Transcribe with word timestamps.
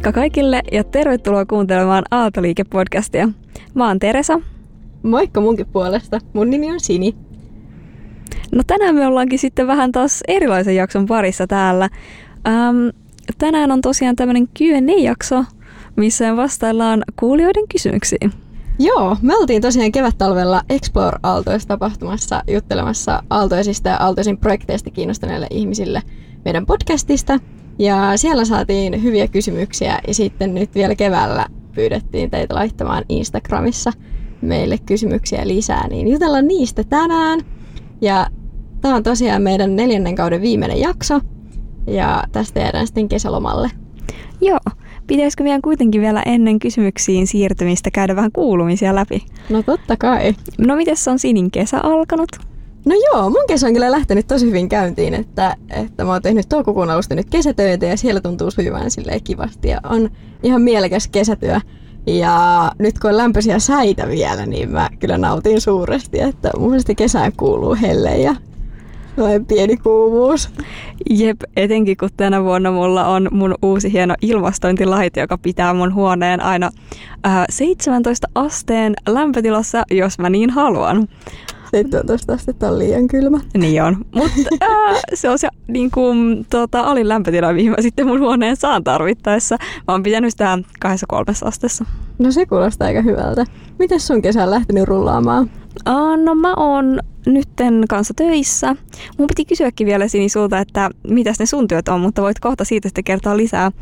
Moikka 0.00 0.20
kaikille 0.20 0.62
ja 0.72 0.84
tervetuloa 0.84 1.46
kuuntelemaan 1.46 2.04
Aaltoliike-podcastia. 2.10 3.32
Mä 3.74 3.88
oon 3.88 3.98
Teresa. 3.98 4.40
Moikka 5.02 5.40
munkin 5.40 5.66
puolesta. 5.66 6.18
Mun 6.32 6.50
nimi 6.50 6.70
on 6.70 6.80
Sini. 6.80 7.14
No 8.52 8.62
tänään 8.66 8.94
me 8.94 9.06
ollaankin 9.06 9.38
sitten 9.38 9.66
vähän 9.66 9.92
taas 9.92 10.20
erilaisen 10.28 10.76
jakson 10.76 11.06
parissa 11.06 11.46
täällä. 11.46 11.88
Ähm, 12.48 12.76
tänään 13.38 13.72
on 13.72 13.80
tosiaan 13.80 14.16
tämmönen 14.16 14.48
Q&A-jakso, 14.48 15.44
missä 15.96 16.36
vastaillaan 16.36 17.02
kuulijoiden 17.18 17.68
kysymyksiin. 17.68 18.32
Joo, 18.78 19.16
me 19.22 19.36
oltiin 19.36 19.62
tosiaan 19.62 19.92
kevät-talvella 19.92 20.62
Explore 20.70 21.18
Aaltoissa 21.22 21.68
tapahtumassa 21.68 22.42
juttelemassa 22.50 23.22
aaltoisista 23.30 23.88
ja 23.88 23.96
aaltoisin 23.96 24.38
projekteista 24.38 24.90
kiinnostuneille 24.90 25.46
ihmisille 25.50 26.02
meidän 26.44 26.66
podcastista. 26.66 27.38
Ja 27.80 28.16
siellä 28.16 28.44
saatiin 28.44 29.02
hyviä 29.02 29.28
kysymyksiä 29.28 29.98
ja 30.08 30.14
sitten 30.14 30.54
nyt 30.54 30.74
vielä 30.74 30.94
keväällä 30.94 31.46
pyydettiin 31.74 32.30
teitä 32.30 32.54
laittamaan 32.54 33.04
Instagramissa 33.08 33.92
meille 34.42 34.78
kysymyksiä 34.86 35.48
lisää, 35.48 35.88
niin 35.88 36.08
jutellaan 36.08 36.48
niistä 36.48 36.84
tänään. 36.84 37.40
Ja 38.00 38.26
tämä 38.80 38.94
on 38.94 39.02
tosiaan 39.02 39.42
meidän 39.42 39.76
neljännen 39.76 40.14
kauden 40.14 40.40
viimeinen 40.40 40.80
jakso 40.80 41.20
ja 41.86 42.24
tästä 42.32 42.60
jäädään 42.60 42.86
sitten 42.86 43.08
kesälomalle. 43.08 43.70
Joo, 44.40 44.58
pitäisikö 45.06 45.44
meidän 45.44 45.62
kuitenkin 45.62 46.00
vielä 46.00 46.22
ennen 46.26 46.58
kysymyksiin 46.58 47.26
siirtymistä 47.26 47.90
käydä 47.90 48.16
vähän 48.16 48.32
kuulumisia 48.32 48.94
läpi? 48.94 49.24
No 49.50 49.62
totta 49.62 49.96
kai. 49.96 50.34
No 50.58 50.76
miten 50.76 50.96
on 51.10 51.18
Sinin 51.18 51.50
kesä 51.50 51.80
alkanut? 51.82 52.49
No 52.84 52.94
joo, 53.12 53.30
mun 53.30 53.44
kesä 53.48 53.66
on 53.66 53.72
kyllä 53.72 53.90
lähtenyt 53.90 54.26
tosi 54.26 54.46
hyvin 54.46 54.68
käyntiin, 54.68 55.14
että, 55.14 55.56
että 55.70 56.04
mä 56.04 56.12
oon 56.12 56.22
tehnyt 56.22 56.48
toukokuun 56.48 56.90
alusta 56.90 57.14
nyt 57.14 57.30
kesätöitä 57.30 57.86
ja 57.86 57.96
siellä 57.96 58.20
tuntuu 58.20 58.50
sujuvan 58.50 58.90
silleen 58.90 59.24
kivasti 59.24 59.68
ja 59.68 59.80
on 59.90 60.10
ihan 60.42 60.62
mielekäs 60.62 61.08
kesätyö. 61.08 61.60
Ja 62.06 62.72
nyt 62.78 62.98
kun 62.98 63.10
on 63.10 63.16
lämpöisiä 63.16 63.58
säitä 63.58 64.08
vielä, 64.08 64.46
niin 64.46 64.70
mä 64.70 64.88
kyllä 64.98 65.18
nautin 65.18 65.60
suuresti, 65.60 66.20
että 66.20 66.50
mun 66.58 66.68
mielestä 66.68 66.94
kesään 66.94 67.32
kuuluu 67.36 67.76
helle 67.82 68.18
ja 68.18 68.34
pieni 69.48 69.76
kuumuus. 69.76 70.50
Jep, 71.10 71.40
etenkin 71.56 71.96
kun 71.96 72.08
tänä 72.16 72.44
vuonna 72.44 72.70
mulla 72.70 73.06
on 73.06 73.28
mun 73.30 73.54
uusi 73.62 73.92
hieno 73.92 74.14
ilmastointilaite, 74.22 75.20
joka 75.20 75.38
pitää 75.38 75.74
mun 75.74 75.94
huoneen 75.94 76.42
aina 76.42 76.70
äh, 77.26 77.44
17 77.50 78.28
asteen 78.34 78.94
lämpötilassa, 79.08 79.82
jos 79.90 80.18
mä 80.18 80.30
niin 80.30 80.50
haluan. 80.50 81.08
17 81.70 82.32
astetta 82.32 82.68
on 82.68 82.78
liian 82.78 83.08
kylmä. 83.08 83.40
Niin 83.58 83.82
on, 83.82 83.96
mutta 84.14 84.30
äh, 84.90 85.00
se 85.14 85.30
on 85.30 85.38
se 85.38 85.48
niin 85.68 85.90
kuin, 85.90 86.46
tota, 86.50 86.80
alin 86.80 87.08
lämpötila, 87.08 87.52
mihin 87.52 87.70
mä 87.70 87.76
sitten 87.80 88.06
mun 88.06 88.20
huoneen 88.20 88.56
saan 88.56 88.84
tarvittaessa. 88.84 89.56
Mä 89.60 89.94
oon 89.94 90.02
pitänyt 90.02 90.30
sitä 90.30 90.58
23 90.80 91.32
asteessa. 91.44 91.84
No 92.18 92.32
se 92.32 92.46
kuulostaa 92.46 92.88
aika 92.88 93.02
hyvältä. 93.02 93.44
Miten 93.78 94.00
sun 94.00 94.22
kesä 94.22 94.42
on 94.42 94.50
lähtenyt 94.50 94.84
rullaamaan? 94.84 95.50
Uh, 95.88 96.24
no 96.24 96.34
mä 96.34 96.54
oon 96.54 97.00
nytten 97.26 97.84
kanssa 97.88 98.14
töissä. 98.14 98.76
Mun 99.18 99.28
piti 99.28 99.44
kysyäkin 99.44 99.86
vielä 99.86 100.08
Sini 100.08 100.28
sulta, 100.28 100.58
että 100.58 100.90
mitäs 101.08 101.38
ne 101.38 101.46
sun 101.46 101.68
työt 101.68 101.88
on, 101.88 102.00
mutta 102.00 102.22
voit 102.22 102.40
kohta 102.40 102.64
siitä 102.64 102.88
sitten 102.88 103.04
kertoa 103.04 103.36
lisää. 103.36 103.72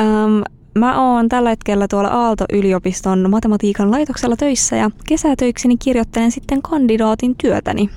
Um, 0.00 0.42
Mä 0.78 1.12
oon 1.12 1.28
tällä 1.28 1.48
hetkellä 1.48 1.88
tuolla 1.88 2.08
Aalto-yliopiston 2.08 3.30
matematiikan 3.30 3.90
laitoksella 3.90 4.36
töissä 4.36 4.76
ja 4.76 4.90
kesätöikseni 5.08 5.76
kirjoittelen 5.76 6.30
sitten 6.30 6.62
kandidaatin 6.62 7.34
työtäni. 7.36 7.90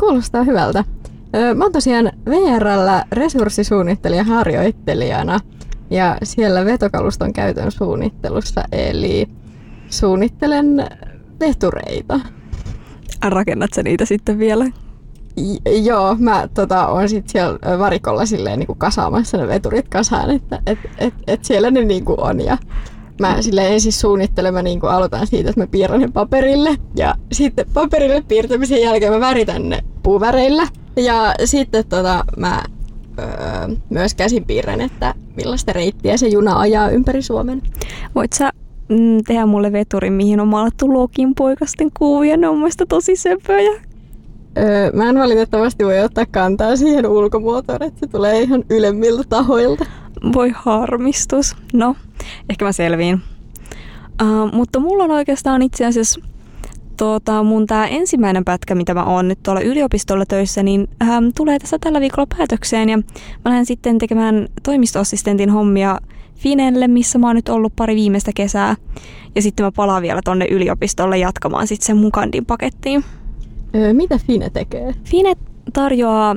Kuulostaa 0.00 0.42
hyvältä. 0.42 0.84
Mä 1.54 1.64
oon 1.64 1.72
tosiaan 1.72 2.12
VRllä 2.26 3.04
resurssisuunnittelija 3.12 4.24
harjoittelijana 4.24 5.40
ja 5.90 6.18
siellä 6.22 6.64
vetokaluston 6.64 7.32
käytön 7.32 7.72
suunnittelussa, 7.72 8.64
eli 8.72 9.28
suunnittelen 9.90 10.86
vetureita. 11.40 12.20
Rakennat 13.24 13.70
sä 13.74 13.82
niitä 13.82 14.04
sitten 14.04 14.38
vielä 14.38 14.66
joo, 15.82 16.16
mä 16.18 16.48
tota, 16.54 16.86
on 16.86 17.08
sit 17.08 17.28
siellä 17.28 17.78
varikolla 17.78 18.26
silleen 18.26 18.58
niin 18.58 18.66
kuin 18.66 18.78
kasaamassa 18.78 19.36
ne 19.36 19.48
veturit 19.48 19.88
kasaan, 19.88 20.30
että 20.30 20.58
et, 20.66 20.78
et, 20.98 21.14
et 21.26 21.44
siellä 21.44 21.70
ne 21.70 21.84
niin 21.84 22.04
kuin 22.04 22.20
on. 22.20 22.40
Ja 22.40 22.58
mä 23.20 23.42
silleen 23.42 23.72
ensin 23.72 23.92
suunnittelen, 23.92 24.54
mä 24.54 24.62
niin 24.62 24.80
kuin 24.80 24.90
aloitan 24.90 25.26
siitä, 25.26 25.50
että 25.50 25.60
mä 25.60 25.66
piirrän 25.66 26.00
ne 26.00 26.08
paperille. 26.08 26.76
Ja 26.96 27.14
sitten 27.32 27.66
paperille 27.74 28.22
piirtämisen 28.28 28.82
jälkeen 28.82 29.12
mä 29.12 29.20
väritän 29.20 29.68
ne 29.68 29.84
puuväreillä. 30.02 30.66
Ja 30.96 31.34
sitten 31.44 31.86
tota, 31.88 32.24
mä 32.36 32.62
öö, 33.18 33.26
myös 33.90 34.14
käsin 34.14 34.44
piirrän, 34.44 34.80
että 34.80 35.14
millaista 35.36 35.72
reittiä 35.72 36.16
se 36.16 36.28
juna 36.28 36.58
ajaa 36.58 36.88
ympäri 36.88 37.22
Suomen. 37.22 37.62
Voit 38.14 38.32
sä 38.32 38.50
mm, 38.88 39.24
tehdä 39.26 39.46
mulle 39.46 39.72
veturin, 39.72 40.12
mihin 40.12 40.40
on 40.40 40.48
maalattu 40.48 40.92
Lokin 40.92 41.34
poikasten 41.34 41.90
kuvia. 41.98 42.36
Ne 42.36 42.48
on 42.48 42.56
mielestäni 42.56 42.88
tosi 42.88 43.16
söpöjä. 43.16 43.80
Öö, 44.56 44.90
mä 44.92 45.08
en 45.08 45.18
valitettavasti 45.18 45.84
voi 45.84 46.00
ottaa 46.00 46.26
kantaa 46.30 46.76
siihen 46.76 47.06
ulkomuotoon, 47.06 47.82
että 47.82 48.00
se 48.00 48.06
tulee 48.06 48.42
ihan 48.42 48.64
ylemmiltä 48.70 49.22
tahoilta. 49.28 49.84
Voi 50.34 50.52
harmistus. 50.54 51.56
No, 51.72 51.96
ehkä 52.50 52.64
mä 52.64 52.72
selviin. 52.72 53.20
Uh, 54.22 54.52
mutta 54.52 54.78
mulla 54.80 55.04
on 55.04 55.10
oikeastaan 55.10 55.62
itse 55.62 55.86
asiassa 55.86 56.20
tota, 56.96 57.42
mun 57.42 57.66
tää 57.66 57.86
ensimmäinen 57.86 58.44
pätkä, 58.44 58.74
mitä 58.74 58.94
mä 58.94 59.04
oon 59.04 59.28
nyt 59.28 59.38
tuolla 59.42 59.60
yliopistolla 59.60 60.26
töissä, 60.26 60.62
niin 60.62 60.88
ähm, 61.02 61.24
tulee 61.36 61.58
tässä 61.58 61.78
tällä 61.80 62.00
viikolla 62.00 62.26
päätökseen 62.36 62.88
ja 62.88 62.96
mä 62.96 63.02
lähden 63.44 63.66
sitten 63.66 63.98
tekemään 63.98 64.48
toimistoassistentin 64.62 65.50
hommia 65.50 65.98
Finelle, 66.34 66.88
missä 66.88 67.18
mä 67.18 67.26
oon 67.26 67.36
nyt 67.36 67.48
ollut 67.48 67.76
pari 67.76 67.94
viimeistä 67.94 68.30
kesää. 68.34 68.76
Ja 69.34 69.42
sitten 69.42 69.66
mä 69.66 69.72
palaan 69.72 70.02
vielä 70.02 70.20
tonne 70.24 70.46
yliopistolle 70.50 71.18
jatkamaan 71.18 71.66
sitten 71.66 71.86
sen 71.86 71.96
mun 71.96 72.12
kandin 72.12 72.46
pakettiin. 72.46 73.04
Mitä 73.92 74.18
Fine 74.26 74.50
tekee? 74.50 74.94
Fine 75.04 75.34
tarjoaa 75.72 76.36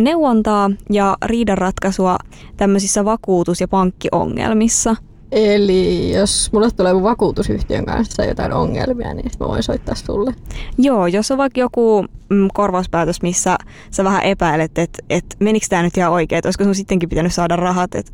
neuvontaa 0.00 0.70
ja 0.90 1.16
riidanratkaisua 1.24 2.18
tämmöisissä 2.56 3.04
vakuutus- 3.04 3.60
ja 3.60 3.68
pankkiongelmissa. 3.68 4.96
Eli 5.32 6.12
jos 6.16 6.52
mulle 6.52 6.70
tulee 6.70 7.02
vakuutusyhtiön 7.02 7.84
kanssa 7.84 8.24
jotain 8.24 8.52
ongelmia, 8.52 9.14
niin 9.14 9.30
mä 9.40 9.48
voin 9.48 9.62
soittaa 9.62 9.94
sulle. 9.94 10.34
Joo, 10.78 11.06
jos 11.06 11.30
on 11.30 11.38
vaikka 11.38 11.60
joku 11.60 12.04
mm, 12.28 12.48
korvauspäätös, 12.54 13.22
missä 13.22 13.58
sä 13.90 14.04
vähän 14.04 14.22
epäilet, 14.22 14.78
että 14.78 15.02
et 15.10 15.24
menikö 15.40 15.66
tämä 15.68 15.82
nyt 15.82 15.96
ihan 15.96 16.12
oikein, 16.12 16.38
että 16.38 16.46
olisiko 16.46 16.64
sun 16.64 16.74
sittenkin 16.74 17.08
pitänyt 17.08 17.34
saada 17.34 17.56
rahat, 17.56 17.94
että 17.94 18.12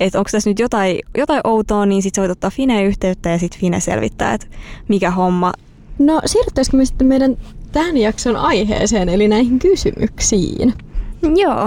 et 0.00 0.14
onko 0.14 0.28
tässä 0.32 0.50
nyt 0.50 0.58
jotain, 0.58 0.98
jotain 1.18 1.40
outoa, 1.44 1.86
niin 1.86 2.02
sit 2.02 2.14
sä 2.14 2.22
voit 2.22 2.30
ottaa 2.30 2.50
Fine 2.50 2.84
yhteyttä 2.84 3.30
ja 3.30 3.38
sitten 3.38 3.60
Fine 3.60 3.80
selvittää, 3.80 4.34
että 4.34 4.46
mikä 4.88 5.10
homma. 5.10 5.52
No 5.98 6.20
siirryttäisikö 6.26 6.76
me 6.76 6.84
sitten 6.84 7.06
meidän 7.06 7.36
tämän 7.74 7.96
jakson 7.96 8.36
aiheeseen, 8.36 9.08
eli 9.08 9.28
näihin 9.28 9.58
kysymyksiin. 9.58 10.74
Joo. 11.36 11.66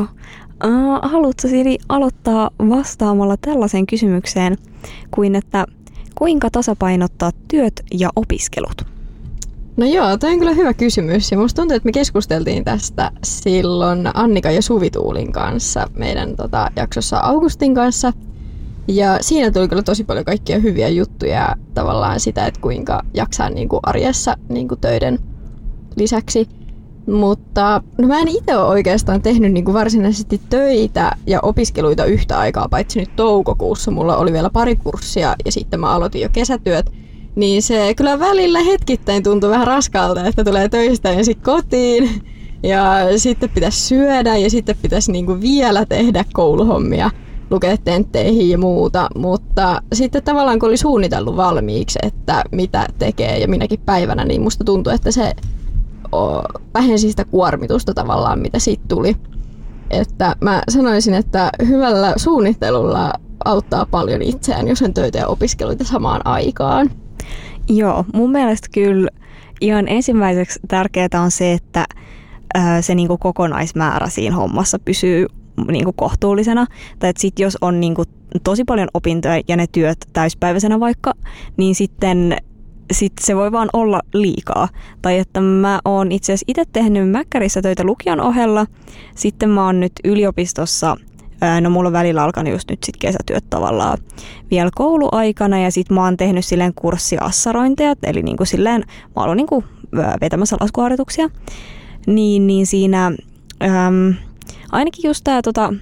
Uh, 0.66 1.00
haluatko 1.02 1.48
Siri 1.48 1.78
aloittaa 1.90 2.50
vastaamalla 2.60 3.38
tällaiseen 3.38 3.86
kysymykseen 3.86 4.58
kuin, 5.12 5.36
että 5.36 5.66
kuinka 6.16 6.50
tasapainottaa 6.50 7.32
työt 7.48 7.84
ja 7.94 8.10
opiskelut? 8.16 8.82
No 9.78 9.86
joo, 9.86 10.18
toi 10.18 10.32
on 10.32 10.40
kyllä 10.40 10.54
hyvä 10.54 10.74
kysymys 10.74 11.32
ja 11.32 11.38
musta 11.38 11.62
tuntuu, 11.62 11.76
että 11.76 11.88
me 11.88 11.92
keskusteltiin 11.92 12.64
tästä 12.64 13.12
silloin 13.24 14.10
Annika 14.14 14.52
ja 14.52 14.62
Suvituulin 14.62 15.32
kanssa 15.32 15.88
meidän 15.96 16.36
tota, 16.36 16.72
jaksossa 16.76 17.20
Augustin 17.20 17.76
kanssa. 17.76 18.14
Ja 18.88 19.18
siinä 19.22 19.52
tuli 19.52 19.68
kyllä 19.68 19.84
tosi 19.84 20.04
paljon 20.04 20.26
kaikkia 20.26 20.60
hyviä 20.60 20.90
juttuja 20.90 21.56
tavallaan 21.74 22.20
sitä, 22.20 22.46
että 22.46 22.62
kuinka 22.62 23.04
jaksaa 23.14 23.50
niin 23.50 23.70
kuin 23.70 23.80
arjessa 23.84 24.38
niin 24.50 24.68
kuin 24.68 24.82
töiden 24.82 25.20
lisäksi. 25.98 26.48
Mutta 27.12 27.82
no 27.98 28.08
mä 28.08 28.20
en 28.20 28.28
itse 28.28 28.58
ole 28.58 28.68
oikeastaan 28.68 29.22
tehnyt 29.22 29.52
niin 29.52 29.66
kuin 29.66 29.74
varsinaisesti 29.74 30.42
töitä 30.50 31.12
ja 31.28 31.40
opiskeluita 31.42 32.06
yhtä 32.06 32.40
aikaa, 32.40 32.70
paitsi 32.70 33.00
nyt 33.00 33.16
toukokuussa 33.16 33.92
mulla 33.92 34.18
oli 34.18 34.34
vielä 34.34 34.50
pari 34.50 34.76
kurssia 34.76 35.36
ja 35.46 35.52
sitten 35.52 35.80
mä 35.80 35.90
aloitin 35.90 36.22
jo 36.22 36.30
kesätyöt. 36.34 36.92
Niin 37.36 37.62
se 37.62 37.94
kyllä 37.94 38.20
välillä 38.20 38.60
hetkittäin 38.60 39.24
tuntui 39.24 39.50
vähän 39.50 39.68
raskaalta, 39.68 40.26
että 40.26 40.44
tulee 40.44 40.70
töistä 40.70 41.24
sitten 41.24 41.54
kotiin 41.54 42.22
ja 42.64 42.96
sitten 43.18 43.50
pitäisi 43.50 43.82
syödä 43.88 44.38
ja 44.38 44.50
sitten 44.50 44.76
pitäisi 44.82 45.12
niinku 45.12 45.42
vielä 45.42 45.86
tehdä 45.86 46.26
kouluhommia, 46.34 47.12
lukea 47.50 47.78
tentteihin 47.78 48.50
ja 48.50 48.58
muuta. 48.58 49.08
Mutta 49.16 49.82
sitten 49.94 50.24
tavallaan 50.24 50.60
kun 50.60 50.70
oli 50.70 50.78
suunnitellut 50.78 51.36
valmiiksi, 51.36 52.00
että 52.04 52.44
mitä 52.52 52.88
tekee 53.00 53.38
ja 53.40 53.48
minäkin 53.48 53.80
päivänä, 53.86 54.26
niin 54.26 54.42
musta 54.42 54.64
tuntui, 54.64 54.96
että 54.96 55.12
se 55.12 55.34
vähensi 56.74 57.10
sitä 57.10 57.26
kuormitusta 57.26 57.94
tavallaan, 57.94 58.40
mitä 58.40 58.60
siitä 58.60 58.84
tuli. 58.88 59.16
Että 59.90 60.36
mä 60.42 60.62
sanoisin, 60.70 61.14
että 61.14 61.50
hyvällä 61.68 62.14
suunnittelulla 62.18 63.14
auttaa 63.46 63.86
paljon 63.86 64.22
itseään, 64.22 64.68
jos 64.68 64.82
on 64.82 64.94
töitä 64.94 65.18
ja 65.18 65.28
opiskeluita 65.28 65.84
samaan 65.84 66.22
aikaan. 66.26 66.90
Joo, 67.70 68.06
mun 68.14 68.32
mielestä 68.32 68.68
kyllä 68.74 69.10
ihan 69.62 69.88
ensimmäiseksi 69.88 70.60
tärkeää 70.68 71.22
on 71.24 71.32
se, 71.32 71.54
että 71.54 71.86
se 72.82 72.96
niinku 72.96 73.18
kokonaismäärä 73.18 74.10
siinä 74.10 74.36
hommassa 74.36 74.80
pysyy 74.80 75.26
niin 75.68 75.84
kuin 75.84 75.96
kohtuullisena. 75.96 76.66
Tai 77.00 77.10
että 77.10 77.22
sit 77.22 77.40
jos 77.40 77.58
on 77.62 77.80
niin 77.80 77.96
kuin 77.96 78.08
tosi 78.44 78.64
paljon 78.64 78.88
opintoja 78.94 79.42
ja 79.48 79.58
ne 79.58 79.66
työt 79.72 79.98
täyspäiväisenä 80.14 80.80
vaikka, 80.80 81.14
niin 81.58 81.76
sitten 81.76 82.38
sit 82.92 83.14
se 83.22 83.36
voi 83.36 83.52
vaan 83.52 83.70
olla 83.74 84.02
liikaa. 84.14 84.70
Tai 85.02 85.20
että 85.20 85.42
mä 85.42 85.80
oon 85.86 86.12
itse 86.12 86.34
asiassa 86.34 86.46
itse 86.48 86.64
tehnyt 86.74 87.12
Mäkkärissä 87.12 87.62
töitä 87.62 87.84
lukion 87.84 88.20
ohella. 88.20 88.66
Sitten 89.16 89.50
mä 89.50 89.66
oon 89.66 89.80
nyt 89.80 89.92
yliopistossa 90.04 90.98
No 91.62 91.70
mulla 91.70 91.88
on 91.88 91.94
välillä 91.94 92.24
alkanut 92.24 92.54
just 92.54 92.70
nyt 92.70 92.84
sit 92.84 92.98
kesätyöt 92.98 93.44
tavallaan 93.50 93.98
vielä 94.52 94.70
kouluaikana 94.76 95.60
ja 95.60 95.72
sit 95.72 95.90
mä 95.90 96.04
oon 96.04 96.18
tehnyt 96.18 96.46
silleen 96.46 96.74
kurssiassarointeja, 96.74 97.96
eli 98.04 98.24
niin 98.24 98.38
kuin 98.38 98.48
silleen 98.48 98.84
mä 99.16 99.24
oon 99.24 99.38
niin 99.38 99.48
kuin 99.48 99.66
vetämässä 100.22 100.58
laskuharjoituksia. 100.60 101.30
Niin, 102.08 102.48
niin 102.48 102.68
siinä 102.68 103.06
äm, 103.64 104.14
ainakin 104.72 105.10
just 105.10 105.24
tää 105.24 105.42
tota, 105.42 105.74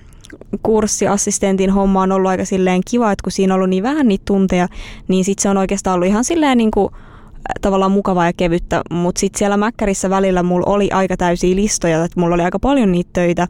kurssiassistentin 0.63 1.69
homma 1.69 2.01
on 2.01 2.11
ollut 2.11 2.29
aika 2.29 2.45
silleen 2.45 2.81
kiva, 2.89 3.11
että 3.11 3.23
kun 3.23 3.31
siinä 3.31 3.53
on 3.53 3.55
ollut 3.55 3.69
niin 3.69 3.83
vähän 3.83 4.07
niitä 4.07 4.25
tunteja, 4.25 4.67
niin 5.07 5.25
sit 5.25 5.39
se 5.39 5.49
on 5.49 5.57
oikeastaan 5.57 5.95
ollut 5.95 6.07
ihan 6.07 6.23
silleen 6.23 6.57
niin 6.57 6.71
kuin 6.71 6.89
tavallaan 7.61 7.91
mukavaa 7.91 8.25
ja 8.25 8.33
kevyttä, 8.37 8.81
mutta 8.91 9.19
sitten 9.19 9.39
siellä 9.39 9.57
Mäkkärissä 9.57 10.09
välillä 10.09 10.43
mulla 10.43 10.65
oli 10.65 10.89
aika 10.91 11.17
täysiä 11.17 11.55
listoja, 11.55 12.03
että 12.03 12.19
mulla 12.19 12.35
oli 12.35 12.43
aika 12.43 12.59
paljon 12.59 12.91
niitä 12.91 13.09
töitä. 13.13 13.47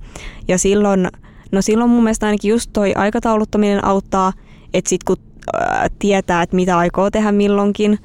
Ja 0.48 0.58
silloin, 0.58 1.08
no 1.52 1.62
silloin 1.62 1.90
mun 1.90 2.04
mielestä 2.04 2.26
ainakin 2.26 2.50
just 2.50 2.70
toi 2.74 2.94
aikatauluttaminen 2.96 3.86
auttaa, 3.86 4.34
että 4.74 4.90
sit 4.90 5.04
kun 5.04 5.18
ää, 5.54 5.88
tietää, 6.00 6.42
että 6.42 6.56
mitä 6.56 6.78
aikoo 6.78 7.12
tehdä 7.12 7.32
milloinkin, 7.32 8.00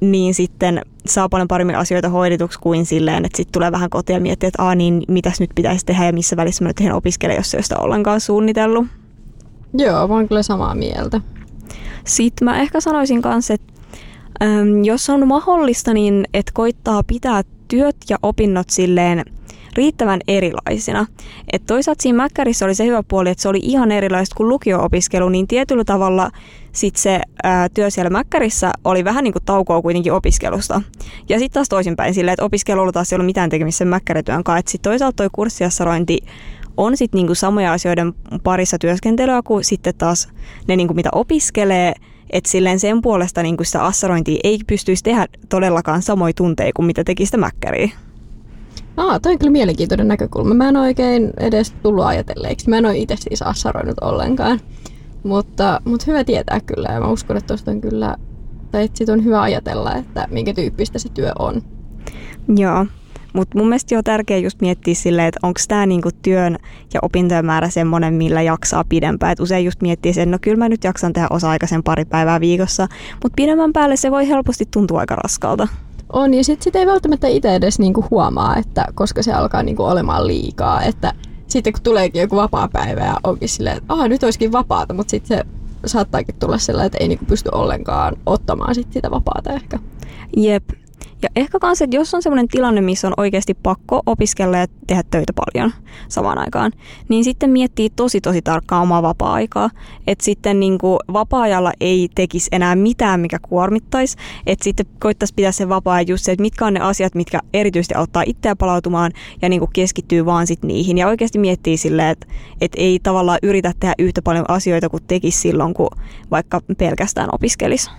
niin 0.00 0.34
sitten 0.34 0.82
saa 1.06 1.28
paljon 1.28 1.48
paremmin 1.48 1.76
asioita 1.76 2.08
hoidetuksi 2.08 2.58
kuin 2.58 2.86
silleen, 2.86 3.24
että 3.24 3.36
sitten 3.36 3.52
tulee 3.52 3.72
vähän 3.72 3.90
kotiin 3.90 4.14
ja 4.14 4.20
miettii, 4.20 4.46
että 4.46 4.62
Aa, 4.62 4.74
niin 4.74 5.02
mitäs 5.08 5.40
nyt 5.40 5.50
pitäisi 5.54 5.86
tehdä 5.86 6.06
ja 6.06 6.12
missä 6.12 6.36
välissä 6.36 6.64
mä 6.64 6.68
nyt 6.68 6.80
ihan 6.80 6.96
opiskelen, 6.96 7.36
jos 7.36 7.50
se 7.50 7.56
ei 7.56 7.58
ole 7.58 7.62
sitä 7.62 7.78
ollenkaan 7.78 8.20
suunnitellut. 8.20 8.86
Joo, 9.78 10.08
mä 10.08 10.14
oon 10.14 10.28
kyllä 10.28 10.42
samaa 10.42 10.74
mieltä. 10.74 11.20
Sitten 12.04 12.44
mä 12.44 12.60
ehkä 12.60 12.80
sanoisin 12.80 13.22
kanssa, 13.22 13.54
että 13.54 13.72
äm, 14.42 14.84
jos 14.84 15.10
on 15.10 15.28
mahdollista, 15.28 15.94
niin 15.94 16.24
että 16.34 16.52
koittaa 16.54 17.02
pitää 17.06 17.42
työt 17.68 17.96
ja 18.08 18.16
opinnot 18.22 18.70
silleen 18.70 19.24
riittävän 19.74 20.20
erilaisina. 20.28 21.06
Et 21.52 21.62
toisaalta 21.66 22.02
siinä 22.02 22.16
Mäkkärissä 22.16 22.64
oli 22.64 22.74
se 22.74 22.86
hyvä 22.86 23.02
puoli, 23.08 23.30
että 23.30 23.42
se 23.42 23.48
oli 23.48 23.60
ihan 23.62 23.92
erilaista 23.92 24.34
kuin 24.36 24.48
lukio-opiskelu, 24.48 25.28
niin 25.28 25.46
tietyllä 25.46 25.84
tavalla 25.84 26.30
sit 26.72 26.96
se 26.96 27.20
ää, 27.42 27.68
työ 27.68 27.90
siellä 27.90 28.10
Mäkkärissä 28.10 28.70
oli 28.84 29.04
vähän 29.04 29.24
niin 29.24 29.32
kuin 29.32 29.44
taukoa 29.44 29.82
kuitenkin 29.82 30.12
opiskelusta. 30.12 30.82
Ja 31.28 31.38
sitten 31.38 31.54
taas 31.54 31.68
toisinpäin 31.68 32.14
silleen, 32.14 32.32
että 32.32 32.44
opiskelulla 32.44 32.92
taas 32.92 33.12
ei 33.12 33.16
ollut 33.16 33.26
mitään 33.26 33.50
tekemistä 33.50 33.78
sen 33.78 33.88
Mäkkärityön 33.88 34.44
kanssa. 34.44 34.58
Että 34.58 34.70
sitten 34.70 34.90
toisaalta 34.90 35.16
toi 35.16 35.28
kurssiassarointi 35.32 36.18
on 36.76 36.96
sitten 36.96 37.18
niinku 37.18 37.34
samoja 37.34 37.72
asioiden 37.72 38.12
parissa 38.42 38.78
työskentelyä 38.78 39.42
kuin 39.42 39.64
sitten 39.64 39.94
taas 39.98 40.28
ne, 40.68 40.76
niinku 40.76 40.94
mitä 40.94 41.08
opiskelee, 41.12 41.94
että 42.30 42.50
silleen 42.50 42.80
sen 42.80 43.02
puolesta 43.02 43.42
niinku 43.42 43.64
sitä 43.64 43.84
assarointia 43.84 44.40
ei 44.44 44.58
pystyisi 44.66 45.04
tehdä 45.04 45.26
todellakaan 45.48 46.02
samoin 46.02 46.34
tunteja 46.34 46.72
kuin 46.76 46.86
mitä 46.86 47.04
teki 47.04 47.26
sitä 47.26 47.36
mäkkäriä. 47.36 47.90
Aa, 49.00 49.20
toi 49.20 49.32
on 49.32 49.38
kyllä 49.38 49.52
mielenkiintoinen 49.52 50.08
näkökulma. 50.08 50.54
Mä 50.54 50.68
en 50.68 50.76
oikein 50.76 51.30
edes 51.36 51.72
tullut 51.82 52.04
ajatelleeksi. 52.04 52.68
Mä 52.68 52.78
en 52.78 52.86
ole 52.86 52.96
itse 52.96 53.16
siis 53.16 53.42
assaroinut 53.42 53.98
ollenkaan. 54.00 54.60
Mutta, 55.22 55.80
mutta 55.84 56.04
hyvä 56.06 56.24
tietää 56.24 56.60
kyllä 56.60 56.88
ja 56.92 57.00
mä 57.00 57.08
uskon, 57.08 57.36
että 57.36 57.48
tuosta 57.48 57.70
on 57.70 57.80
kyllä, 57.80 58.16
tai 58.70 58.84
että 58.84 59.12
on 59.12 59.24
hyvä 59.24 59.42
ajatella, 59.42 59.94
että 59.94 60.28
minkä 60.30 60.54
tyyppistä 60.54 60.98
se 60.98 61.08
työ 61.08 61.32
on. 61.38 61.62
Joo, 62.56 62.86
mutta 63.32 63.58
mun 63.58 63.68
mielestä 63.68 63.98
on 63.98 64.04
tärkeää 64.04 64.38
just 64.40 64.60
miettiä 64.60 64.94
silleen, 64.94 65.28
että 65.28 65.40
onko 65.42 65.60
tämä 65.68 65.86
niinku 65.86 66.10
työn 66.22 66.56
ja 66.94 67.00
opintojen 67.02 67.46
määrä 67.46 67.68
semmoinen, 67.70 68.14
millä 68.14 68.42
jaksaa 68.42 68.84
pidempään. 68.88 69.32
Et 69.32 69.40
usein 69.40 69.64
just 69.64 69.82
miettii 69.82 70.12
sen, 70.12 70.30
no 70.30 70.38
kyllä 70.40 70.56
mä 70.56 70.68
nyt 70.68 70.84
jaksan 70.84 71.12
tehdä 71.12 71.26
osa-aikaisen 71.30 71.82
pari 71.82 72.04
päivää 72.04 72.40
viikossa, 72.40 72.88
mutta 73.22 73.36
pidemmän 73.36 73.72
päälle 73.72 73.96
se 73.96 74.10
voi 74.10 74.28
helposti 74.28 74.64
tuntua 74.70 75.00
aika 75.00 75.16
raskalta. 75.16 75.68
On, 76.12 76.34
ja 76.34 76.44
sitten 76.44 76.64
sit 76.64 76.76
ei 76.76 76.86
välttämättä 76.86 77.28
itse 77.28 77.54
edes 77.54 77.78
niinku 77.78 78.04
huomaa, 78.10 78.56
että 78.56 78.84
koska 78.94 79.22
se 79.22 79.32
alkaa 79.32 79.62
niinku 79.62 79.84
olemaan 79.84 80.26
liikaa. 80.26 80.82
Että 80.82 81.12
sitten 81.46 81.72
kun 81.72 81.82
tuleekin 81.82 82.20
joku 82.20 82.36
vapaa 82.36 82.68
päivä 82.72 83.00
ja 83.00 83.14
onkin 83.24 83.48
silleen, 83.48 83.76
että 83.76 83.92
Aha, 83.94 84.08
nyt 84.08 84.22
olisikin 84.22 84.52
vapaata, 84.52 84.94
mutta 84.94 85.10
sitten 85.10 85.38
se 85.38 85.44
saattaakin 85.86 86.34
tulla 86.38 86.58
sellainen, 86.58 86.86
että 86.86 86.98
ei 87.00 87.08
niinku 87.08 87.24
pysty 87.24 87.48
ollenkaan 87.52 88.16
ottamaan 88.26 88.74
sit 88.74 88.92
sitä 88.92 89.10
vapaata 89.10 89.52
ehkä. 89.52 89.78
Jep, 90.36 90.64
ja 91.22 91.28
ehkä 91.36 91.58
myös, 91.62 91.82
että 91.82 91.96
jos 91.96 92.14
on 92.14 92.22
sellainen 92.22 92.48
tilanne, 92.48 92.80
missä 92.80 93.08
on 93.08 93.14
oikeasti 93.16 93.54
pakko 93.54 94.02
opiskella 94.06 94.56
ja 94.56 94.66
tehdä 94.86 95.02
töitä 95.10 95.32
paljon 95.32 95.72
samaan 96.08 96.38
aikaan, 96.38 96.72
niin 97.08 97.24
sitten 97.24 97.50
miettii 97.50 97.90
tosi 97.90 98.20
tosi 98.20 98.42
tarkkaan 98.42 98.82
omaa 98.82 99.02
vapaa-aikaa. 99.02 99.70
Että 100.06 100.24
sitten 100.24 100.60
niin 100.60 100.78
kuin 100.78 100.98
vapaa-ajalla 101.12 101.72
ei 101.80 102.08
tekisi 102.14 102.48
enää 102.52 102.76
mitään, 102.76 103.20
mikä 103.20 103.38
kuormittaisi. 103.42 104.16
Että 104.46 104.64
sitten 104.64 104.86
koittaisi 105.00 105.34
pitää 105.34 105.52
sen 105.52 105.68
vapaa 105.68 106.02
just 106.02 106.24
se, 106.24 106.32
että 106.32 106.42
mitkä 106.42 106.66
on 106.66 106.74
ne 106.74 106.80
asiat, 106.80 107.14
mitkä 107.14 107.40
erityisesti 107.54 107.94
auttaa 107.94 108.22
itseä 108.26 108.56
palautumaan 108.56 109.12
ja 109.42 109.48
niin 109.48 109.60
kuin 109.60 109.70
keskittyy 109.72 110.26
vaan 110.26 110.46
sit 110.46 110.62
niihin. 110.62 110.98
Ja 110.98 111.08
oikeasti 111.08 111.38
miettii 111.38 111.76
silleen, 111.76 112.08
että, 112.08 112.26
että 112.60 112.80
ei 112.80 113.00
tavallaan 113.02 113.38
yritä 113.42 113.72
tehdä 113.80 113.94
yhtä 113.98 114.22
paljon 114.22 114.44
asioita 114.48 114.88
kuin 114.88 115.02
tekisi 115.06 115.38
silloin, 115.38 115.74
kun 115.74 115.88
vaikka 116.30 116.60
pelkästään 116.78 117.28
opiskelisi. 117.32 117.90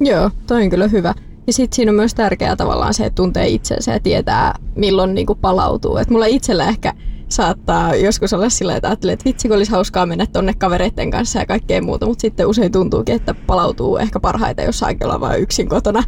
Joo, 0.00 0.30
toi 0.46 0.62
on 0.62 0.70
kyllä 0.70 0.88
hyvä. 0.88 1.14
Ja 1.46 1.52
sitten 1.52 1.76
siinä 1.76 1.90
on 1.90 1.96
myös 1.96 2.14
tärkeää 2.14 2.56
tavallaan 2.56 2.94
se, 2.94 3.06
että 3.06 3.14
tuntee 3.14 3.48
itsensä 3.48 3.92
ja 3.92 4.00
tietää, 4.00 4.54
milloin 4.74 5.14
niinku 5.14 5.34
palautuu. 5.34 5.96
Et 5.96 6.10
mulla 6.10 6.26
itsellä 6.26 6.68
ehkä 6.68 6.92
saattaa 7.28 7.94
joskus 7.94 8.32
olla 8.32 8.48
sillä 8.48 8.76
että 8.76 8.88
ajattelee, 8.88 9.12
että 9.12 9.24
vitsi, 9.24 9.52
olisi 9.52 9.72
hauskaa 9.72 10.06
mennä 10.06 10.26
tonne 10.26 10.54
kavereiden 10.54 11.10
kanssa 11.10 11.38
ja 11.38 11.46
kaikkea 11.46 11.82
muuta, 11.82 12.06
mutta 12.06 12.20
sitten 12.20 12.46
usein 12.46 12.72
tuntuukin, 12.72 13.14
että 13.14 13.34
palautuu 13.46 13.96
ehkä 13.96 14.20
parhaiten, 14.20 14.66
jos 14.66 14.78
saa 14.78 14.90
olla 15.04 15.20
vain 15.20 15.42
yksin 15.42 15.68
kotona 15.68 16.02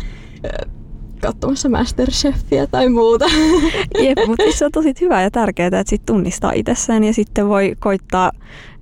katsomassa 1.21 1.69
Masterchefia 1.69 2.67
tai 2.67 2.89
muuta. 2.89 3.25
Jep, 4.05 4.19
mutta 4.27 4.45
se 4.51 4.65
on 4.65 4.73
tosi 4.73 4.95
hyvä 5.01 5.23
ja 5.23 5.31
tärkeää, 5.31 5.67
että 5.67 5.85
sit 5.87 6.07
tunnistaa 6.07 6.53
itsessään 6.53 7.05
ja 7.05 7.13
sitten 7.13 7.49
voi 7.49 7.77
koittaa 7.79 8.33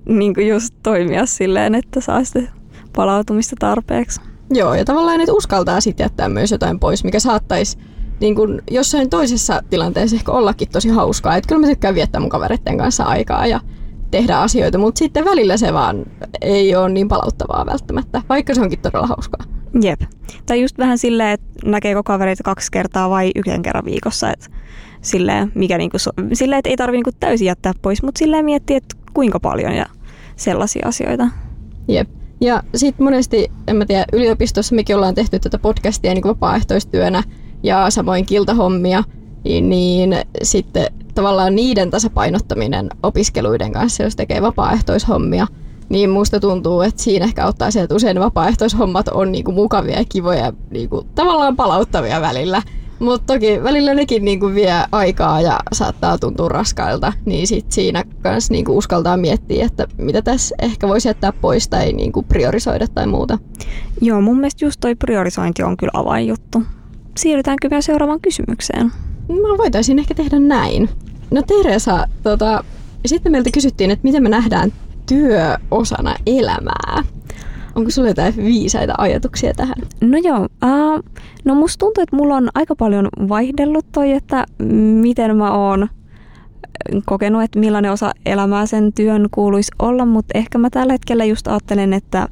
niin 0.04 0.48
just 0.48 0.74
toimia 0.82 1.26
silleen, 1.26 1.74
että 1.74 2.00
saa 2.00 2.24
sitä 2.24 2.42
palautumista 2.96 3.56
tarpeeksi. 3.58 4.20
Joo, 4.50 4.74
ja 4.74 4.84
tavallaan 4.84 5.20
että 5.20 5.32
uskaltaa 5.32 5.80
sitten 5.80 6.04
jättää 6.04 6.28
myös 6.28 6.50
jotain 6.50 6.80
pois, 6.80 7.04
mikä 7.04 7.20
saattaisi 7.20 7.78
niin 8.20 8.34
kun 8.34 8.62
jossain 8.70 9.10
toisessa 9.10 9.62
tilanteessa 9.70 10.16
ehkä 10.16 10.32
ollakin 10.32 10.68
tosi 10.68 10.88
hauskaa. 10.88 11.36
Että 11.36 11.48
kyllä 11.48 11.60
mä 11.60 11.66
tykkään 11.66 11.94
viettää 11.94 12.20
mun 12.20 12.30
kavereiden 12.30 12.78
kanssa 12.78 13.04
aikaa 13.04 13.46
ja 13.46 13.60
tehdä 14.10 14.38
asioita, 14.38 14.78
mutta 14.78 14.98
sitten 14.98 15.24
välillä 15.24 15.56
se 15.56 15.72
vaan 15.72 16.04
ei 16.40 16.76
ole 16.76 16.88
niin 16.88 17.08
palauttavaa 17.08 17.66
välttämättä, 17.66 18.22
vaikka 18.28 18.54
se 18.54 18.60
onkin 18.60 18.78
todella 18.78 19.06
hauskaa. 19.06 19.44
Jep. 19.82 20.00
Tai 20.46 20.60
just 20.60 20.78
vähän 20.78 20.98
silleen, 20.98 21.30
että 21.30 21.46
näkeekö 21.64 22.02
kavereita 22.02 22.42
kaksi 22.42 22.72
kertaa 22.72 23.10
vai 23.10 23.30
yhden 23.34 23.62
kerran 23.62 23.84
viikossa. 23.84 24.30
Että 24.30 24.46
silleen, 25.00 25.52
mikä 25.54 25.78
niinku, 25.78 25.96
silleen, 26.32 26.58
että 26.58 26.70
ei 26.70 26.76
tarvitse 26.76 26.96
niinku 26.96 27.18
täysin 27.20 27.46
jättää 27.46 27.72
pois, 27.82 28.02
mutta 28.02 28.18
silleen 28.18 28.44
miettiä, 28.44 28.76
että 28.76 28.96
kuinka 29.14 29.40
paljon 29.40 29.72
ja 29.72 29.86
sellaisia 30.36 30.88
asioita. 30.88 31.28
Jep. 31.88 32.08
Ja 32.40 32.62
sitten 32.74 33.04
monesti, 33.04 33.52
en 33.68 33.76
mä 33.76 33.86
tiedä, 33.86 34.04
yliopistossa 34.12 34.74
mekin 34.74 34.96
ollaan 34.96 35.14
tehty 35.14 35.38
tätä 35.38 35.58
podcastia 35.58 36.14
niin 36.14 36.24
vapaaehtoistyönä 36.24 37.22
ja 37.62 37.90
samoin 37.90 38.26
kiltahommia, 38.26 39.04
niin, 39.44 39.68
niin 39.68 40.16
sitten 40.42 40.86
tavallaan 41.14 41.54
niiden 41.54 41.90
tasapainottaminen 41.90 42.90
opiskeluiden 43.02 43.72
kanssa, 43.72 44.02
jos 44.02 44.16
tekee 44.16 44.42
vapaaehtoishommia, 44.42 45.46
niin 45.88 46.10
musta 46.10 46.40
tuntuu, 46.40 46.80
että 46.80 47.02
siinä 47.02 47.24
ehkä 47.24 47.46
ottaa 47.46 47.70
se, 47.70 47.80
että 47.80 47.94
usein 47.94 48.20
vapaaehtoishommat 48.20 49.08
on 49.08 49.32
niinku 49.32 49.52
mukavia 49.52 49.98
ja 49.98 50.04
kivoja 50.08 50.44
ja 50.44 50.52
niinku 50.70 51.06
tavallaan 51.14 51.56
palauttavia 51.56 52.20
välillä. 52.20 52.62
Mutta 52.98 53.34
toki 53.34 53.62
välillä 53.62 53.94
nekin 53.94 54.24
niinku 54.24 54.54
vie 54.54 54.72
aikaa 54.92 55.40
ja 55.40 55.60
saattaa 55.72 56.18
tuntua 56.18 56.48
raskailta, 56.48 57.12
niin 57.24 57.46
sit 57.46 57.72
siinä 57.72 58.04
kanssa 58.22 58.52
niinku 58.52 58.78
uskaltaa 58.78 59.16
miettiä, 59.16 59.66
että 59.66 59.86
mitä 59.98 60.22
tässä 60.22 60.54
ehkä 60.62 60.88
voisi 60.88 61.08
jättää 61.08 61.32
pois 61.32 61.68
tai 61.68 61.92
niinku 61.92 62.22
priorisoida 62.22 62.86
tai 62.88 63.06
muuta. 63.06 63.38
Joo, 64.00 64.20
mun 64.20 64.36
mielestä 64.36 64.64
just 64.64 64.80
toi 64.80 64.94
priorisointi 64.94 65.62
on 65.62 65.76
kyllä 65.76 65.90
avainjuttu. 65.94 66.62
Siirrytäänkö 67.16 67.70
vielä 67.70 67.82
seuraavaan 67.82 68.20
kysymykseen? 68.20 68.92
No 69.28 69.58
voitaisiin 69.58 69.98
ehkä 69.98 70.14
tehdä 70.14 70.38
näin. 70.38 70.88
No 71.30 71.42
Teresa, 71.42 72.06
tota, 72.22 72.64
sitten 73.06 73.32
meiltä 73.32 73.50
kysyttiin, 73.50 73.90
että 73.90 74.04
miten 74.04 74.22
me 74.22 74.28
nähdään 74.28 74.72
työ 75.08 75.56
osana 75.70 76.14
elämää. 76.26 77.02
Onko 77.76 77.90
sulla 77.90 78.08
jotain 78.08 78.36
viisaita 78.36 78.94
ajatuksia 78.98 79.54
tähän? 79.54 79.74
No 80.00 80.18
joo, 80.18 80.38
uh, 80.38 81.04
no 81.44 81.54
musta 81.54 81.78
tuntuu, 81.78 82.02
että 82.02 82.16
mulla 82.16 82.36
on 82.36 82.48
aika 82.54 82.76
paljon 82.76 83.08
vaihdellut 83.28 83.86
toi, 83.92 84.12
että 84.12 84.46
miten 85.00 85.36
mä 85.36 85.52
oon 85.52 85.88
kokenut, 87.04 87.42
että 87.42 87.58
millainen 87.58 87.92
osa 87.92 88.12
elämää 88.26 88.66
sen 88.66 88.92
työn 88.92 89.28
kuuluisi 89.30 89.72
olla, 89.78 90.06
mutta 90.06 90.38
ehkä 90.38 90.58
mä 90.58 90.70
tällä 90.70 90.92
hetkellä 90.92 91.24
just 91.24 91.48
ajattelen, 91.48 91.92
että 91.92 92.28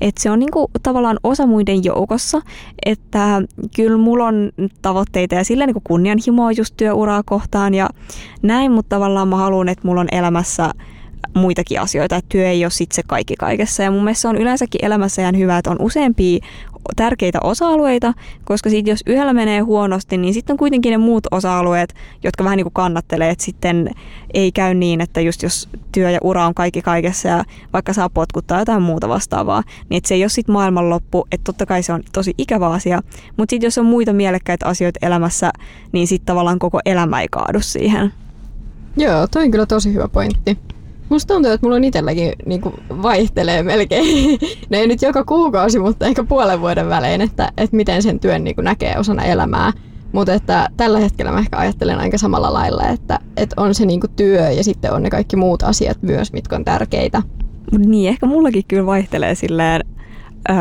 että 0.00 0.22
se 0.22 0.30
on 0.30 0.38
niinku 0.38 0.70
tavallaan 0.82 1.18
osa 1.24 1.46
muiden 1.46 1.84
joukossa, 1.84 2.40
että 2.86 3.42
kyllä 3.76 3.96
mulla 3.96 4.26
on 4.26 4.50
tavoitteita 4.82 5.34
ja 5.34 5.44
sillä 5.44 5.66
niinku 5.66 5.82
kunnianhimoa 5.84 6.52
just 6.52 6.74
työuraa 6.76 7.22
kohtaan 7.26 7.74
ja 7.74 7.88
näin, 8.42 8.72
mutta 8.72 8.96
tavallaan 8.96 9.28
mä 9.28 9.36
haluan, 9.36 9.68
että 9.68 9.88
mulla 9.88 10.00
on 10.00 10.08
elämässä 10.12 10.70
muitakin 11.34 11.80
asioita, 11.80 12.16
että 12.16 12.28
työ 12.28 12.48
ei 12.48 12.64
ole 12.64 12.70
sitten 12.70 12.96
se 12.96 13.02
kaikki 13.06 13.34
kaikessa. 13.38 13.82
Ja 13.82 13.90
mun 13.90 14.04
mielestä 14.04 14.22
se 14.22 14.28
on 14.28 14.36
yleensäkin 14.36 14.84
elämässä 14.84 15.22
ihan 15.22 15.38
hyvä, 15.38 15.58
että 15.58 15.70
on 15.70 15.80
useampia 15.80 16.38
tärkeitä 16.96 17.38
osa-alueita, 17.44 18.14
koska 18.44 18.70
sit 18.70 18.86
jos 18.86 19.00
yhdellä 19.06 19.32
menee 19.32 19.60
huonosti, 19.60 20.16
niin 20.16 20.34
sitten 20.34 20.54
on 20.54 20.58
kuitenkin 20.58 20.90
ne 20.90 20.98
muut 20.98 21.26
osa-alueet, 21.30 21.94
jotka 22.22 22.44
vähän 22.44 22.56
niin 22.56 22.64
kuin 22.64 22.72
kannattelee, 22.72 23.30
että 23.30 23.44
sitten 23.44 23.90
ei 24.34 24.52
käy 24.52 24.74
niin, 24.74 25.00
että 25.00 25.20
just 25.20 25.42
jos 25.42 25.68
työ 25.92 26.10
ja 26.10 26.18
ura 26.22 26.46
on 26.46 26.54
kaikki 26.54 26.82
kaikessa 26.82 27.28
ja 27.28 27.44
vaikka 27.72 27.92
saa 27.92 28.10
potkuttaa 28.10 28.58
jotain 28.58 28.82
muuta 28.82 29.08
vastaavaa, 29.08 29.62
niin 29.88 29.98
että 29.98 30.08
se 30.08 30.14
ei 30.14 30.22
ole 30.22 30.28
sitten 30.28 30.52
maailmanloppu, 30.52 31.26
että 31.32 31.44
totta 31.44 31.66
kai 31.66 31.82
se 31.82 31.92
on 31.92 32.02
tosi 32.12 32.34
ikävä 32.38 32.70
asia, 32.70 33.02
mutta 33.36 33.52
sitten 33.52 33.66
jos 33.66 33.78
on 33.78 33.86
muita 33.86 34.12
mielekkäitä 34.12 34.66
asioita 34.66 35.06
elämässä, 35.06 35.52
niin 35.92 36.06
sitten 36.06 36.26
tavallaan 36.26 36.58
koko 36.58 36.80
elämä 36.84 37.20
ei 37.20 37.28
kaadu 37.30 37.60
siihen. 37.60 38.12
Joo, 38.96 39.26
toi 39.26 39.44
on 39.44 39.50
kyllä 39.50 39.66
tosi 39.66 39.94
hyvä 39.94 40.08
pointti. 40.08 40.58
Musta 41.12 41.34
tuntuu, 41.34 41.52
että 41.52 41.66
mulla 41.66 41.76
on 41.76 41.84
itselläkin 41.84 42.32
niin 42.46 42.62
vaihtelee 43.02 43.62
melkein, 43.62 44.38
ne 44.70 44.78
ei 44.78 44.86
nyt 44.86 45.02
joka 45.02 45.24
kuukausi, 45.24 45.78
mutta 45.78 46.06
ehkä 46.06 46.24
puolen 46.24 46.60
vuoden 46.60 46.88
välein, 46.88 47.20
että, 47.20 47.52
että 47.56 47.76
miten 47.76 48.02
sen 48.02 48.20
työn 48.20 48.44
niin 48.44 48.56
näkee 48.62 48.98
osana 48.98 49.24
elämää. 49.24 49.72
Mutta 50.12 50.34
että 50.34 50.68
tällä 50.76 50.98
hetkellä 50.98 51.32
mä 51.32 51.38
ehkä 51.38 51.58
ajattelen 51.58 51.98
aika 51.98 52.18
samalla 52.18 52.52
lailla, 52.52 52.88
että, 52.88 53.18
että 53.36 53.62
on 53.62 53.74
se 53.74 53.86
niinku 53.86 54.06
työ 54.16 54.50
ja 54.50 54.64
sitten 54.64 54.92
on 54.92 55.02
ne 55.02 55.10
kaikki 55.10 55.36
muut 55.36 55.62
asiat 55.62 56.02
myös, 56.02 56.32
mitkä 56.32 56.56
on 56.56 56.64
tärkeitä. 56.64 57.22
Niin, 57.78 58.08
ehkä 58.08 58.26
mullakin 58.26 58.64
kyllä 58.68 58.86
vaihtelee 58.86 59.34
silleen 59.34 59.80
äh, 60.50 60.56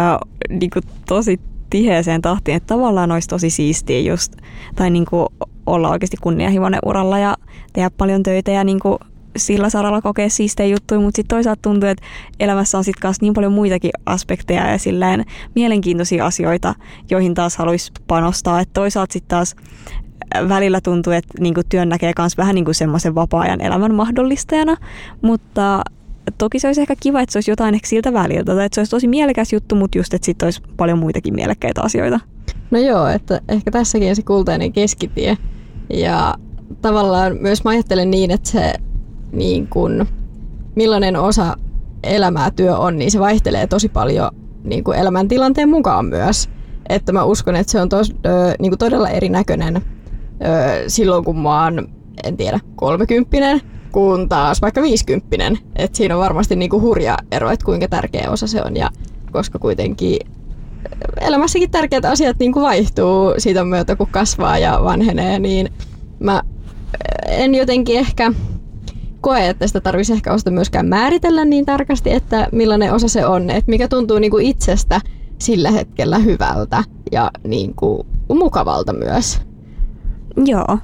niinku 0.50 0.79
tosi 1.08 1.39
tiheeseen 1.70 2.22
tahtiin, 2.22 2.58
että 2.58 2.67
tavallaan 2.67 3.12
olisi 3.12 3.27
tosi 3.27 3.50
siistiä 3.50 4.00
just, 4.00 4.34
tai 4.75 4.89
niinku 4.89 5.27
olla 5.65 5.89
oikeasti 5.89 6.17
kunnianhimoinen 6.22 6.79
uralla 6.86 7.20
ja 7.20 7.36
tehdä 7.74 7.89
paljon 7.98 8.24
töitä 8.24 8.51
ja 8.51 8.63
niinku 8.63 9.00
sillä 9.38 9.69
saralla 9.69 10.01
kokea 10.01 10.29
siistejä 10.29 10.67
juttuja, 10.67 11.00
mutta 11.01 11.15
sitten 11.15 11.35
toisaalta 11.35 11.61
tuntuu, 11.61 11.89
että 11.89 12.05
elämässä 12.39 12.77
on 12.77 12.83
sitten 12.83 13.13
niin 13.21 13.33
paljon 13.33 13.51
muitakin 13.51 13.91
aspekteja 14.05 14.71
ja 14.71 14.77
silleen 14.77 15.25
mielenkiintoisia 15.55 16.25
asioita, 16.25 16.75
joihin 17.09 17.33
taas 17.33 17.57
haluaisi 17.57 17.91
panostaa. 18.07 18.59
Että 18.59 18.73
toisaalta 18.73 19.13
sitten 19.13 19.29
taas 19.29 19.55
äh, 20.35 20.50
välillä 20.50 20.81
tuntuu, 20.81 21.13
että 21.13 21.33
niinku 21.39 21.61
työn 21.69 21.89
näkee 21.89 22.13
myös 22.19 22.38
vähän 22.38 22.55
niinku 22.55 22.73
semmoisen 22.73 23.15
vapaa-ajan 23.15 23.61
elämän 23.61 23.95
mahdollistajana, 23.95 24.77
mutta 25.21 25.81
toki 26.38 26.59
se 26.59 26.67
olisi 26.67 26.81
ehkä 26.81 26.95
kiva, 27.00 27.21
että 27.21 27.33
se 27.33 27.38
olisi 27.38 27.51
jotain 27.51 27.75
ehkä 27.75 27.88
siltä 27.88 28.13
väliltä, 28.13 28.55
tai 28.55 28.65
että 28.65 28.75
se 28.75 28.81
olisi 28.81 28.91
tosi 28.91 29.07
mielekäs 29.07 29.53
juttu, 29.53 29.75
mutta 29.75 29.97
just, 29.97 30.13
että 30.13 30.25
sitten 30.25 30.45
olisi 30.47 30.61
paljon 30.77 31.00
muitakin 31.00 31.35
mielekkäitä 31.35 31.81
asioita. 31.81 32.19
No 32.71 32.79
joo, 32.79 33.07
että 33.07 33.41
ehkä 33.50 33.71
tässäkin 33.71 34.15
se 34.15 34.21
kultainen 34.21 34.73
keskitie. 34.73 35.38
Ja 35.89 36.35
tavallaan 36.81 37.38
myös 37.39 37.63
mä 37.63 37.69
ajattelen 37.69 38.11
niin, 38.11 38.31
että 38.31 38.50
se 38.50 38.73
niin 39.31 39.67
kuin, 39.67 40.07
millainen 40.75 41.15
osa 41.15 41.57
elämää 42.03 42.51
työ 42.51 42.77
on, 42.77 42.97
niin 42.97 43.11
se 43.11 43.19
vaihtelee 43.19 43.67
tosi 43.67 43.89
paljon 43.89 44.31
niin 44.63 44.83
kuin 44.83 44.97
elämäntilanteen 44.97 45.69
mukaan 45.69 46.05
myös. 46.05 46.50
Että 46.89 47.11
mä 47.11 47.23
uskon, 47.23 47.55
että 47.55 47.71
se 47.71 47.81
on 47.81 47.89
tos, 47.89 48.11
ö, 48.25 48.55
niin 48.59 48.71
kuin 48.71 48.79
todella 48.79 49.09
erinäköinen 49.09 49.75
ö, 49.75 49.81
silloin, 50.88 51.25
kun 51.25 51.39
mä 51.39 51.63
oon, 51.63 51.88
en 52.23 52.38
tiedä, 52.38 52.59
kolmekymppinen, 52.75 53.61
kun 53.91 54.29
taas 54.29 54.61
vaikka 54.61 54.81
viisikymppinen. 54.81 55.57
Että 55.75 55.97
siinä 55.97 56.15
on 56.15 56.21
varmasti 56.21 56.55
niin 56.55 56.69
kuin 56.69 56.81
hurja 56.81 57.17
ero, 57.31 57.50
että 57.50 57.65
kuinka 57.65 57.88
tärkeä 57.88 58.29
osa 58.29 58.47
se 58.47 58.61
on. 58.63 58.75
Ja 58.75 58.89
koska 59.31 59.59
kuitenkin 59.59 60.17
elämässäkin 61.21 61.71
tärkeät 61.71 62.05
asiat 62.05 62.39
niin 62.39 62.53
kuin 62.53 62.63
vaihtuu 62.63 63.33
siitä 63.38 63.63
myötä, 63.63 63.95
kun 63.95 64.07
kasvaa 64.11 64.57
ja 64.57 64.79
vanhenee, 64.83 65.39
niin 65.39 65.69
mä 66.19 66.41
en 67.27 67.55
jotenkin 67.55 68.00
ehkä 68.00 68.31
koe, 69.22 69.50
että 69.50 69.68
sitä 69.68 69.82
tarvitsisi 69.82 70.13
ehkä 70.13 70.34
osata 70.34 70.51
myöskään 70.51 70.86
määritellä 70.86 71.46
niin 71.46 71.66
tarkasti, 71.66 72.12
että 72.12 72.48
millainen 72.51 72.94
osa 72.94 73.08
se 73.08 73.25
on, 73.25 73.50
että 73.50 73.72
mikä 73.72 73.88
tuntuu 73.88 74.20
niin 74.20 74.32
kuin 74.32 74.46
itsestä 74.46 75.01
sillä 75.38 75.72
hetkellä 75.72 76.18
hyvältä 76.18 76.84
ja 77.12 77.32
niin 77.48 77.75
kuin 77.75 78.08
mukavalta 78.30 78.94
myös. 78.94 79.42
Joo, 80.46 80.78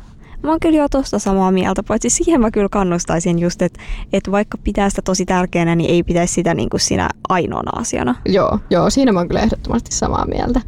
Mä 0.44 0.52
oon 0.52 0.60
kyllä 0.60 0.78
jo 0.78 0.90
tosta 0.90 1.20
samaa 1.20 1.52
mieltä, 1.52 1.84
paitsi 1.84 2.10
siihen 2.10 2.42
mä 2.42 2.52
kyllä 2.52 2.70
kannustaisin 2.72 3.40
just, 3.40 3.62
että, 3.62 3.80
että 4.14 4.32
vaikka 4.32 4.58
pitää 4.64 4.90
sitä 4.90 5.02
tosi 5.02 5.26
tärkeänä, 5.26 5.76
niin 5.76 5.90
ei 5.90 6.04
pitäisi 6.04 6.34
sitä 6.34 6.54
niin 6.54 6.70
kuin 6.70 6.82
siinä 6.82 7.10
ainoana 7.30 7.72
asiana. 7.80 8.16
Joo, 8.26 8.60
joo, 8.70 8.90
siinä 8.90 9.12
mä 9.12 9.20
oon 9.20 9.28
kyllä 9.28 9.42
ehdottomasti 9.42 9.96
samaa 9.96 10.26
mieltä. 10.26 10.62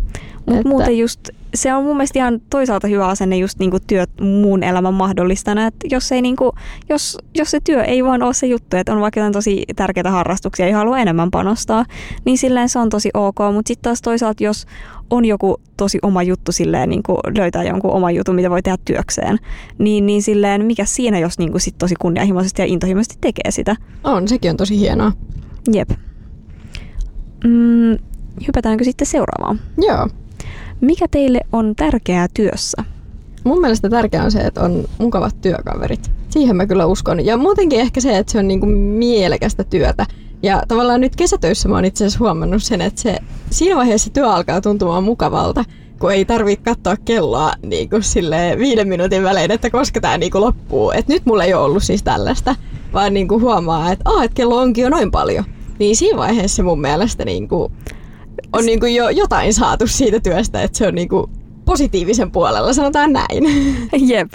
Mutta 0.49 0.59
että... 0.59 0.69
muuten 0.69 0.97
just 0.97 1.29
se 1.55 1.73
on 1.73 1.83
mun 1.83 1.97
mielestä 1.97 2.19
ihan 2.19 2.41
toisaalta 2.49 2.87
hyvä 2.87 3.07
asenne 3.07 3.37
just 3.37 3.59
niinku 3.59 3.77
työt 3.87 4.09
muun 4.21 4.63
elämän 4.63 4.93
mahdollistana, 4.93 5.67
että 5.67 5.87
jos, 5.91 6.11
ei 6.11 6.21
niinku, 6.21 6.51
jos, 6.89 7.17
jos 7.37 7.51
se 7.51 7.59
työ 7.63 7.83
ei 7.83 8.03
vaan 8.03 8.23
ole 8.23 8.33
se 8.33 8.47
juttu, 8.47 8.77
että 8.77 8.93
on 8.93 9.01
vaikka 9.01 9.31
tosi 9.31 9.63
tärkeitä 9.75 10.11
harrastuksia 10.11 10.67
ja 10.67 10.77
haluaa 10.77 10.99
enemmän 10.99 11.31
panostaa, 11.31 11.85
niin 12.25 12.37
silleen 12.37 12.69
se 12.69 12.79
on 12.79 12.89
tosi 12.89 13.09
ok, 13.13 13.37
mutta 13.53 13.67
sitten 13.67 13.83
taas 13.83 14.01
toisaalta 14.01 14.43
jos 14.43 14.65
on 15.09 15.25
joku 15.25 15.57
tosi 15.77 15.99
oma 16.01 16.23
juttu 16.23 16.51
silleen, 16.51 16.89
niin 16.89 17.03
kuin 17.03 17.17
löytää 17.37 17.63
jonkun 17.63 17.91
oma 17.91 18.11
jutun, 18.11 18.35
mitä 18.35 18.49
voi 18.49 18.61
tehdä 18.61 18.77
työkseen, 18.85 19.37
niin, 19.77 20.05
niin 20.05 20.23
silleen 20.23 20.65
mikä 20.65 20.85
siinä, 20.85 21.19
jos 21.19 21.39
niin 21.39 21.51
kuin 21.51 21.61
sit 21.61 21.77
tosi 21.77 21.95
kunnianhimoisesti 21.99 22.61
ja 22.61 22.65
intohimoisesti 22.65 23.17
tekee 23.21 23.51
sitä. 23.51 23.75
On, 24.03 24.27
sekin 24.27 24.51
on 24.51 24.57
tosi 24.57 24.79
hienoa. 24.79 25.11
Jep. 25.73 25.89
Mm, 27.43 27.97
hypätäänkö 28.47 28.83
sitten 28.83 29.07
seuraavaan? 29.07 29.59
Joo. 29.77 30.07
Mikä 30.81 31.07
teille 31.11 31.41
on 31.51 31.75
tärkeää 31.75 32.27
työssä? 32.33 32.83
Mun 33.43 33.61
mielestä 33.61 33.89
tärkeää 33.89 34.23
on 34.23 34.31
se, 34.31 34.39
että 34.39 34.61
on 34.61 34.85
mukavat 34.97 35.41
työkaverit. 35.41 36.11
Siihen 36.29 36.55
mä 36.55 36.67
kyllä 36.67 36.85
uskon. 36.85 37.25
Ja 37.25 37.37
muutenkin 37.37 37.79
ehkä 37.79 38.01
se, 38.01 38.17
että 38.17 38.31
se 38.31 38.39
on 38.39 38.47
niinku 38.47 38.65
mielekästä 38.65 39.63
työtä. 39.63 40.05
Ja 40.43 40.63
tavallaan 40.67 41.01
nyt 41.01 41.15
kesätöissä 41.15 41.69
mä 41.69 41.75
oon 41.75 41.85
itse 41.85 42.05
asiassa 42.05 42.19
huomannut 42.19 42.63
sen, 42.63 42.81
että 42.81 43.01
se, 43.01 43.17
siinä 43.49 43.75
vaiheessa 43.75 44.09
työ 44.09 44.29
alkaa 44.29 44.61
tuntumaan 44.61 45.03
mukavalta, 45.03 45.63
kun 45.99 46.11
ei 46.11 46.25
tarvitse 46.25 46.63
katsoa 46.63 46.97
kelloa 47.05 47.53
niin 47.63 47.89
kuin 47.89 48.01
viiden 48.59 48.87
minuutin 48.87 49.23
välein, 49.23 49.51
että 49.51 49.69
koska 49.69 50.01
tämä 50.01 50.17
niin 50.17 50.31
loppuu. 50.33 50.91
Et 50.91 51.07
nyt 51.07 51.25
mulla 51.25 51.43
ei 51.43 51.53
ole 51.53 51.63
ollut 51.63 51.83
siis 51.83 52.03
tällaista, 52.03 52.55
vaan 52.93 53.13
niin 53.13 53.27
kuin 53.27 53.41
huomaa, 53.41 53.91
että, 53.91 54.09
ah, 54.09 54.23
että 54.23 54.35
kello 54.35 54.57
onkin 54.57 54.81
jo 54.81 54.89
noin 54.89 55.11
paljon. 55.11 55.45
Niin 55.79 55.95
siinä 55.95 56.17
vaiheessa 56.17 56.63
mun 56.63 56.81
mielestä 56.81 57.25
niin 57.25 57.47
kuin 57.47 57.71
on 58.53 58.65
niin 58.65 58.79
kuin 58.79 58.95
jo 58.95 59.09
jotain 59.09 59.53
saatu 59.53 59.87
siitä 59.87 60.19
työstä, 60.19 60.61
että 60.61 60.77
se 60.77 60.87
on 60.87 60.95
niin 60.95 61.09
kuin 61.09 61.31
positiivisen 61.65 62.31
puolella, 62.31 62.73
sanotaan 62.73 63.13
näin. 63.13 63.43
Jep. 64.09 64.33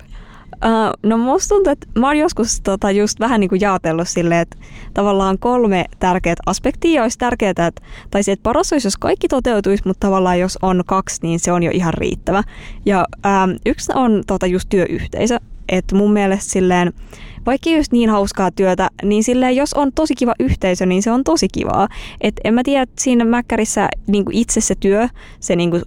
Uh, 0.54 1.10
no 1.10 1.18
musta 1.18 1.54
tuntuu, 1.54 1.72
että 1.72 1.86
mä 1.98 2.06
oon 2.06 2.18
joskus 2.18 2.60
tota, 2.60 2.90
just 2.90 3.20
vähän 3.20 3.40
niin 3.40 3.48
kuin 3.48 3.60
jaotellut 3.60 4.08
silleen, 4.08 4.40
että 4.40 4.56
tavallaan 4.94 5.38
kolme 5.38 5.84
tärkeät 5.98 6.38
aspektia 6.46 7.02
olisi 7.02 7.18
tärkeää, 7.18 7.50
että, 7.50 7.72
tai 8.10 8.22
se, 8.22 8.32
että 8.32 8.42
paras 8.42 8.72
olisi, 8.72 8.86
jos 8.86 8.96
kaikki 8.96 9.28
toteutuisi, 9.28 9.82
mutta 9.86 10.06
tavallaan 10.06 10.40
jos 10.40 10.58
on 10.62 10.82
kaksi, 10.86 11.18
niin 11.22 11.40
se 11.40 11.52
on 11.52 11.62
jo 11.62 11.70
ihan 11.74 11.94
riittävä. 11.94 12.42
Ja 12.86 13.06
um, 13.26 13.56
yksi 13.66 13.92
on 13.94 14.22
tota, 14.26 14.46
just 14.46 14.68
työyhteisö, 14.68 15.38
että 15.68 15.96
mun 15.96 16.12
mielestä 16.12 16.52
silleen, 16.52 16.92
vaikka 17.46 17.70
just 17.70 17.92
niin 17.92 18.10
hauskaa 18.10 18.50
työtä, 18.50 18.90
niin 19.02 19.24
silleen, 19.24 19.56
jos 19.56 19.74
on 19.74 19.92
tosi 19.94 20.14
kiva 20.14 20.34
yhteisö, 20.40 20.86
niin 20.86 21.02
se 21.02 21.10
on 21.10 21.24
tosi 21.24 21.48
kivaa. 21.52 21.88
Et 22.20 22.34
en 22.44 22.54
mä 22.54 22.62
tiedä, 22.64 22.82
että 22.82 23.02
siinä 23.02 23.24
mäkkärissä 23.24 23.88
niin 24.06 24.24
itse 24.30 24.60
se 24.60 24.74
työ, 24.80 25.08
se 25.40 25.56
niin 25.56 25.70
kuin, 25.70 25.82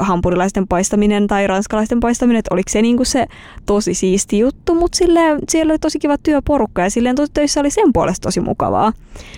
hampurilaisten 0.00 0.68
paistaminen 0.68 1.26
tai 1.26 1.46
ranskalaisten 1.46 2.00
paistaminen, 2.00 2.38
että 2.38 2.54
oliko 2.54 2.68
se 2.70 2.82
niin 2.82 2.96
kuin 2.96 3.06
se 3.06 3.26
tosi 3.66 3.94
siisti 3.94 4.38
juttu, 4.38 4.74
mutta 4.74 4.96
silleen, 4.96 5.38
siellä 5.48 5.72
oli 5.72 5.78
tosi 5.78 5.98
kiva 5.98 6.18
työporukka 6.18 6.82
ja 6.82 6.90
silleen 6.90 7.16
töissä 7.34 7.60
oli 7.60 7.70
sen 7.70 7.92
puolesta 7.92 8.22
tosi 8.22 8.40
mukavaa. 8.40 8.92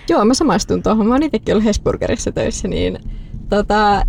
Joo, 0.09 0.25
mä 0.25 0.33
samaistun 0.33 0.83
tuohon. 0.83 1.07
Mä 1.07 1.13
oon 1.13 1.23
itsekin 1.23 1.53
ollut 1.53 1.65
Hesburgerissa 1.65 2.31
töissä, 2.31 2.67
niin 2.67 2.99
tota, 3.49 4.05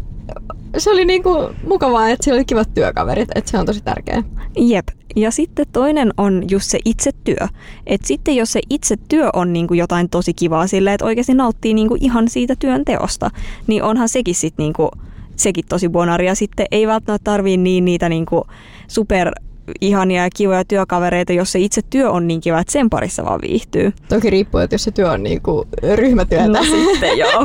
se 0.79 0.91
oli 0.91 1.05
niinku 1.05 1.31
mukavaa, 1.67 2.09
että 2.09 2.25
siellä 2.25 2.39
oli 2.39 2.45
kivat 2.45 2.75
työkaverit, 2.75 3.29
että 3.35 3.51
se 3.51 3.59
on 3.59 3.67
tosi 3.67 3.81
tärkeää. 3.85 4.23
Jep. 4.57 4.89
Ja 5.17 5.31
sitten 5.31 5.67
toinen 5.73 6.13
on 6.17 6.45
just 6.51 6.71
se 6.71 6.79
itse 6.85 7.11
työ. 7.25 7.49
että 7.87 8.07
sitten 8.07 8.37
jos 8.37 8.53
se 8.53 8.61
itse 8.71 8.97
työ 9.09 9.31
on 9.33 9.53
niinku 9.53 9.75
jotain 9.75 10.09
tosi 10.09 10.35
kivaa 10.35 10.67
sille, 10.67 10.95
että 10.95 11.05
oikeasti 11.05 11.35
nauttii 11.35 11.75
niinku 11.75 11.97
ihan 12.01 12.29
siitä 12.29 12.55
työn 12.59 12.85
teosta, 12.85 13.31
niin 13.67 13.83
onhan 13.83 14.09
sekin 14.09 14.35
sitten 14.35 14.65
niinku, 14.65 14.91
sekin 15.37 15.65
tosi 15.69 15.89
bonaria. 15.89 16.35
Sitten 16.35 16.67
ei 16.71 16.87
välttämättä 16.87 17.25
tarvii 17.25 17.57
niin 17.57 17.85
niitä 17.85 18.09
niinku 18.09 18.47
super 18.89 19.33
ihania 19.81 20.23
ja 20.23 20.29
kivoja 20.37 20.65
työkavereita, 20.65 21.33
jos 21.33 21.53
se 21.53 21.59
itse 21.59 21.81
työ 21.91 22.11
on 22.11 22.29
niin 22.29 22.41
kiva, 22.41 22.61
että 22.61 22.73
sen 22.73 22.91
parissa 22.91 23.25
vaan 23.25 23.41
viihtyy. 23.41 23.93
Toki 24.09 24.31
riippuu, 24.31 24.61
että 24.61 24.75
jos 24.75 24.85
se 24.85 24.91
työ 24.91 25.11
on 25.11 25.23
niinku 25.23 25.67
ryhmätyötä. 25.95 26.49
No 26.49 26.65
sitten 26.65 27.19
joo. 27.23 27.45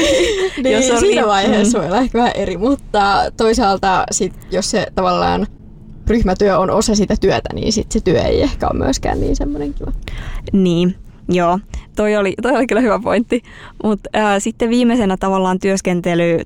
niin, 0.62 0.72
jos 0.72 0.90
on 0.90 1.00
siinä 1.00 1.26
vaiheessa 1.26 1.78
mm. 1.78 1.82
voi 1.82 1.90
olla 1.90 2.00
ehkä 2.00 2.18
vähän 2.18 2.32
eri, 2.34 2.56
mutta 2.56 3.22
toisaalta 3.36 4.04
sit, 4.10 4.32
jos 4.50 4.70
se 4.70 4.86
tavallaan 4.94 5.46
ryhmätyö 6.06 6.58
on 6.58 6.70
osa 6.70 6.94
sitä 6.94 7.14
työtä, 7.20 7.48
niin 7.54 7.72
sit 7.72 7.92
se 7.92 8.00
työ 8.00 8.22
ei 8.22 8.42
ehkä 8.42 8.68
ole 8.68 8.78
myöskään 8.78 9.20
niin 9.20 9.36
semmoinen 9.36 9.74
kiva. 9.74 9.92
Niin, 10.52 10.94
joo. 11.28 11.58
Toi 11.96 12.16
oli, 12.16 12.34
toi 12.42 12.56
oli 12.56 12.66
kyllä 12.66 12.80
hyvä 12.80 13.00
pointti. 13.04 13.42
Mutta 13.84 14.10
sitten 14.38 14.70
viimeisenä 14.70 15.16
tavallaan 15.16 15.58
työskentely 15.58 16.40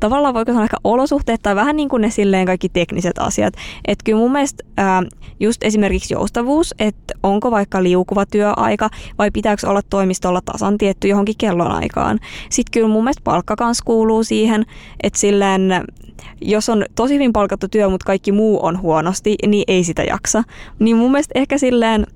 tavallaan 0.00 0.34
voiko 0.34 0.52
sanoa 0.52 0.64
ehkä 0.64 0.76
olosuhteet 0.84 1.42
tai 1.42 1.56
vähän 1.56 1.76
niin 1.76 1.88
kuin 1.88 2.02
ne 2.02 2.10
silleen 2.10 2.46
kaikki 2.46 2.68
tekniset 2.68 3.18
asiat. 3.18 3.54
Että 3.88 4.02
kyllä 4.04 4.18
mun 4.18 4.32
mielestä 4.32 4.64
ää, 4.76 5.02
just 5.40 5.64
esimerkiksi 5.64 6.14
joustavuus, 6.14 6.74
että 6.78 7.14
onko 7.22 7.50
vaikka 7.50 7.82
liukuva 7.82 8.26
työaika 8.26 8.90
vai 9.18 9.30
pitääkö 9.30 9.68
olla 9.68 9.82
toimistolla 9.82 10.40
tasan 10.40 10.78
tietty 10.78 11.08
johonkin 11.08 11.34
kellonaikaan. 11.38 12.18
Sitten 12.50 12.70
kyllä 12.72 12.88
mun 12.88 13.04
mielestä 13.04 13.22
palkka 13.24 13.56
kanssa 13.56 13.84
kuuluu 13.84 14.24
siihen, 14.24 14.66
että 15.02 15.18
silleen 15.18 15.70
jos 16.40 16.68
on 16.68 16.84
tosi 16.94 17.14
hyvin 17.14 17.32
palkattu 17.32 17.68
työ, 17.68 17.88
mutta 17.88 18.06
kaikki 18.06 18.32
muu 18.32 18.64
on 18.64 18.80
huonosti, 18.80 19.34
niin 19.46 19.64
ei 19.68 19.84
sitä 19.84 20.02
jaksa. 20.02 20.42
Niin 20.78 20.96
mun 20.96 21.10
mielestä 21.10 21.32
ehkä 21.38 21.58
silleen 21.58 22.06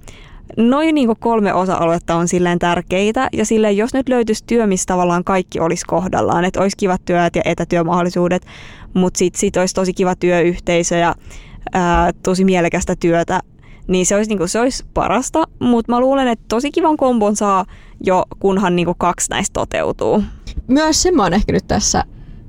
noin 0.56 0.94
niin 0.94 1.16
kolme 1.20 1.54
osa-aluetta 1.54 2.14
on 2.14 2.28
silleen 2.28 2.58
tärkeitä 2.58 3.28
ja 3.32 3.46
silleen 3.46 3.76
jos 3.76 3.94
nyt 3.94 4.08
löytyisi 4.08 4.44
työ, 4.46 4.66
missä 4.66 4.86
tavallaan 4.86 5.24
kaikki 5.24 5.60
olisi 5.60 5.84
kohdallaan, 5.86 6.44
että 6.44 6.60
olisi 6.60 6.76
kivat 6.76 7.04
työt 7.04 7.36
ja 7.36 7.42
etätyömahdollisuudet, 7.44 8.46
mutta 8.94 9.18
sitten 9.18 9.40
sit 9.40 9.56
olisi 9.56 9.74
tosi 9.74 9.92
kiva 9.92 10.14
työyhteisö 10.14 10.96
ja 10.96 11.14
ää, 11.72 12.12
tosi 12.22 12.44
mielekästä 12.44 12.96
työtä, 12.96 13.40
niin 13.88 14.06
se 14.06 14.16
olisi, 14.16 14.28
niin 14.28 14.38
kuin, 14.38 14.48
se 14.48 14.60
olisi 14.60 14.84
parasta, 14.94 15.44
mutta 15.58 15.92
mä 15.92 16.00
luulen, 16.00 16.28
että 16.28 16.44
tosi 16.48 16.70
kivan 16.70 16.96
kombon 16.96 17.36
saa 17.36 17.64
jo, 18.04 18.24
kunhan 18.38 18.76
niin 18.76 18.86
kuin 18.86 18.98
kaksi 18.98 19.30
näistä 19.30 19.52
toteutuu. 19.52 20.22
Myös 20.68 21.02
sen 21.02 21.16
mä 21.16 21.22
oon 21.22 21.34
ehkä 21.34 21.52
nyt 21.52 21.68
tässä 21.68 22.04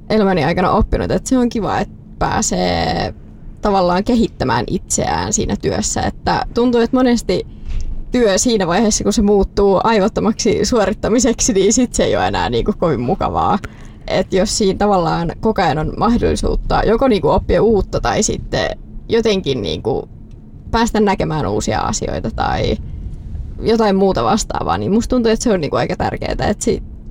elämäni 0.10 0.44
aikana 0.44 0.72
oppinut, 0.72 1.12
että 1.12 1.30
se 1.30 1.38
on 1.38 1.50
kiva, 1.50 1.80
että 1.80 1.96
pääsee 2.20 3.14
tavallaan 3.62 4.04
kehittämään 4.04 4.66
itseään 4.68 5.34
siinä 5.34 5.56
työssä. 5.62 6.02
Että 6.02 6.46
tuntuu, 6.54 6.82
että 6.82 6.98
monesti 6.98 7.48
työ 8.12 8.38
siinä 8.38 8.68
vaiheessa, 8.68 9.04
kun 9.04 9.14
se 9.14 9.22
muuttuu 9.22 9.82
aivottomaksi 9.84 10.66
suorittamiseksi, 10.66 11.54
niin 11.54 11.74
sit 11.74 11.94
se 11.94 12.04
ei 12.04 12.16
ole 12.16 12.28
enää 12.28 12.50
niin 12.50 12.66
kuin 12.66 12.78
kovin 12.78 13.00
mukavaa. 13.02 13.60
Et 14.08 14.34
jos 14.34 14.58
siinä 14.58 14.78
tavallaan 14.78 15.32
koko 15.40 15.62
ajan 15.62 15.78
on 15.78 15.94
mahdollisuutta 15.98 16.82
joko 16.86 17.08
niin 17.08 17.22
kuin 17.22 17.34
oppia 17.34 17.64
uutta 17.64 18.02
tai 18.02 18.24
sitten 18.24 18.70
jotenkin 19.10 19.62
niin 19.62 19.84
kuin 19.84 20.10
päästä 20.72 21.00
näkemään 21.00 21.48
uusia 21.48 21.80
asioita 21.80 22.32
tai 22.32 22.78
jotain 23.62 23.96
muuta 23.96 24.24
vastaavaa, 24.24 24.78
niin 24.78 24.92
musta 24.92 25.10
tuntuu, 25.10 25.32
että 25.32 25.44
se 25.44 25.54
on 25.54 25.62
niin 25.62 25.72
kuin 25.72 25.80
aika 25.80 25.96
tärkeää. 25.96 26.32
Että 26.32 26.66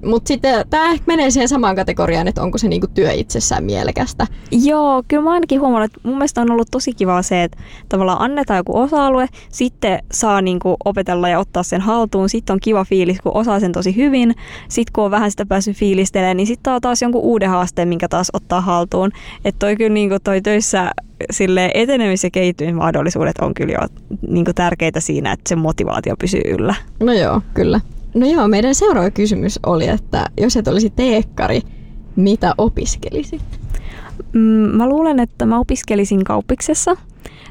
mutta 0.05 0.29
sitten 0.29 0.65
tämä 0.71 0.91
ehkä 0.91 1.05
menee 1.07 1.31
siihen 1.31 1.49
samaan 1.49 1.77
kategoriaan, 1.77 2.29
että 2.29 2.43
onko 2.43 2.59
se 2.59 2.69
niinku 2.69 2.87
työ 2.87 3.13
itsessään 3.13 3.65
mielekästä. 3.65 4.27
Joo, 4.51 5.03
kyllä 5.09 5.23
mä 5.23 5.31
ainakin 5.31 5.61
huomannut, 5.61 5.91
että 5.91 6.09
mun 6.09 6.15
mielestä 6.17 6.41
on 6.41 6.51
ollut 6.51 6.69
tosi 6.71 6.93
kiva 6.93 7.23
se, 7.23 7.43
että 7.43 7.59
tavallaan 7.89 8.21
annetaan 8.21 8.57
joku 8.57 8.79
osa-alue, 8.79 9.27
sitten 9.49 9.99
saa 10.13 10.43
niinku 10.43 10.77
opetella 10.85 11.29
ja 11.29 11.39
ottaa 11.39 11.63
sen 11.63 11.81
haltuun, 11.81 12.29
sitten 12.29 12.55
on 12.55 12.61
kiva 12.61 12.85
fiilis, 12.85 13.21
kun 13.21 13.37
osaa 13.37 13.61
sen 13.61 13.73
tosi 13.73 13.97
hyvin, 13.97 14.35
sitten 14.69 14.93
kun 14.93 15.05
on 15.05 15.11
vähän 15.11 15.31
sitä 15.31 15.47
päässyt 15.47 15.77
fiilistelemään, 15.77 16.37
niin 16.37 16.47
sitten 16.47 16.73
on 16.73 16.81
taas 16.81 17.03
jonkun 17.03 17.23
uuden 17.23 17.51
haasteen, 17.51 17.89
minkä 17.89 18.09
taas 18.09 18.31
ottaa 18.33 18.61
haltuun. 18.61 19.11
Että 19.45 19.59
toi 19.59 19.77
kyllä 19.77 19.95
niinku 19.95 20.17
toi 20.25 20.41
töissä 20.41 20.91
sille 21.31 21.71
etenemis- 21.75 22.25
ja 22.25 22.31
kehittymismahdollisuudet 22.31 23.39
on 23.39 23.55
kyllä 23.55 23.73
jo 23.73 23.89
niinku 24.29 24.53
tärkeitä 24.55 25.01
siinä, 25.01 25.33
että 25.33 25.49
se 25.49 25.57
motivaatio 25.57 26.17
pysyy 26.17 26.43
yllä. 26.49 26.75
No 27.01 27.13
joo, 27.13 27.43
kyllä. 27.55 27.81
No 28.15 28.27
joo, 28.27 28.49
meidän 28.49 28.75
seuraava 28.75 29.11
kysymys 29.11 29.61
oli, 29.67 29.89
että 29.89 30.27
jos 30.41 30.57
et 30.57 30.69
olisi 30.69 30.91
teekkari, 30.91 31.61
mitä 32.17 32.55
opiskelisit? 32.59 33.43
Mm, 34.33 34.41
mä 34.77 34.89
luulen, 34.89 35.21
että 35.21 35.47
mä 35.47 35.59
opiskelisin 35.59 36.25
kauppiksessa. 36.25 36.97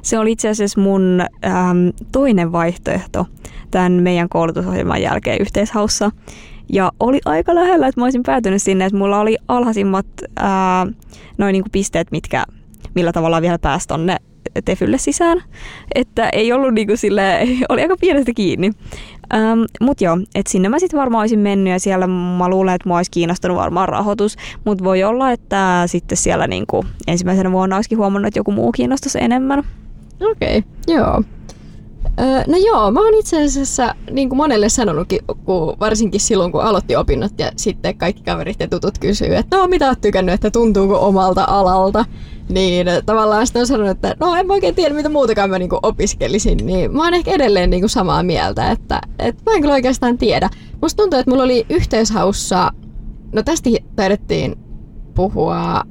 Se 0.01 0.19
oli 0.19 0.31
itse 0.31 0.49
asiassa 0.49 0.81
mun 0.81 1.21
ähm, 1.45 1.87
toinen 2.11 2.51
vaihtoehto 2.51 3.25
tämän 3.71 3.91
meidän 3.91 4.29
koulutusohjelman 4.29 5.01
jälkeen 5.01 5.41
yhteishaussa. 5.41 6.11
Ja 6.69 6.91
oli 6.99 7.19
aika 7.25 7.55
lähellä, 7.55 7.87
että 7.87 8.01
mä 8.01 8.05
olisin 8.05 8.23
päätynyt 8.23 8.61
sinne, 8.61 8.85
että 8.85 8.97
mulla 8.97 9.19
oli 9.19 9.37
alhaisimmat 9.47 10.05
ää, 10.35 10.87
noin 11.37 11.53
niin 11.53 11.63
kuin 11.63 11.71
pisteet, 11.71 12.11
mitkä, 12.11 12.45
millä 12.95 13.11
tavalla 13.11 13.41
vielä 13.41 13.59
pääsi 13.59 13.87
tonne 13.87 14.17
Tefylle 14.65 14.98
sisään. 14.98 15.43
Että 15.95 16.29
ei 16.29 16.53
ollut 16.53 16.74
niin 16.74 16.87
kuin 16.87 16.98
sille, 16.98 17.48
oli 17.69 17.81
aika 17.81 17.98
pienestä 18.00 18.31
kiinni. 18.35 18.72
Ähm, 19.33 19.61
Mutta 19.81 20.03
joo, 20.03 20.18
että 20.35 20.51
sinne 20.51 20.70
mä 20.70 20.79
sitten 20.79 21.00
varmaan 21.00 21.22
olisin 21.22 21.39
mennyt 21.39 21.72
ja 21.72 21.79
siellä 21.79 22.07
mä 22.07 22.50
luulen, 22.50 22.75
että 22.75 22.89
mua 22.89 22.98
olisi 22.98 23.11
kiinnostunut 23.11 23.57
varmaan 23.57 23.89
rahoitus. 23.89 24.35
Mutta 24.65 24.83
voi 24.83 25.03
olla, 25.03 25.31
että 25.31 25.83
sitten 25.85 26.18
siellä 26.18 26.48
niinku 26.48 26.85
ensimmäisenä 27.07 27.51
vuonna 27.51 27.75
olisikin 27.75 27.98
huomannut, 27.98 28.27
että 28.27 28.39
joku 28.39 28.51
muu 28.51 28.72
kiinnostaisi 28.72 29.20
enemmän. 29.22 29.63
Okei, 30.31 30.57
okay, 30.57 30.96
joo. 30.96 31.24
No 32.48 32.57
joo, 32.57 32.92
mä 32.92 33.00
oon 33.00 33.13
itse 33.13 33.44
asiassa 33.44 33.96
niin 34.11 34.29
kuin 34.29 34.37
monelle 34.37 34.70
sanonutkin, 34.70 35.20
kun 35.46 35.77
varsinkin 35.79 36.20
silloin 36.20 36.51
kun 36.51 36.61
aloitti 36.61 36.96
opinnot 36.96 37.31
ja 37.37 37.51
sitten 37.55 37.98
kaikki 37.98 38.24
kaverit 38.24 38.59
ja 38.59 38.68
tutut 38.68 38.98
kysyy, 39.00 39.35
että 39.35 39.57
no 39.57 39.68
mitä 39.68 39.87
oot 39.87 40.01
tykännyt, 40.01 40.35
että 40.35 40.51
tuntuuko 40.51 41.07
omalta 41.07 41.46
alalta. 41.48 42.05
Niin 42.50 42.88
tavallaan 43.05 43.48
sitten 43.48 43.59
on 43.59 43.68
sanonut, 43.68 43.92
että 43.92 44.16
no 44.20 44.35
en 44.35 44.48
mä 44.48 44.53
oikein 44.53 44.75
tiedä 44.75 44.96
mitä 44.96 45.09
muutakaan 45.09 45.50
mä 45.50 45.59
niinku 45.59 45.79
opiskelisin, 45.83 46.57
niin 46.57 46.96
mä 46.96 47.03
oon 47.03 47.14
ehkä 47.14 47.31
edelleen 47.31 47.70
niinku 47.70 47.88
samaa 47.88 48.24
mieltä, 48.24 48.72
että, 48.72 49.01
että 49.20 49.44
mä 49.46 49.55
en 49.55 49.62
kyllä 49.62 49.74
oikeastaan 49.74 50.18
tiedä. 50.18 50.50
Musta 50.81 51.03
tuntuu, 51.03 51.20
että 51.20 51.31
mulla 51.31 51.44
oli 51.44 51.66
yhteishaussa, 51.70 52.72
no 53.33 53.44
tästä 53.44 53.70
taidettiin 53.96 54.55
puhua 55.16 55.83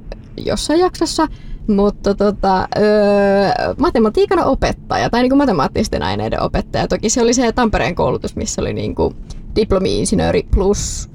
jossain 0.45 0.79
jaksossa, 0.79 1.27
mutta 1.67 2.15
tota, 2.15 2.67
öö, 2.77 3.73
matematiikan 3.77 4.39
opettaja 4.39 5.09
tai 5.09 5.21
niinku 5.21 5.35
matemaattisten 5.35 6.03
aineiden 6.03 6.41
opettaja. 6.41 6.87
Toki 6.87 7.09
se 7.09 7.21
oli 7.21 7.33
se 7.33 7.51
Tampereen 7.51 7.95
koulutus, 7.95 8.35
missä 8.35 8.61
oli 8.61 8.73
niinku 8.73 9.13
diplomi-insinööri 9.55 10.47
plus 10.55 11.09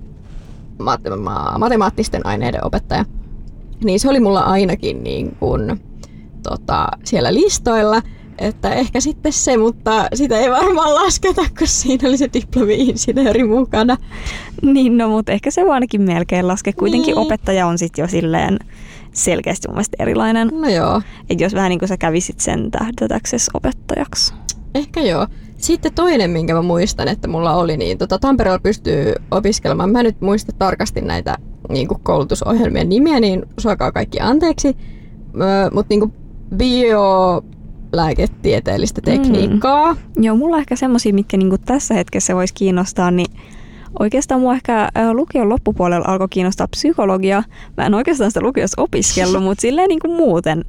matemaattisten 1.58 2.26
aineiden 2.26 2.66
opettaja 2.66 3.04
niin 3.84 4.00
se 4.00 4.08
oli 4.08 4.20
mulla 4.20 4.40
ainakin 4.40 5.04
niin 5.04 5.36
kuin, 5.36 5.80
tota, 6.42 6.88
siellä 7.04 7.34
listoilla. 7.34 8.02
Että 8.38 8.74
ehkä 8.74 9.00
sitten 9.00 9.32
se, 9.32 9.56
mutta 9.56 10.08
sitä 10.14 10.38
ei 10.38 10.50
varmaan 10.50 10.94
lasketa, 11.04 11.42
kun 11.58 11.66
siinä 11.66 12.08
oli 12.08 12.16
se 12.16 12.30
diplomi-insinööri 12.32 13.44
mukana. 13.44 13.96
Niin, 14.62 14.98
no 14.98 15.08
mutta 15.08 15.32
ehkä 15.32 15.50
se 15.50 15.62
voi 15.64 15.70
ainakin 15.70 16.02
melkein 16.02 16.48
laske. 16.48 16.72
Kuitenkin 16.72 17.14
niin. 17.14 17.18
opettaja 17.18 17.66
on 17.66 17.78
sitten 17.78 18.02
jo 18.02 18.08
silleen 18.08 18.58
selkeästi 19.12 19.68
mun 19.68 19.74
mielestä 19.74 19.96
erilainen. 19.98 20.50
No 20.52 20.68
joo. 20.68 21.02
Että 21.30 21.44
jos 21.44 21.54
vähän 21.54 21.70
niin 21.70 21.78
kuin 21.78 21.88
sä 21.88 21.96
kävisit 21.96 22.40
sen 22.40 22.70
tähdätäksesi 22.70 23.50
opettajaksi. 23.54 24.34
Ehkä 24.74 25.00
joo. 25.00 25.26
Sitten 25.64 25.94
toinen, 25.94 26.30
minkä 26.30 26.54
mä 26.54 26.62
muistan, 26.62 27.08
että 27.08 27.28
mulla 27.28 27.54
oli, 27.54 27.76
niin 27.76 27.98
tota, 27.98 28.18
Tampereella 28.18 28.58
pystyy 28.58 29.14
opiskelemaan. 29.30 29.90
Mä 29.90 30.02
nyt 30.02 30.20
muista 30.20 30.52
tarkasti 30.58 31.00
näitä 31.00 31.36
niin 31.68 31.88
kuin 31.88 32.00
koulutusohjelmien 32.02 32.88
nimiä, 32.88 33.20
niin 33.20 33.42
suokaa 33.58 33.92
kaikki 33.92 34.20
anteeksi. 34.20 34.76
Mutta 35.72 35.94
niin 35.94 36.12
biolääketieteellistä 36.56 39.00
mm. 39.00 39.04
tekniikkaa. 39.04 39.94
Mm. 39.94 40.24
Joo, 40.24 40.36
mulla 40.36 40.56
on 40.56 40.60
ehkä 40.60 40.76
semmosia, 40.76 41.14
mitkä 41.14 41.36
niin 41.36 41.60
tässä 41.64 41.94
hetkessä 41.94 42.34
voisi 42.34 42.54
kiinnostaa, 42.54 43.10
niin 43.10 43.30
Oikeastaan 43.98 44.40
mua 44.40 44.54
ehkä 44.54 44.88
lukion 45.12 45.48
loppupuolella 45.48 46.06
alkoi 46.08 46.28
kiinnostaa 46.30 46.68
psykologia. 46.68 47.42
Mä 47.76 47.86
en 47.86 47.94
oikeastaan 47.94 48.30
sitä 48.30 48.40
lukiossa 48.40 48.82
opiskellut, 48.82 49.42
mutta 49.44 49.62
silleen 49.62 49.88
niin 49.88 50.00
kuin 50.00 50.16
muuten 50.16 50.64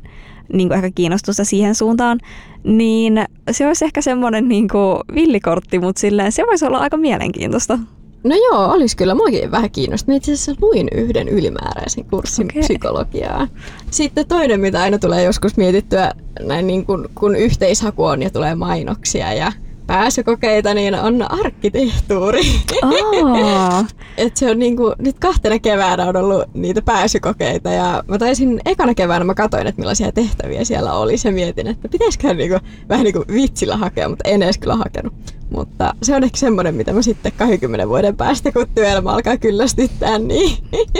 niin 0.53 0.67
kuin 0.67 0.75
ehkä 0.75 0.91
kiinnostusta 0.95 1.43
siihen 1.43 1.75
suuntaan. 1.75 2.19
Niin 2.63 3.25
se 3.51 3.67
olisi 3.67 3.85
ehkä 3.85 4.01
semmoinen 4.01 4.47
niin 4.47 4.67
kuin 4.67 4.99
villikortti, 5.15 5.79
mutta 5.79 5.99
silleen 5.99 6.31
se 6.31 6.43
voisi 6.47 6.65
olla 6.65 6.77
aika 6.77 6.97
mielenkiintoista. 6.97 7.79
No 8.23 8.35
joo, 8.35 8.71
olisi 8.71 8.97
kyllä 8.97 9.15
muakin 9.15 9.51
vähän 9.51 9.71
kiinnostunut. 9.71 10.13
Mä 10.13 10.17
itse 10.17 10.33
asiassa 10.33 10.55
luin 10.61 10.87
yhden 10.95 11.27
ylimääräisen 11.27 12.05
kurssin 12.05 12.45
okay. 12.45 12.61
psykologiaa. 12.61 13.47
Sitten 13.91 14.27
toinen, 14.27 14.59
mitä 14.59 14.81
aina 14.81 14.99
tulee 14.99 15.23
joskus 15.23 15.57
mietittyä, 15.57 16.11
näin 16.41 16.67
niin 16.67 16.85
kun, 16.85 17.09
kun 17.15 17.35
yhteishaku 17.35 18.03
on 18.03 18.21
ja 18.21 18.29
tulee 18.29 18.55
mainoksia 18.55 19.33
ja 19.33 19.51
pääsykokeita, 19.87 20.73
niin 20.73 20.95
on 20.95 21.31
arkkitehtuuri. 21.31 22.41
Oh. 22.83 23.85
Et 24.17 24.37
se 24.37 24.51
on 24.51 24.59
niinku, 24.59 24.93
nyt 24.99 25.19
kahtena 25.19 25.59
keväänä 25.59 26.05
on 26.05 26.15
ollut 26.15 26.43
niitä 26.53 26.81
pääsykokeita 26.81 27.69
ja 27.69 28.03
mä 28.07 28.17
taisin 28.17 28.61
ekana 28.65 28.93
keväänä 28.93 29.25
mä 29.25 29.33
katsoin, 29.33 29.67
että 29.67 29.81
millaisia 29.81 30.11
tehtäviä 30.11 30.63
siellä 30.63 30.93
oli. 30.93 31.17
Se 31.17 31.31
mietin, 31.31 31.67
että 31.67 31.89
pitäisikö 31.89 32.33
niinku, 32.33 32.59
vähän 32.89 33.03
niinku 33.03 33.25
vitsillä 33.33 33.77
hakea, 33.77 34.09
mutta 34.09 34.29
en 34.29 34.43
edes 34.43 34.57
kyllä 34.57 34.75
hakenut. 34.75 35.13
Mutta 35.51 35.93
se 36.03 36.15
on 36.15 36.23
ehkä 36.23 36.37
semmoinen, 36.37 36.75
mitä 36.75 36.93
mä 36.93 37.01
sitten 37.01 37.31
20 37.37 37.87
vuoden 37.87 38.17
päästä, 38.17 38.51
kun 38.51 38.67
työelämä 38.75 39.11
alkaa 39.11 39.37
kyllästyttää, 39.37 40.19
niin 40.19 40.57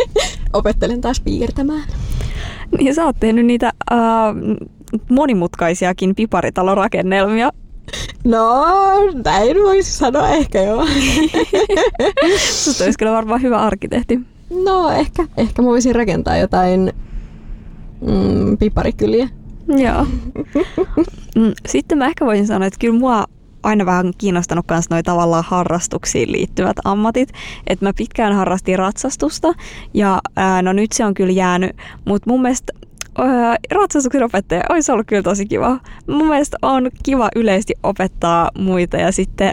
opettelen 0.54 1.02
taas 1.02 1.20
piirtämään. 1.20 1.84
Niin 2.78 2.96
sä 2.96 3.06
oot 3.06 3.16
tehnyt 3.20 3.46
niitä 3.46 3.72
uh, 3.92 3.98
monimutkaisiakin 5.10 6.16
piparitalon-rakennelmia 6.16 7.52
No, 8.24 8.66
näin 9.26 9.58
voisi 9.64 9.92
sanoa 9.92 10.30
ehkä 10.30 10.62
joo. 10.62 10.86
Susta 12.64 12.84
olisi 12.84 13.00
kyllä 13.00 13.12
varmaan 13.12 13.42
hyvä 13.42 13.58
arkkitehti. 13.58 14.20
No, 14.64 14.90
ehkä. 14.90 15.28
Ehkä 15.38 15.62
mä 15.62 15.68
voisin 15.68 15.96
rakentaa 15.96 16.38
jotain 16.38 16.94
mm, 18.02 18.58
piparikyliä. 18.58 19.30
Joo. 19.68 20.06
Mm, 21.36 21.54
sitten 21.68 21.98
mä 21.98 22.06
ehkä 22.06 22.26
voisin 22.26 22.48
sanoa, 22.48 22.68
että 22.68 22.80
kyllä 22.80 23.00
mua 23.00 23.26
aina 23.64 23.86
vähän 23.86 24.12
kiinnostanut 24.18 24.66
myös 24.70 24.90
noi 24.90 25.04
tavallaan 25.04 25.44
harrastuksiin 25.48 26.32
liittyvät 26.32 26.78
ammatit. 26.84 27.30
Että 27.68 27.86
mä 27.86 27.94
pitkään 27.98 28.34
harrastin 28.34 28.80
ratsastusta 28.80 29.54
ja 29.94 30.22
ää, 30.36 30.62
no 30.62 30.74
nyt 30.74 30.92
se 30.92 31.06
on 31.06 31.14
kyllä 31.14 31.32
jäänyt, 31.32 31.72
mutta 32.06 32.30
mun 32.30 32.42
mielestä 32.42 32.74
ratsastuksen 33.72 34.24
opettaja 34.24 34.64
olisi 34.70 34.92
ollut 34.92 35.08
kyllä 35.08 35.24
tosi 35.24 35.46
kiva. 35.46 35.80
Mun 36.08 36.28
mielestä 36.28 36.58
on 36.62 36.90
kiva 37.04 37.30
yleisesti 37.36 37.74
opettaa 37.84 38.52
muita 38.58 38.98
ja 38.98 39.12
sitten 39.12 39.52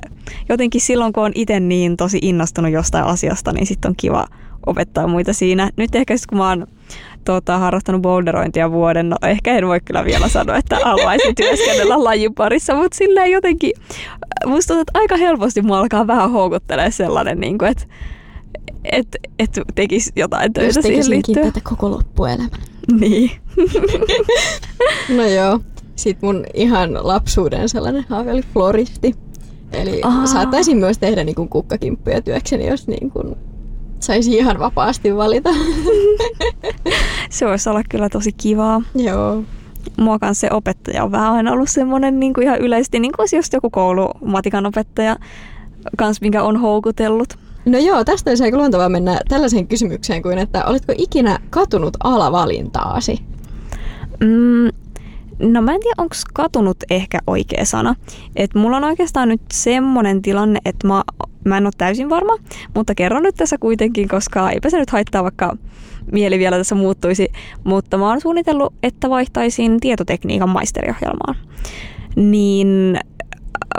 jotenkin 0.48 0.80
silloin, 0.80 1.12
kun 1.12 1.24
on 1.24 1.32
itse 1.34 1.60
niin 1.60 1.96
tosi 1.96 2.18
innostunut 2.22 2.72
jostain 2.72 3.04
asiasta, 3.04 3.52
niin 3.52 3.66
sitten 3.66 3.88
on 3.88 3.94
kiva 3.96 4.26
opettaa 4.66 5.06
muita 5.06 5.32
siinä. 5.32 5.70
Nyt 5.76 5.94
ehkä 5.94 6.16
sitten 6.16 6.28
kun 6.28 6.38
mä 6.38 6.48
oon 6.48 6.66
tota, 7.24 7.58
harrastanut 7.58 8.02
boulderointia 8.02 8.70
vuoden, 8.70 9.08
no 9.08 9.16
ehkä 9.22 9.58
en 9.58 9.66
voi 9.66 9.80
kyllä 9.80 10.04
vielä 10.04 10.28
sanoa, 10.28 10.56
että 10.56 10.78
haluaisin 10.84 11.34
työskennellä 11.34 12.04
lajin 12.04 12.34
parissa, 12.34 12.74
mutta 12.74 12.96
silleen 12.96 13.30
jotenkin, 13.30 13.72
musta 14.46 14.68
tuntuu, 14.68 14.80
että 14.80 14.98
aika 14.98 15.16
helposti 15.16 15.62
mua 15.62 15.78
alkaa 15.78 16.06
vähän 16.06 16.30
houkuttelee 16.30 16.90
sellainen, 16.90 17.40
niin 17.40 17.58
kuin, 17.58 17.70
että 17.70 17.84
että 18.84 19.18
et 19.38 19.50
tekisi 19.74 20.12
jotain 20.16 20.52
töitä 20.52 20.82
siihen 20.82 21.10
liittyen. 21.10 21.52
koko 21.62 21.90
loppuelämän. 21.90 22.71
Niin. 23.00 23.30
no 25.16 25.26
joo. 25.26 25.60
Sitten 25.96 26.28
mun 26.28 26.44
ihan 26.54 26.98
lapsuuden 27.08 27.68
sellainen 27.68 28.04
haave 28.08 28.32
oli 28.32 28.42
floristi. 28.52 29.14
Eli 29.72 30.00
Aa. 30.02 30.26
saattaisin 30.26 30.76
myös 30.76 30.98
tehdä 30.98 31.24
niin 31.24 31.48
kukkakimppuja 31.50 32.22
työkseni, 32.22 32.66
jos 32.66 32.88
niin 32.88 33.10
kuin 33.10 33.36
saisi 34.00 34.36
ihan 34.36 34.58
vapaasti 34.58 35.16
valita. 35.16 35.50
se 37.30 37.46
voisi 37.46 37.68
olla 37.68 37.82
kyllä 37.88 38.08
tosi 38.08 38.32
kivaa. 38.32 38.82
Joo. 38.94 39.42
Mua 39.96 40.18
kanssa 40.18 40.40
se 40.46 40.54
opettaja 40.54 41.04
on 41.04 41.12
vähän 41.12 41.32
aina 41.32 41.52
ollut 41.52 41.70
semmoinen 41.70 42.20
niin 42.20 42.34
kuin 42.34 42.44
ihan 42.44 42.60
yleisesti, 42.60 43.00
niin 43.00 43.12
kuin 43.16 43.28
jos 43.32 43.50
joku 43.52 43.70
koulu 43.70 44.10
matikan 44.24 44.66
opettaja 44.66 45.16
kans, 45.96 46.20
minkä 46.20 46.42
on 46.42 46.56
houkutellut. 46.60 47.38
No 47.64 47.78
joo, 47.78 48.04
tästä 48.04 48.30
olisi 48.30 48.44
aika 48.44 48.56
luontavaa 48.56 48.88
mennä 48.88 49.20
tällaiseen 49.28 49.66
kysymykseen 49.66 50.22
kuin, 50.22 50.38
että 50.38 50.64
oletko 50.64 50.92
ikinä 50.98 51.38
katunut 51.50 51.96
alavalintaasi? 52.04 53.18
Mm, 54.20 54.68
no 55.52 55.62
mä 55.62 55.74
en 55.74 55.80
tiedä, 55.80 55.94
onko 55.98 56.14
katunut 56.34 56.76
ehkä 56.90 57.18
oikea 57.26 57.64
sana. 57.64 57.94
Et 58.36 58.54
mulla 58.54 58.76
on 58.76 58.84
oikeastaan 58.84 59.28
nyt 59.28 59.40
semmoinen 59.52 60.22
tilanne, 60.22 60.60
että 60.64 60.86
mä, 60.86 61.02
mä 61.44 61.56
en 61.56 61.66
ole 61.66 61.72
täysin 61.78 62.10
varma, 62.10 62.36
mutta 62.74 62.94
kerron 62.94 63.22
nyt 63.22 63.34
tässä 63.34 63.58
kuitenkin, 63.58 64.08
koska 64.08 64.50
eipä 64.50 64.70
se 64.70 64.78
nyt 64.78 64.90
haittaa, 64.90 65.22
vaikka 65.22 65.56
mieli 66.12 66.38
vielä 66.38 66.56
tässä 66.56 66.74
muuttuisi. 66.74 67.28
Mutta 67.64 67.98
mä 67.98 68.08
oon 68.08 68.20
suunnitellut, 68.20 68.74
että 68.82 69.10
vaihtaisin 69.10 69.80
tietotekniikan 69.80 70.48
maisteriohjelmaan. 70.48 71.36
Niin 72.16 72.98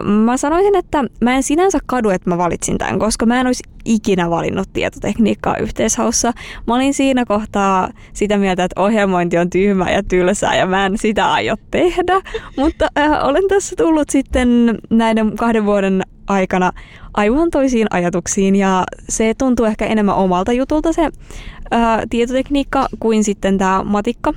mä 0.04 0.38
sanoisin, 0.38 0.76
että 0.76 1.04
mä 1.22 1.36
en 1.36 1.44
sinänsä 1.44 1.80
kadu, 1.86 2.10
että 2.10 2.30
mä 2.30 2.38
valitsin 2.38 2.78
tämän, 2.78 3.00
koska 3.00 3.26
mä 3.26 3.40
en 3.40 3.48
olisi 3.48 3.64
ikinä 3.86 4.30
valinnut 4.30 4.70
tietotekniikkaa 4.74 5.58
yhteishaussa. 5.58 6.34
Mä 6.68 6.76
olin 6.76 6.94
siinä 6.94 7.26
kohtaa 7.26 7.90
sitä 8.14 8.38
mieltä, 8.38 8.64
että 8.64 8.82
ohjelmointi 8.82 9.38
on 9.38 9.50
tyhmä 9.50 9.92
ja 9.92 10.04
tylsää 10.04 10.56
ja 10.56 10.66
mä 10.66 10.86
en 10.86 10.98
sitä 10.98 11.32
aio 11.32 11.56
tehdä, 11.72 12.22
mutta 12.60 12.88
äh, 12.98 13.26
olen 13.26 13.44
tässä 13.48 13.76
tullut 13.76 14.10
sitten 14.10 14.80
näiden 14.90 15.36
kahden 15.36 15.66
vuoden 15.66 16.02
aikana 16.28 16.72
aivan 17.14 17.50
toisiin 17.50 17.88
ajatuksiin 17.90 18.56
ja 18.56 18.84
se 19.10 19.34
tuntuu 19.38 19.66
ehkä 19.66 19.86
enemmän 19.86 20.16
omalta 20.16 20.52
jutulta 20.52 20.94
se 20.94 21.04
äh, 21.04 22.02
tietotekniikka 22.10 22.88
kuin 23.00 23.24
sitten 23.24 23.58
tämä 23.58 23.84
matikka 23.84 24.34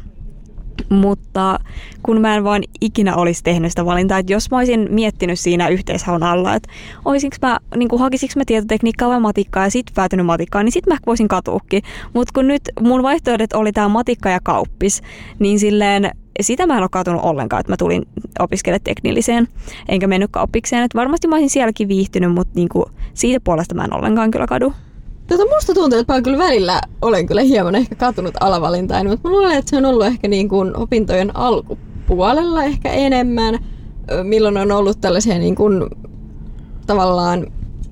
mutta 0.89 1.61
kun 2.03 2.21
mä 2.21 2.37
en 2.37 2.45
vaan 2.45 2.62
ikinä 2.81 3.17
olisi 3.17 3.45
tehnyt 3.45 3.73
sitä 3.73 3.85
valintaa, 3.85 4.19
että 4.19 4.33
jos 4.33 4.51
mä 4.51 4.59
olisin 4.59 4.89
miettinyt 4.91 5.41
siinä 5.41 5.69
yhteishaun 5.69 6.23
alla, 6.23 6.55
että 6.55 6.69
olisinko 7.05 7.37
mä, 7.43 7.59
niin 7.77 7.89
kuin 7.89 8.01
hakisinko 8.01 8.33
mä 8.37 8.45
tietotekniikkaa 8.47 9.09
vai 9.09 9.21
matikkaa 9.21 9.65
ja 9.65 9.71
sitten 9.71 9.95
päätynyt 9.95 10.27
matikkaan, 10.27 10.65
niin 10.65 10.73
sitten 10.73 10.95
mä 10.95 10.99
voisin 11.07 11.29
katuukin. 11.29 11.83
Mutta 12.15 12.33
kun 12.35 12.47
nyt 12.47 12.62
mun 12.81 13.03
vaihtoehdot 13.03 13.53
oli 13.53 13.73
tämä 13.73 13.89
matikka 13.89 14.31
ja 14.31 14.41
kauppis, 14.43 15.03
niin 15.39 15.59
silleen 15.59 16.11
sitä 16.41 16.67
mä 16.67 16.75
en 16.77 16.83
ole 16.83 16.89
katunut 16.89 17.23
ollenkaan, 17.25 17.61
että 17.61 17.73
mä 17.73 17.77
tulin 17.77 18.07
opiskelemaan 18.39 18.85
teknilliseen, 18.85 19.49
enkä 19.89 20.07
mennyt 20.07 20.31
kauppikseen. 20.31 20.83
Että 20.83 20.99
varmasti 20.99 21.29
mä 21.29 21.35
olisin 21.35 21.51
sielläkin 21.51 21.89
viihtynyt, 21.89 22.35
mutta 22.35 22.53
niinku, 22.55 22.91
siitä 23.15 23.41
puolesta 23.45 23.75
mä 23.75 23.85
en 23.85 23.95
ollenkaan 23.95 24.31
kyllä 24.31 24.47
kadu. 24.47 24.73
Tota, 25.27 25.45
musta 25.55 25.75
tuntuu, 25.75 25.99
että 25.99 26.12
mä 26.12 26.23
kyllä 26.23 26.39
välillä 26.39 26.81
olen 27.03 27.27
kyllä 27.27 27.43
hieman 27.43 27.75
ehkä 27.75 27.95
katunut 27.95 28.35
alavalintaan, 28.41 29.07
mutta 29.07 29.29
mä 29.29 29.35
luulen, 29.35 29.59
että 29.59 29.71
se 29.71 29.77
on 29.77 29.85
ollut 29.85 30.07
ehkä 30.07 30.29
niin 30.29 30.49
kuin 30.49 30.77
opintojen 30.77 31.37
alkupuolella 31.37 32.65
ehkä 32.65 32.91
enemmän, 32.91 33.59
milloin 34.23 34.57
on 34.57 34.73
ollut 34.73 35.01
tällaisia 35.01 35.39
niin 35.39 35.55
kuin, 35.55 35.85
tavallaan 36.87 37.47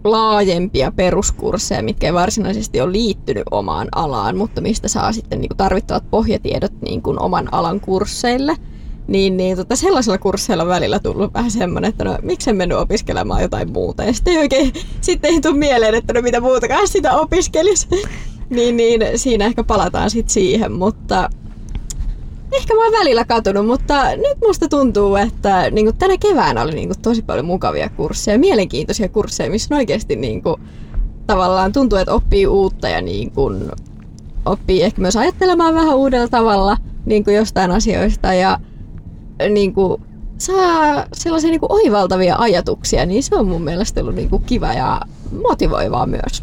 laajempia 0.04 0.92
peruskursseja, 0.92 1.82
mitkä 1.82 2.06
ei 2.06 2.14
varsinaisesti 2.14 2.80
ole 2.80 2.92
liittynyt 2.92 3.44
omaan 3.50 3.88
alaan, 3.94 4.36
mutta 4.36 4.60
mistä 4.60 4.88
saa 4.88 5.12
sitten 5.12 5.40
niin 5.40 5.48
kuin 5.48 5.56
tarvittavat 5.56 6.10
pohjatiedot 6.10 6.72
niin 6.80 7.02
kuin 7.02 7.22
oman 7.22 7.48
alan 7.54 7.80
kursseille– 7.80 8.56
niin, 9.08 9.36
niin 9.36 9.56
tota, 9.56 9.76
sellaisella 9.76 10.18
kursseilla 10.18 10.66
välillä 10.66 10.98
tullut 10.98 11.34
vähän 11.34 11.50
semmoinen, 11.50 11.88
että 11.88 12.04
no 12.04 12.18
miksi 12.22 12.50
en 12.50 12.56
mennyt 12.56 12.78
opiskelemaan 12.78 13.42
jotain 13.42 13.72
muuta. 13.72 14.04
Ja 14.04 14.12
sitten 14.12 14.32
ei 14.32 14.38
oikein, 14.38 14.72
sitten 15.00 15.30
ei 15.30 15.40
tule 15.40 15.56
mieleen, 15.56 15.94
että 15.94 16.12
no 16.12 16.22
mitä 16.22 16.40
muutakaan 16.40 16.88
sitä 16.88 17.16
opiskelisi. 17.16 17.88
niin, 18.50 18.76
niin 18.76 19.00
siinä 19.16 19.44
ehkä 19.44 19.64
palataan 19.64 20.10
sitten 20.10 20.32
siihen, 20.32 20.72
mutta 20.72 21.30
ehkä 22.52 22.74
mä 22.74 22.84
oon 22.84 22.92
välillä 22.92 23.24
katunut, 23.24 23.66
mutta 23.66 24.16
nyt 24.16 24.38
musta 24.46 24.68
tuntuu, 24.68 25.16
että 25.16 25.70
niin 25.70 25.86
kuin 25.86 25.96
tänä 25.96 26.16
keväänä 26.18 26.62
oli 26.62 26.72
niin 26.72 26.88
kuin 26.88 27.02
tosi 27.02 27.22
paljon 27.22 27.46
mukavia 27.46 27.88
kursseja, 27.88 28.38
mielenkiintoisia 28.38 29.08
kursseja, 29.08 29.50
missä 29.50 29.76
oikeasti 29.76 30.16
niin 30.16 30.42
kuin, 30.42 30.60
tavallaan 31.26 31.72
tuntuu, 31.72 31.98
että 31.98 32.14
oppii 32.14 32.46
uutta 32.46 32.88
ja 32.88 33.00
niin 33.00 33.30
kuin, 33.30 33.70
oppii 34.46 34.82
ehkä 34.82 35.00
myös 35.00 35.16
ajattelemaan 35.16 35.74
vähän 35.74 35.96
uudella 35.96 36.28
tavalla 36.28 36.76
niin 37.06 37.24
kuin 37.24 37.36
jostain 37.36 37.70
asioista 37.70 38.34
ja 38.34 38.60
niin 39.48 39.74
kuin, 39.74 40.02
saa 40.38 41.04
sellaisia 41.12 41.50
niin 41.50 41.60
kuin 41.60 41.72
oivaltavia 41.72 42.36
ajatuksia, 42.38 43.06
niin 43.06 43.22
se 43.22 43.36
on 43.36 43.48
mun 43.48 43.62
mielestä 43.62 44.00
ollut 44.00 44.14
niin 44.14 44.30
kuin 44.30 44.42
kiva 44.42 44.72
ja 44.72 45.00
motivoivaa 45.42 46.06
myös. 46.06 46.42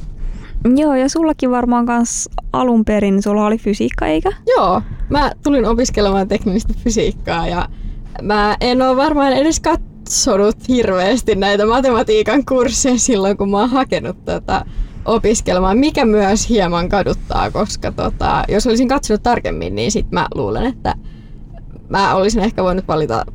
Joo, 0.76 0.96
ja 0.96 1.10
sullakin 1.10 1.52
varmaan 1.52 1.86
kans 1.86 2.30
alun 2.54 2.86
perin, 2.86 3.22
sulla 3.22 3.46
oli 3.46 3.58
fysiikka, 3.58 4.08
eikä? 4.08 4.32
Joo, 4.58 4.82
mä 5.10 5.32
tulin 5.44 5.66
opiskelemaan 5.66 6.28
teknistä 6.28 6.74
fysiikkaa 6.84 7.48
ja 7.48 7.70
mä 8.22 8.58
en 8.62 8.82
ole 8.82 8.98
varmaan 8.98 9.34
edes 9.34 9.60
katsonut 9.60 10.68
hirveästi 10.68 11.36
näitä 11.36 11.66
matematiikan 11.66 12.46
kursseja 12.46 13.00
silloin, 13.00 13.38
kun 13.38 13.52
mä 13.52 13.60
oon 13.60 13.70
hakenut 13.70 14.26
tätä 14.26 14.66
opiskelemaan, 15.06 15.78
mikä 15.78 16.06
myös 16.06 16.50
hieman 16.50 16.90
kaduttaa, 16.90 17.52
koska 17.52 17.92
tota, 17.92 18.44
jos 18.50 18.68
olisin 18.68 18.88
katsonut 18.88 19.24
tarkemmin, 19.24 19.76
niin 19.76 19.92
sit 19.92 20.12
mä 20.12 20.28
luulen, 20.36 20.66
että 20.66 20.96
mä 21.92 22.16
olisin 22.16 22.44
ehkä 22.44 22.64
voinut 22.64 22.88
valita 22.88 23.26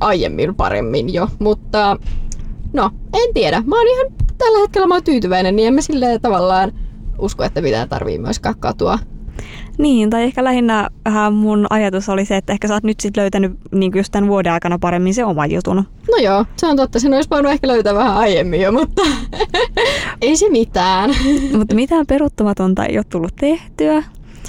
aiemmin 0.00 0.54
paremmin 0.54 1.14
jo, 1.14 1.28
mutta 1.38 1.96
no, 2.72 2.90
en 3.14 3.34
tiedä. 3.34 3.62
Mä 3.66 3.76
oon 3.76 3.86
ihan 3.88 4.06
tällä 4.38 4.58
hetkellä 4.58 4.86
mä 4.86 4.94
oon 4.94 5.04
tyytyväinen, 5.04 5.56
niin 5.56 5.68
en 5.68 5.74
mä 5.74 5.80
silleen 5.80 6.20
tavallaan 6.20 6.72
usko, 7.18 7.44
että 7.44 7.62
pitää 7.62 7.86
tarvii 7.86 8.18
myöskään 8.18 8.58
katua. 8.58 8.98
Niin, 9.78 10.10
tai 10.10 10.22
ehkä 10.22 10.44
lähinnä 10.44 10.88
vähän 11.04 11.32
mun 11.32 11.66
ajatus 11.70 12.08
oli 12.08 12.24
se, 12.24 12.36
että 12.36 12.52
ehkä 12.52 12.68
sä 12.68 12.74
oot 12.74 12.84
nyt 12.84 13.00
sit 13.00 13.16
löytänyt 13.16 13.52
niin 13.72 13.92
just 13.94 14.12
tämän 14.12 14.30
vuoden 14.30 14.52
aikana 14.52 14.78
paremmin 14.78 15.14
se 15.14 15.24
oma 15.24 15.46
jutun. 15.46 15.76
No 16.10 16.16
joo, 16.22 16.44
se 16.56 16.66
on 16.66 16.76
totta. 16.76 17.00
Sen 17.00 17.14
olisi 17.14 17.30
voinut 17.30 17.52
ehkä 17.52 17.68
löytää 17.68 17.94
vähän 17.94 18.16
aiemmin 18.16 18.60
jo, 18.60 18.72
mutta 18.72 19.02
ei 20.22 20.36
se 20.36 20.48
mitään. 20.50 21.10
mutta 21.58 21.74
mitään 21.74 22.06
peruuttamatonta 22.06 22.84
ei 22.84 22.98
ole 22.98 23.04
tullut 23.08 23.36
tehtyä. 23.40 24.02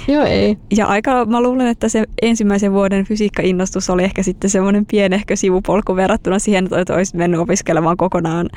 Joo, 0.08 0.24
ei. 0.24 0.58
Ja 0.76 0.86
aika, 0.86 1.24
mä 1.24 1.42
luulen, 1.42 1.66
että 1.66 1.88
se 1.88 2.04
ensimmäisen 2.22 2.72
vuoden 2.72 3.04
fysiikka-innostus 3.04 3.90
oli 3.90 4.04
ehkä 4.04 4.22
sitten 4.22 4.50
semmoinen 4.50 4.86
pienehkö 4.86 5.36
sivupolku 5.36 5.96
verrattuna 5.96 6.38
siihen, 6.38 6.68
että 6.80 6.94
olisit 6.94 7.14
mennyt 7.14 7.40
opiskelemaan 7.40 7.96
kokonaan 7.96 8.48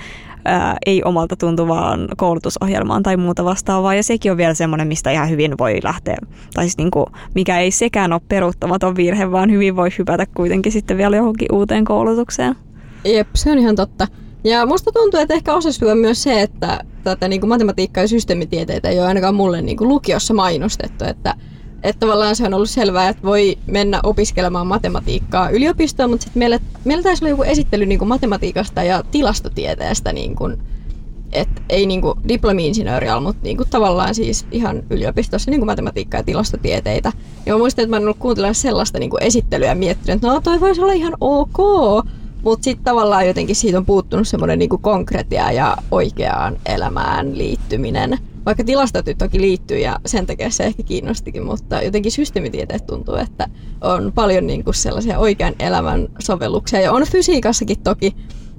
ää, 0.46 0.78
ei 0.86 1.04
omalta 1.04 1.36
tuntuvaan 1.36 2.08
koulutusohjelmaan 2.18 3.04
tai 3.04 3.18
muuta 3.18 3.46
vastaavaa. 3.46 3.96
Ja 3.96 4.04
sekin 4.04 4.32
on 4.32 4.38
vielä 4.38 4.54
semmoinen, 4.54 4.88
mistä 4.88 5.12
ihan 5.12 5.30
hyvin 5.30 5.58
voi 5.58 5.80
lähteä. 5.84 6.18
Tai 6.54 6.64
siis 6.64 6.78
niin 6.78 6.92
kuin, 6.92 7.06
mikä 7.36 7.60
ei 7.60 7.72
sekään 7.72 8.14
ole 8.14 8.22
peruuttamaton 8.28 8.96
virhe, 8.96 9.32
vaan 9.32 9.52
hyvin 9.52 9.76
voi 9.76 9.90
hypätä 9.98 10.26
kuitenkin 10.36 10.72
sitten 10.72 10.98
vielä 10.98 11.16
johonkin 11.16 11.48
uuteen 11.52 11.86
koulutukseen. 11.86 12.56
Jep, 13.06 13.28
se 13.36 13.52
on 13.52 13.58
ihan 13.58 13.76
totta. 13.76 14.08
Ja 14.46 14.66
musta 14.66 14.92
tuntuu, 14.92 15.20
että 15.20 15.34
ehkä 15.34 15.54
osasyy 15.54 15.96
myös 15.96 16.24
se, 16.24 16.42
että 16.42 16.80
tätä 17.04 17.28
niin 17.28 17.42
kuin 17.42 17.50
matematiikkaa 17.50 18.04
ja 18.04 18.08
systeemitieteitä 18.08 18.90
ei 18.90 19.00
ole 19.00 19.08
ainakaan 19.08 19.36
mulle 19.36 19.62
niin 19.62 19.78
kuin 19.78 19.88
lukiossa 19.88 20.34
mainostettu, 20.34 21.06
että 21.06 21.36
että 21.84 22.00
tavallaan 22.00 22.36
se 22.36 22.46
on 22.46 22.54
ollut 22.54 22.70
selvää, 22.70 23.10
että 23.10 23.24
voi 23.24 23.58
mennä 23.68 24.00
opiskelemaan 24.04 24.68
matematiikkaa 24.68 25.50
yliopistoon, 25.50 26.10
mutta 26.10 26.24
sitten 26.24 26.40
meillä, 26.40 26.60
meillä 26.86 27.04
taisi 27.04 27.24
olla 27.24 27.30
joku 27.30 27.44
esittely 27.44 27.86
niin 27.86 28.00
kuin 28.00 28.10
matematiikasta 28.10 28.84
ja 28.84 29.04
tilastotieteestä, 29.12 30.14
niin 30.14 30.36
kuin, 30.36 30.58
että 31.32 31.62
ei 31.70 31.86
niin 31.86 32.02
kuin 32.02 32.20
diplomi-insinöörialla, 32.28 33.22
mutta 33.22 33.44
niin 33.44 33.58
kuin 33.58 33.70
tavallaan 33.70 34.16
siis 34.16 34.46
ihan 34.52 34.84
yliopistossa 34.90 35.52
niin 35.52 35.60
kuin 35.60 35.68
matematiikkaa 35.68 36.20
ja 36.20 36.24
tilastotieteitä. 36.24 37.12
Ja 37.46 37.54
mä 37.54 37.58
muistan, 37.58 37.84
että 37.84 37.90
mä 37.90 37.98
en 37.98 38.04
ollut 38.04 38.20
kuuntelemaan 38.20 38.56
sellaista 38.56 39.00
niin 39.00 39.10
kuin 39.10 39.24
esittelyä 39.24 39.68
ja 39.68 39.76
miettinyt, 39.76 40.16
että 40.16 40.28
no 40.28 40.42
toi 40.42 40.60
voisi 40.60 40.82
olla 40.82 40.94
ihan 40.94 41.14
ok, 41.22 41.58
Mutta 42.46 42.64
sitten 42.64 42.84
tavallaan 42.84 43.28
jotenkin 43.28 43.56
siitä 43.56 43.78
on 43.78 43.86
puuttunut 43.86 44.28
semmoinen 44.28 44.60
niinku 44.60 44.78
konkretia 44.78 45.52
ja 45.52 45.78
oikeaan 45.92 46.58
elämään 46.66 47.38
liittyminen. 47.38 48.18
Vaikka 48.46 48.64
tilastot 48.64 49.06
toki 49.18 49.42
liittyy 49.42 49.78
ja 49.78 50.00
sen 50.06 50.26
takia 50.26 50.50
se 50.50 50.64
ehkä 50.64 50.84
kiinnostikin, 50.84 51.46
mutta 51.46 51.82
jotenkin 51.82 52.12
systeemitieteet 52.12 52.86
tuntuu, 52.86 53.16
että 53.16 53.48
on 53.82 54.12
paljon 54.16 54.48
niinku 54.48 54.74
sellaisia 54.74 55.20
oikean 55.20 55.54
elämän 55.60 56.08
sovelluksia. 56.20 56.82
Ja 56.82 56.92
on 56.92 57.06
fysiikassakin 57.12 57.80
toki, 57.80 58.16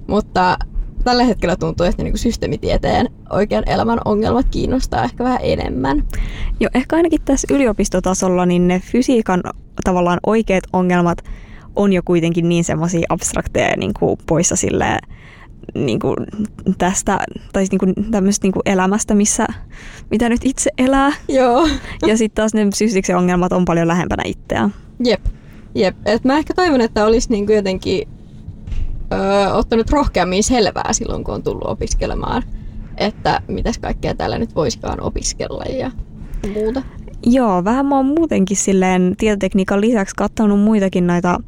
mutta 0.06 0.58
tällä 1.04 1.24
hetkellä 1.24 1.56
tuntuu, 1.56 1.86
että 1.86 2.02
niinku 2.02 2.18
systeemitieteen 2.18 3.08
oikean 3.30 3.68
elämän 3.68 3.98
ongelmat 4.04 4.46
kiinnostaa 4.50 5.04
ehkä 5.04 5.24
vähän 5.24 5.40
enemmän. 5.42 6.04
Joo, 6.60 6.70
ehkä 6.74 6.96
ainakin 6.96 7.22
tässä 7.24 7.54
yliopistotasolla 7.54 8.46
niin 8.46 8.68
ne 8.68 8.80
fysiikan 8.80 9.42
tavallaan 9.84 10.20
oikeat 10.26 10.64
ongelmat 10.72 11.18
on 11.76 11.92
jo 11.92 12.02
kuitenkin 12.04 12.48
niin 12.48 12.64
semmoisia 12.64 13.06
abstrakteja 13.08 13.76
niin 13.76 13.94
kuin 13.98 14.18
poissa 14.26 14.56
sille 14.56 14.98
niin 15.74 15.98
kuin 15.98 16.16
tästä, 16.78 17.18
tai 17.52 17.62
siis 17.62 17.70
niin 17.70 17.78
kuin 17.78 18.10
tämmöistä 18.10 18.44
niin 18.44 18.52
kuin 18.52 18.62
elämästä, 18.66 19.14
missä, 19.14 19.46
mitä 20.10 20.28
nyt 20.28 20.40
itse 20.44 20.70
elää. 20.78 21.12
Joo. 21.28 21.68
Ja 22.06 22.16
sitten 22.16 22.42
taas 22.42 22.54
ne 22.54 22.66
fysiksen 22.78 23.16
ongelmat 23.16 23.52
on 23.52 23.64
paljon 23.64 23.88
lähempänä 23.88 24.22
itseään. 24.26 24.74
Jep. 25.04 25.20
Jep. 25.74 25.96
Et 26.04 26.24
mä 26.24 26.38
ehkä 26.38 26.54
toivon, 26.54 26.80
että 26.80 27.04
olisi 27.06 27.30
niin 27.30 27.46
kuin 27.46 27.56
jotenkin 27.56 28.08
öö, 29.12 29.52
ottanut 29.52 29.90
rohkeammin 29.90 30.44
selvää 30.44 30.92
silloin, 30.92 31.24
kun 31.24 31.34
on 31.34 31.42
tullut 31.42 31.66
opiskelemaan, 31.66 32.42
että 32.96 33.40
mitäs 33.48 33.78
kaikkea 33.78 34.14
täällä 34.14 34.38
nyt 34.38 34.54
voisikaan 34.54 35.00
opiskella 35.00 35.64
ja 35.64 35.90
muuta. 36.54 36.82
Joo, 37.28 37.64
vähän 37.64 37.86
mä 37.86 37.96
oon 37.96 38.06
muutenkin 38.06 38.56
silleen 38.56 39.14
tietotekniikan 39.18 39.80
lisäksi 39.80 40.16
katsonut 40.16 40.60
muitakin 40.60 41.06
näitä 41.06 41.38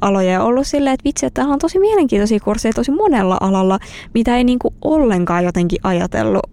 aloja 0.00 0.30
ja 0.30 0.42
ollut 0.42 0.66
silleen, 0.66 0.94
että 0.94 1.04
vitsi, 1.04 1.26
että 1.26 1.46
on 1.46 1.58
tosi 1.58 1.78
mielenkiintoisia 1.78 2.40
kursseja 2.40 2.72
tosi 2.72 2.90
monella 2.90 3.38
alalla, 3.40 3.78
mitä 4.14 4.36
ei 4.36 4.44
niinku 4.44 4.74
ollenkaan 4.82 5.44
jotenkin 5.44 5.78
ajatellut 5.82 6.50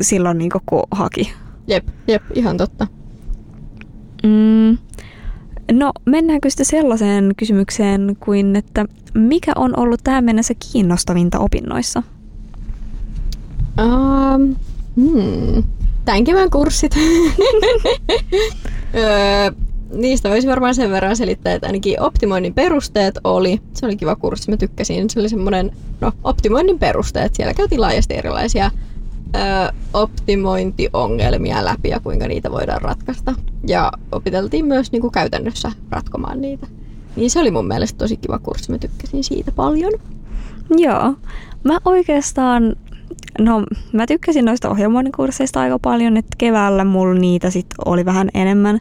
silloin 0.00 0.38
niinku 0.38 0.58
kun 0.66 0.82
haki. 0.90 1.32
Jep, 1.66 1.88
jep, 2.08 2.22
ihan 2.34 2.56
totta. 2.56 2.86
Mm, 4.22 4.78
no 5.72 5.92
mennäänkö 6.06 6.50
sitten 6.50 6.66
sellaiseen 6.66 7.32
kysymykseen 7.36 8.16
kuin, 8.20 8.56
että 8.56 8.86
mikä 9.14 9.52
on 9.56 9.78
ollut 9.78 10.00
tähän 10.04 10.24
mennessä 10.24 10.54
kiinnostavinta 10.72 11.38
opinnoissa? 11.38 12.02
Um, 13.78 14.56
hmm 14.96 15.62
tämän 16.04 16.24
kevään 16.24 16.50
kurssit. 16.50 16.92
öö, 18.94 19.50
niistä 19.94 20.28
voisi 20.28 20.48
varmaan 20.48 20.74
sen 20.74 20.90
verran 20.90 21.16
selittää, 21.16 21.54
että 21.54 21.66
ainakin 21.66 22.00
optimoinnin 22.00 22.54
perusteet 22.54 23.18
oli, 23.24 23.60
se 23.74 23.86
oli 23.86 23.96
kiva 23.96 24.16
kurssi, 24.16 24.50
mä 24.50 24.56
tykkäsin, 24.56 25.10
se 25.10 25.20
oli 25.20 25.28
semmoinen, 25.28 25.70
no 26.00 26.12
optimoinnin 26.24 26.78
perusteet, 26.78 27.34
siellä 27.34 27.54
käytiin 27.54 27.80
laajasti 27.80 28.14
erilaisia 28.14 28.70
öö, 29.36 29.42
optimointiongelmia 29.94 31.64
läpi 31.64 31.88
ja 31.88 32.00
kuinka 32.00 32.28
niitä 32.28 32.50
voidaan 32.50 32.82
ratkaista. 32.82 33.34
Ja 33.66 33.92
opiteltiin 34.12 34.64
myös 34.64 34.92
niin 34.92 35.02
kuin 35.02 35.12
käytännössä 35.12 35.72
ratkomaan 35.90 36.40
niitä. 36.40 36.66
Niin 37.16 37.30
se 37.30 37.40
oli 37.40 37.50
mun 37.50 37.68
mielestä 37.68 37.98
tosi 37.98 38.16
kiva 38.16 38.38
kurssi, 38.38 38.70
mä 38.70 38.78
tykkäsin 38.78 39.24
siitä 39.24 39.52
paljon. 39.52 39.92
Joo, 40.76 41.14
mä 41.64 41.78
oikeastaan 41.84 42.76
No, 43.38 43.64
mä 43.92 44.06
tykkäsin 44.06 44.44
noista 44.44 44.70
ohjelmoinnin 44.70 45.12
kursseista 45.12 45.60
aika 45.60 45.78
paljon, 45.78 46.16
että 46.16 46.36
keväällä 46.38 46.84
mulla 46.84 47.14
niitä 47.14 47.50
sit 47.50 47.66
oli 47.84 48.04
vähän 48.04 48.28
enemmän. 48.34 48.80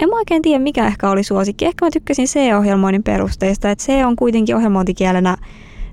En 0.00 0.08
mä 0.08 0.16
oikein 0.16 0.42
tiedä, 0.42 0.62
mikä 0.62 0.86
ehkä 0.86 1.10
oli 1.10 1.22
suosikki. 1.22 1.64
Ehkä 1.64 1.84
mä 1.84 1.90
tykkäsin 1.90 2.26
C-ohjelmoinnin 2.26 3.02
perusteista, 3.02 3.70
että 3.70 3.84
C 3.84 4.06
on 4.06 4.16
kuitenkin 4.16 4.56
ohjelmointikielenä 4.56 5.36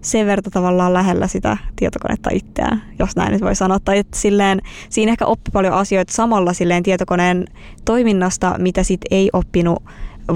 sen 0.01 0.25
verran 0.27 0.51
tavallaan 0.51 0.93
lähellä 0.93 1.27
sitä 1.27 1.57
tietokonetta 1.75 2.29
itseään, 2.33 2.81
jos 2.99 3.15
näin 3.15 3.31
nyt 3.31 3.41
voi 3.41 3.55
sanoa. 3.55 3.79
Tai 3.79 3.97
että 3.97 4.19
silleen, 4.19 4.61
siinä 4.89 5.11
ehkä 5.11 5.25
oppi 5.25 5.51
paljon 5.53 5.73
asioita 5.73 6.13
samalla 6.13 6.53
silleen 6.53 6.83
tietokoneen 6.83 7.45
toiminnasta, 7.85 8.55
mitä 8.59 8.83
sit 8.83 9.01
ei 9.11 9.29
oppinut 9.33 9.83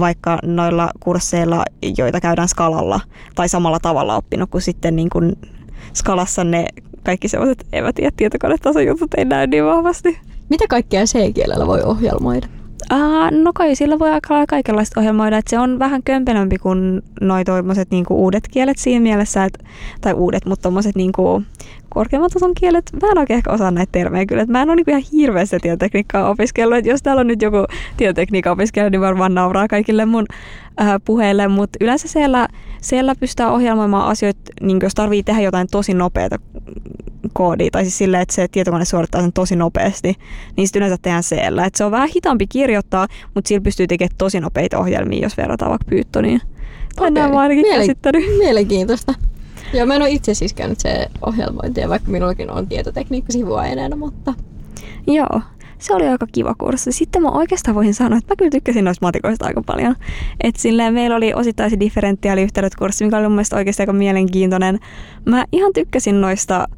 vaikka 0.00 0.38
noilla 0.42 0.90
kursseilla, 1.00 1.64
joita 1.98 2.20
käydään 2.20 2.48
skalalla, 2.48 3.00
tai 3.34 3.48
samalla 3.48 3.78
tavalla 3.80 4.16
oppinut 4.16 4.50
kuin 4.50 4.62
sitten 4.62 4.96
niin 4.96 5.10
kuin 5.10 5.36
skalassa 5.92 6.44
ne 6.44 6.66
kaikki 7.04 7.28
sellaiset 7.28 7.66
tiedä 7.94 8.10
tietokonetason 8.16 8.86
jutut 8.86 9.14
ei 9.16 9.24
näy 9.24 9.46
niin 9.46 9.64
vahvasti. 9.64 10.18
Mitä 10.48 10.64
kaikkea 10.68 11.04
C-kielellä 11.04 11.66
voi 11.66 11.82
ohjelmoida? 11.82 12.46
Uh, 12.92 13.42
no 13.42 13.52
kai 13.52 13.74
sillä 13.74 13.98
voi 13.98 14.10
aika 14.10 14.46
kaikenlaista 14.46 15.00
ohjelmoida, 15.00 15.38
että 15.38 15.50
se 15.50 15.58
on 15.58 15.78
vähän 15.78 16.02
kömpelämpi 16.02 16.58
kuin 16.58 17.02
noi 17.20 17.44
toivoiset 17.44 17.90
niinku 17.90 18.14
uudet 18.14 18.48
kielet 18.48 18.78
siinä 18.78 19.02
mielessä, 19.02 19.44
että, 19.44 19.64
tai 20.00 20.12
uudet, 20.12 20.46
mutta 20.46 20.62
tommoset 20.62 20.96
niinku 20.96 21.42
korkeamman 21.88 22.30
tason 22.30 22.54
kielet, 22.60 22.90
mä 23.02 23.08
en 23.10 23.18
oikein 23.18 23.36
ehkä 23.36 23.52
osaa 23.52 23.70
näitä 23.70 23.92
termejä 23.92 24.26
kyllä, 24.26 24.42
että 24.42 24.52
mä 24.52 24.62
en 24.62 24.68
ole 24.68 24.76
niinku 24.76 24.90
ihan 24.90 25.02
hirveästi 25.12 25.58
tietotekniikkaa 25.62 26.30
opiskellut, 26.30 26.78
että 26.78 26.90
jos 26.90 27.02
täällä 27.02 27.20
on 27.20 27.26
nyt 27.26 27.42
joku 27.42 27.56
tietotekniikka 27.96 28.50
opiskelija, 28.50 28.90
niin 28.90 29.00
varmaan 29.00 29.34
nauraa 29.34 29.68
kaikille 29.68 30.04
mun 30.04 30.26
äh, 30.80 30.94
puheille, 31.04 31.48
mutta 31.48 31.78
yleensä 31.80 32.08
siellä, 32.08 32.48
siellä 32.80 33.14
pystytään 33.14 33.52
ohjelmoimaan 33.52 34.08
asioita, 34.08 34.40
niin 34.60 34.78
jos 34.82 34.94
tarvii 34.94 35.22
tehdä 35.22 35.40
jotain 35.40 35.68
tosi 35.70 35.94
nopeata 35.94 36.36
koodia, 37.32 37.70
tai 37.72 37.82
siis 37.82 37.98
silleen, 37.98 38.22
että 38.22 38.34
se 38.34 38.48
tietokone 38.48 38.84
suorittaa 38.84 39.20
sen 39.20 39.32
tosi 39.32 39.56
nopeasti, 39.56 40.14
niin 40.56 40.68
sitten 40.68 40.80
yleensä 40.80 40.98
tehdään 41.02 41.22
siellä. 41.22 41.64
Että 41.64 41.78
se 41.78 41.84
on 41.84 41.90
vähän 41.90 42.08
hitaampi 42.14 42.46
kirjoittaa, 42.46 43.06
mutta 43.34 43.48
sillä 43.48 43.60
pystyy 43.60 43.86
tekemään 43.86 44.16
tosi 44.18 44.40
nopeita 44.40 44.78
ohjelmia, 44.78 45.22
jos 45.22 45.36
verrataan 45.36 45.70
vaikka 45.70 45.86
Pythoniin. 45.90 46.40
Tai 46.96 47.08
okay. 47.08 47.10
näin 47.10 47.34
ainakin 47.34 47.64
Mielen- 47.66 47.80
käsittänyt. 47.80 48.24
Mielenkiintoista. 48.38 49.14
Joo, 49.74 49.86
mä 49.86 49.94
en 49.94 50.02
ole 50.02 50.10
itse 50.10 50.34
siis 50.34 50.54
käynyt 50.54 50.80
se 50.80 51.06
ohjelmointia, 51.26 51.88
vaikka 51.88 52.10
minullakin 52.10 52.50
on 52.50 52.66
tietotekniikka 52.66 53.32
sivuaineena, 53.32 53.96
mutta... 53.96 54.34
Joo, 55.06 55.40
se 55.78 55.94
oli 55.94 56.08
aika 56.08 56.26
kiva 56.32 56.54
kurssi. 56.54 56.92
Sitten 56.92 57.22
mä 57.22 57.30
oikeastaan 57.30 57.74
voisin 57.74 57.94
sanoa, 57.94 58.18
että 58.18 58.32
mä 58.32 58.36
kyllä 58.36 58.50
tykkäsin 58.50 58.84
noista 58.84 59.06
matikoista 59.06 59.46
aika 59.46 59.62
paljon. 59.66 59.96
Et 60.44 60.56
silleen 60.56 60.94
meillä 60.94 61.16
oli 61.16 61.34
osittaisi 61.34 61.80
differentiaaliyhteydet 61.80 62.74
kurssi, 62.74 63.04
mikä 63.04 63.16
oli 63.16 63.26
mun 63.28 63.32
mielestä 63.32 63.56
oikeasti 63.56 63.82
aika 63.82 63.92
mielenkiintoinen. 63.92 64.78
Mä 65.24 65.44
ihan 65.52 65.72
tykkäsin 65.72 66.20
noista 66.20 66.68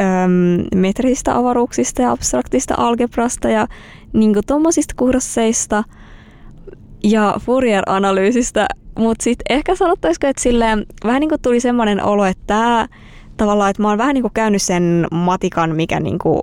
äm, 0.00 0.64
metrisistä 0.74 1.36
avaruuksista 1.36 2.02
ja 2.02 2.10
abstraktista 2.10 2.74
algebrasta 2.78 3.48
ja 3.48 3.66
niin 4.12 4.34
tuommoisista 4.46 4.94
kursseista 4.98 5.84
ja 7.04 7.34
Fourier-analyysistä, 7.40 8.66
mutta 8.98 9.24
sitten 9.24 9.56
ehkä 9.56 9.76
sanottaisiko, 9.76 10.26
että 10.26 10.42
silleen, 10.42 10.86
vähän 11.04 11.20
niin 11.20 11.28
kuin 11.28 11.42
tuli 11.42 11.60
semmoinen 11.60 12.04
olo, 12.04 12.24
että 12.24 12.42
tämä 12.46 12.88
tavallaan, 13.36 13.70
että 13.70 13.82
mä 13.82 13.88
oon 13.88 13.98
vähän 13.98 14.14
niin 14.14 14.22
kuin 14.22 14.32
käynyt 14.34 14.62
sen 14.62 15.06
matikan, 15.12 15.76
mikä 15.76 16.00
niin 16.00 16.18
kuin 16.18 16.40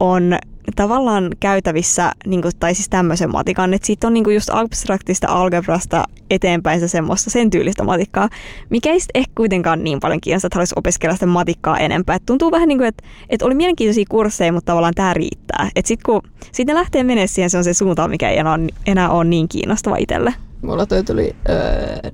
on 0.00 0.38
tavallaan 0.76 1.30
käytävissä, 1.40 2.12
niin 2.26 2.42
kuin, 2.42 2.52
tai 2.60 2.74
siis 2.74 2.88
tämmöisen 2.88 3.32
matikan, 3.32 3.74
että 3.74 3.86
siitä 3.86 4.06
on 4.06 4.14
niin 4.14 4.24
kuin 4.24 4.34
just 4.34 4.50
abstraktista 4.52 5.28
algebrasta 5.28 6.04
eteenpäin 6.30 6.80
se 6.80 6.88
semmoista 6.88 7.30
sen 7.30 7.50
tyylistä 7.50 7.84
matikkaa, 7.84 8.28
mikä 8.70 8.90
ei 8.90 8.98
ehkä 9.14 9.32
kuitenkaan 9.34 9.84
niin 9.84 10.00
paljon 10.00 10.20
kiinnostaa, 10.20 10.46
että 10.46 10.56
haluaisi 10.56 10.74
opiskella 10.76 11.14
sitä 11.14 11.26
matikkaa 11.26 11.78
enempää. 11.78 12.16
Et 12.16 12.26
tuntuu 12.26 12.50
vähän 12.50 12.68
niin 12.68 12.78
kuin, 12.78 12.88
että, 12.88 13.04
että 13.28 13.46
oli 13.46 13.54
mielenkiintoisia 13.54 14.04
kursseja, 14.08 14.52
mutta 14.52 14.72
tavallaan 14.72 14.94
tämä 14.94 15.14
riittää. 15.14 15.70
Että 15.76 15.88
sitten 15.88 16.04
kun 16.06 16.22
sit 16.52 16.66
ne 16.66 16.74
lähtee 16.74 17.04
menemään 17.04 17.28
siihen, 17.28 17.50
se 17.50 17.58
on 17.58 17.64
se 17.64 17.74
suunta, 17.74 18.08
mikä 18.08 18.30
ei 18.30 18.38
enää, 18.38 18.58
enää 18.86 19.10
ole 19.10 19.24
niin 19.24 19.48
kiinnostava 19.48 19.96
itselle. 19.96 20.34
Mulla 20.62 20.86
toi 20.86 21.04
tuli 21.04 21.36
öö, 21.48 22.10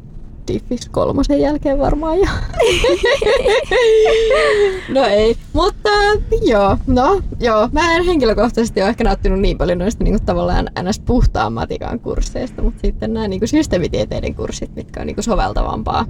Diffis 0.49 0.89
kolmosen 0.89 1.41
jälkeen 1.41 1.79
varmaan 1.79 2.19
jo. 2.19 2.27
no 4.95 5.05
ei, 5.05 5.37
mutta 5.53 5.89
joo, 6.43 6.77
no 6.87 7.21
joo. 7.41 7.69
Mä 7.73 7.97
en 7.97 8.05
henkilökohtaisesti 8.05 8.81
ole 8.81 8.89
ehkä 8.89 9.05
nauttinut 9.05 9.41
niin 9.41 9.59
paljon 9.59 9.79
noista 9.79 10.05
niin 10.05 10.15
kuin, 10.15 10.27
tavallaan 10.27 10.71
ns. 10.83 11.01
puhtaan 11.01 11.53
matikan 11.53 12.01
kursseista, 12.01 12.63
mutta 12.63 12.81
sitten 12.81 13.15
nämä 13.15 13.29
niin 13.29 13.41
kuin, 13.41 13.49
systeemitieteiden 13.49 14.35
kurssit, 14.35 14.75
mitkä 14.75 15.01
on 15.01 15.07
niin 15.07 15.17
kuin, 15.17 15.25
soveltavampaa, 15.25 16.07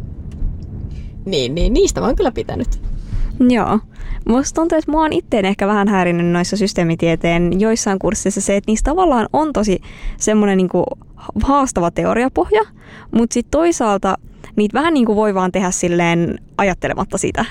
niin, 1.24 1.54
niin 1.54 1.72
niistä 1.72 2.00
mä 2.00 2.06
oon 2.06 2.16
kyllä 2.16 2.32
pitänyt. 2.32 2.91
Joo. 3.40 3.78
Musta 4.28 4.60
tuntuu, 4.60 4.78
että 4.78 4.90
mua 4.90 5.02
on 5.04 5.12
itteen 5.12 5.44
ehkä 5.44 5.66
vähän 5.66 5.88
häirinnyt 5.88 6.26
noissa 6.26 6.56
systeemitieteen 6.56 7.60
joissain 7.60 7.98
kursseissa 7.98 8.40
se, 8.40 8.56
että 8.56 8.70
niissä 8.70 8.84
tavallaan 8.84 9.28
on 9.32 9.52
tosi 9.52 9.80
semmoinen 10.16 10.56
niin 10.56 10.70
haastava 11.42 11.90
teoriapohja, 11.90 12.62
mutta 13.10 13.34
sitten 13.34 13.50
toisaalta 13.50 14.18
niitä 14.56 14.78
vähän 14.78 14.94
niin 14.94 15.06
kuin 15.06 15.16
voi 15.16 15.34
vaan 15.34 15.52
tehdä 15.52 15.70
silleen 15.70 16.38
ajattelematta 16.58 17.18
sitä. 17.18 17.44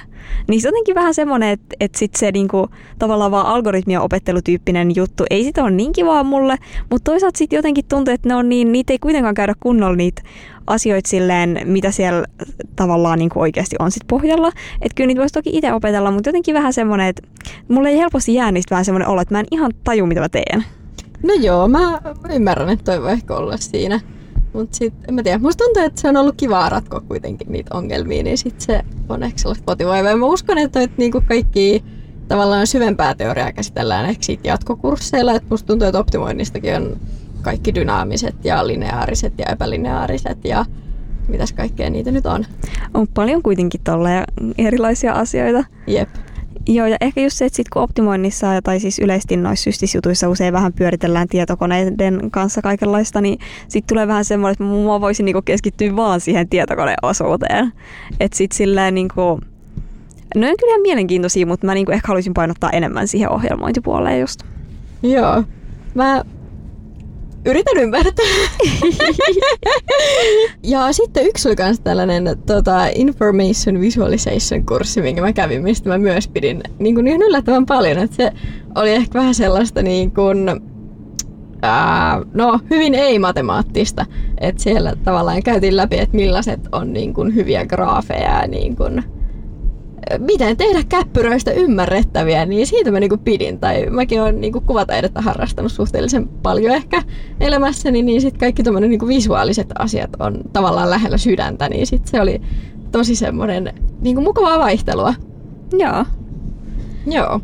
Niin 0.47 0.61
se 0.61 0.67
jotenkin 0.67 0.95
vähän 0.95 1.13
semmoinen, 1.13 1.49
että, 1.49 1.75
että 1.79 1.99
sit 1.99 2.15
se 2.15 2.31
niin 2.31 2.47
kuin, 2.47 2.67
tavallaan 2.99 3.31
vaan 3.31 3.45
algoritmia 3.45 4.01
opettelutyyppinen 4.01 4.95
juttu, 4.95 5.23
ei 5.29 5.43
sitä 5.43 5.63
ole 5.63 5.71
niin 5.71 5.91
kivaa 5.91 6.23
mulle, 6.23 6.57
mutta 6.89 7.11
toisaalta 7.11 7.37
sitten 7.37 7.57
jotenkin 7.57 7.85
tuntuu, 7.89 8.13
että 8.13 8.29
ne 8.29 8.35
on 8.35 8.49
niin, 8.49 8.71
niitä 8.71 8.93
ei 8.93 8.99
kuitenkaan 8.99 9.35
käydä 9.35 9.53
kunnolla 9.59 9.95
niitä 9.95 10.21
asioita 10.67 11.09
silleen, 11.09 11.61
mitä 11.65 11.91
siellä 11.91 12.25
tavallaan 12.75 13.19
niin 13.19 13.29
kuin 13.29 13.41
oikeasti 13.41 13.75
on 13.79 13.91
sit 13.91 14.03
pohjalla. 14.07 14.51
Että 14.81 14.95
kyllä 14.95 15.07
niitä 15.07 15.19
voisi 15.19 15.33
toki 15.33 15.49
itse 15.53 15.73
opetella, 15.73 16.11
mutta 16.11 16.29
jotenkin 16.29 16.55
vähän 16.55 16.73
semmoinen, 16.73 17.07
että 17.07 17.27
mulle 17.67 17.89
ei 17.89 17.97
helposti 17.97 18.33
jää 18.33 18.51
niistä 18.51 18.75
vähän 18.75 18.85
semmoinen 18.85 19.07
olo, 19.07 19.21
että 19.21 19.33
mä 19.33 19.39
en 19.39 19.45
ihan 19.51 19.71
taju, 19.83 20.05
mitä 20.05 20.21
mä 20.21 20.29
teen. 20.29 20.65
No 21.23 21.33
joo, 21.33 21.67
mä 21.67 22.01
ymmärrän, 22.33 22.69
että 22.69 22.91
toi 22.91 23.01
voi 23.01 23.11
ehkä 23.11 23.35
olla 23.35 23.57
siinä. 23.57 23.99
Mutta 24.53 24.77
sitten, 24.77 25.09
en 25.09 25.15
mä 25.15 25.23
tiedä, 25.23 25.37
musta 25.37 25.63
tuntuu, 25.63 25.83
että 25.83 26.01
se 26.01 26.09
on 26.09 26.17
ollut 26.17 26.35
kivaa 26.37 26.69
ratkoa 26.69 26.99
kuitenkin 26.99 27.51
niitä 27.51 27.77
ongelmia, 27.77 28.23
niin 28.23 28.37
sitten 28.37 28.61
se 28.61 28.81
on 29.09 29.23
ehkä 29.23 29.39
sellaista 29.39 29.71
motivoivaa. 29.71 30.17
Mä 30.17 30.25
uskon, 30.25 30.57
että, 30.57 30.81
että 30.81 30.95
niinku 30.97 31.21
kaikki 31.27 31.83
tavallaan 32.27 32.67
syvempää 32.67 33.15
teoriaa 33.15 33.51
käsitellään 33.51 34.05
ehkä 34.05 34.23
siitä 34.23 34.47
jatkokursseilla, 34.47 35.33
että 35.33 35.47
musta 35.49 35.67
tuntuu, 35.67 35.87
että 35.87 35.99
optimoinnistakin 35.99 36.75
on 36.75 36.97
kaikki 37.41 37.75
dynaamiset 37.75 38.35
ja 38.45 38.67
lineaariset 38.67 39.33
ja 39.37 39.45
epälineaariset 39.51 40.45
ja 40.45 40.65
mitäs 41.27 41.53
kaikkea 41.53 41.89
niitä 41.89 42.11
nyt 42.11 42.25
on. 42.25 42.45
On 42.93 43.07
paljon 43.07 43.43
kuitenkin 43.43 43.81
tolleen 43.83 44.23
erilaisia 44.57 45.13
asioita. 45.13 45.63
Jep. 45.87 46.09
Joo, 46.67 46.88
ja 46.88 46.97
ehkä 47.02 47.21
just 47.21 47.38
se, 47.38 47.45
että 47.45 47.56
sit 47.56 47.69
kun 47.69 47.82
optimoinnissa 47.82 48.62
tai 48.63 48.80
siis 48.80 49.00
yleisesti 49.00 49.38
noissa 49.38 49.63
systisjutuissa 49.63 50.30
usein 50.30 50.54
vähän 50.54 50.74
pyöritellään 50.74 51.28
tietokoneiden 51.28 52.32
kanssa 52.32 52.62
kaikenlaista, 52.62 53.21
niin 53.21 53.39
sitten 53.67 53.88
tulee 53.88 54.08
vähän 54.08 54.26
semmoinen, 54.26 54.52
että 54.52 54.63
mä 54.63 55.02
voisin 55.02 55.26
niinku 55.26 55.41
keskittyä 55.41 55.95
vaan 55.95 56.21
siihen 56.21 56.50
tietokoneosuuteen. 56.50 57.74
Että 58.19 58.38
sitten 58.38 58.58
silleen 58.58 58.95
niinku, 58.95 59.21
no 60.36 60.47
on 60.50 60.56
kyllä 60.60 60.71
ihan 60.71 60.82
mielenkiintoisia, 60.82 61.45
mutta 61.45 61.65
mä 61.65 61.74
niinku 61.74 61.91
ehkä 61.91 62.08
haluaisin 62.08 62.34
painottaa 62.34 62.69
enemmän 62.69 63.08
siihen 63.08 63.32
ohjelmointipuoleen 63.32 64.19
just. 64.19 64.43
Joo. 65.04 65.43
Mä 65.95 66.24
yritän 67.45 67.77
ymmärtää. 67.77 68.25
ja 70.63 70.93
sitten 70.93 71.25
yksi 71.25 71.49
oli 71.49 71.56
myös 71.60 71.80
tällainen 71.80 72.38
tota, 72.45 72.86
Information 72.95 73.80
Visualization 73.80 74.65
kurssi, 74.65 75.01
minkä 75.01 75.21
mä 75.21 75.34
kävin, 75.34 75.63
mistä 75.63 75.89
mä 75.89 75.97
myös 75.97 76.27
pidin 76.27 76.63
niin 76.80 76.95
kuin 76.95 77.08
ihan 77.08 77.21
yllättävän 77.21 77.65
paljon. 77.65 77.97
Että 77.97 78.15
se 78.15 78.32
oli 78.75 78.91
ehkä 78.91 79.19
vähän 79.19 79.36
sellaista 79.36 79.82
niin 79.82 80.12
kuin, 80.12 80.49
ää, 81.62 82.21
no, 82.34 82.60
hyvin 82.69 82.95
ei-matemaattista. 82.95 84.06
Että 84.38 84.63
siellä 84.63 84.95
tavallaan 85.04 85.43
käytiin 85.43 85.77
läpi, 85.77 85.99
että 85.99 86.15
millaiset 86.15 86.60
on 86.71 86.93
niin 86.93 87.13
kuin, 87.13 87.36
hyviä 87.36 87.65
graafeja 87.65 88.47
niin 88.47 88.75
kuin, 88.75 89.04
miten 90.17 90.57
tehdä 90.57 90.83
käppyröistä 90.89 91.51
ymmärrettäviä, 91.51 92.45
niin 92.45 92.67
siitä 92.67 92.91
mä 92.91 92.99
niinku 92.99 93.17
pidin. 93.17 93.59
Tai 93.59 93.85
mäkin 93.89 94.21
olen 94.21 94.41
niinku 94.41 94.61
kuvataidetta 94.61 95.21
harrastanut 95.21 95.71
suhteellisen 95.71 96.27
paljon 96.27 96.75
ehkä 96.75 97.03
elämässäni, 97.39 98.01
niin 98.01 98.21
sitten 98.21 98.39
kaikki 98.39 98.63
tommonen 98.63 98.89
niinku 98.89 99.07
visuaaliset 99.07 99.67
asiat 99.79 100.09
on 100.19 100.37
tavallaan 100.53 100.89
lähellä 100.89 101.17
sydäntä, 101.17 101.69
niin 101.69 101.87
sitten 101.87 102.11
se 102.11 102.21
oli 102.21 102.41
tosi 102.91 103.15
semmoinen 103.15 103.73
niinku 104.01 104.21
mukavaa 104.21 104.59
vaihtelua. 104.59 105.13
Joo. 105.77 106.05
Joo. 107.07 107.41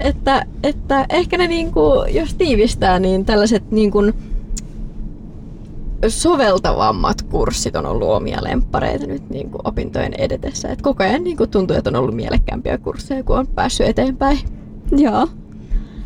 Että, 0.00 0.46
että 0.62 1.06
ehkä 1.10 1.38
ne 1.38 1.46
niinku, 1.46 2.04
jos 2.12 2.34
tiivistää, 2.34 2.98
niin 2.98 3.24
tällaiset 3.24 3.70
niinku, 3.70 3.98
soveltavammat 6.08 7.22
kurssit 7.22 7.76
on 7.76 7.86
ollut 7.86 8.08
omia 8.08 8.38
lemppareita 8.42 9.06
nyt 9.06 9.30
niin 9.30 9.50
kuin 9.50 9.60
opintojen 9.64 10.14
edetessä. 10.18 10.68
Et 10.68 10.82
koko 10.82 11.04
ajan 11.04 11.24
niin 11.24 11.36
kuin 11.36 11.50
tuntuu, 11.50 11.76
että 11.76 11.90
on 11.90 11.96
ollut 11.96 12.14
mielekkäämpiä 12.14 12.78
kursseja, 12.78 13.22
kun 13.22 13.38
on 13.38 13.46
päässyt 13.46 13.86
eteenpäin. 13.86 14.38
Joo. 14.96 15.28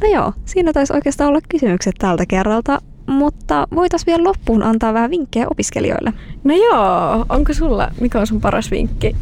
No 0.00 0.08
joo, 0.12 0.32
siinä 0.44 0.72
taisi 0.72 0.92
oikeastaan 0.92 1.28
olla 1.28 1.40
kysymykset 1.48 1.94
tältä 1.98 2.26
kerralta, 2.26 2.78
mutta 3.06 3.68
voitaisiin 3.74 4.06
vielä 4.06 4.24
loppuun 4.24 4.62
antaa 4.62 4.94
vähän 4.94 5.10
vinkkejä 5.10 5.46
opiskelijoille. 5.50 6.12
No 6.44 6.54
joo, 6.54 7.26
onko 7.28 7.54
sulla, 7.54 7.90
mikä 8.00 8.20
on 8.20 8.26
sun 8.26 8.40
paras 8.40 8.70
vinkki 8.70 9.16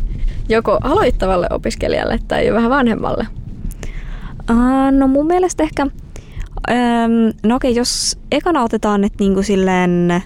joko 0.49 0.79
aloittavalle 0.83 1.47
opiskelijalle 1.51 2.19
tai 2.29 2.47
jo 2.47 2.55
vähän 2.55 2.71
vanhemmalle? 2.71 3.27
Uh, 4.51 4.93
no 4.99 5.09
mun 5.09 5.27
mielestä 5.27 5.63
ehkä, 5.63 5.83
um, 5.83 7.33
no 7.47 7.57
okei, 7.57 7.75
jos 7.75 8.19
ekana 8.33 8.63
otetaan, 8.63 9.05
että 9.05 9.25
niinku 9.25 9.43
silleen 9.43 10.23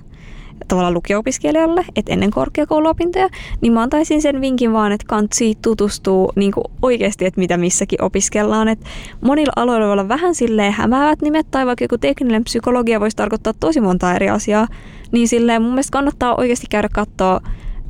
tavallaan 0.68 0.94
lukio-opiskelijalle, 0.94 1.84
että 1.96 2.12
ennen 2.12 2.30
korkeakouluopintoja, 2.30 3.28
niin 3.60 3.72
mä 3.72 3.82
antaisin 3.82 4.22
sen 4.22 4.40
vinkin 4.40 4.72
vaan, 4.72 4.92
että 4.92 5.06
kansi 5.08 5.58
tutustuu 5.62 6.32
niin 6.36 6.52
oikeasti, 6.82 7.24
että 7.24 7.40
mitä 7.40 7.56
missäkin 7.56 8.02
opiskellaan. 8.02 8.68
Et 8.68 8.80
monilla 9.20 9.52
aloilla 9.56 9.86
voi 9.86 9.92
olla 9.92 10.08
vähän 10.08 10.34
silleen 10.34 10.72
hämäävät 10.72 11.22
nimet, 11.22 11.46
tai 11.50 11.66
vaikka 11.66 11.84
joku 11.84 11.98
tekninen 11.98 12.44
psykologia 12.44 13.00
voisi 13.00 13.16
tarkoittaa 13.16 13.52
tosi 13.60 13.80
monta 13.80 14.14
eri 14.14 14.28
asiaa, 14.28 14.68
niin 15.12 15.28
silleen 15.28 15.62
mun 15.62 15.70
mielestä 15.70 15.92
kannattaa 15.92 16.34
oikeasti 16.36 16.66
käydä 16.70 16.88
katsoa, 16.92 17.40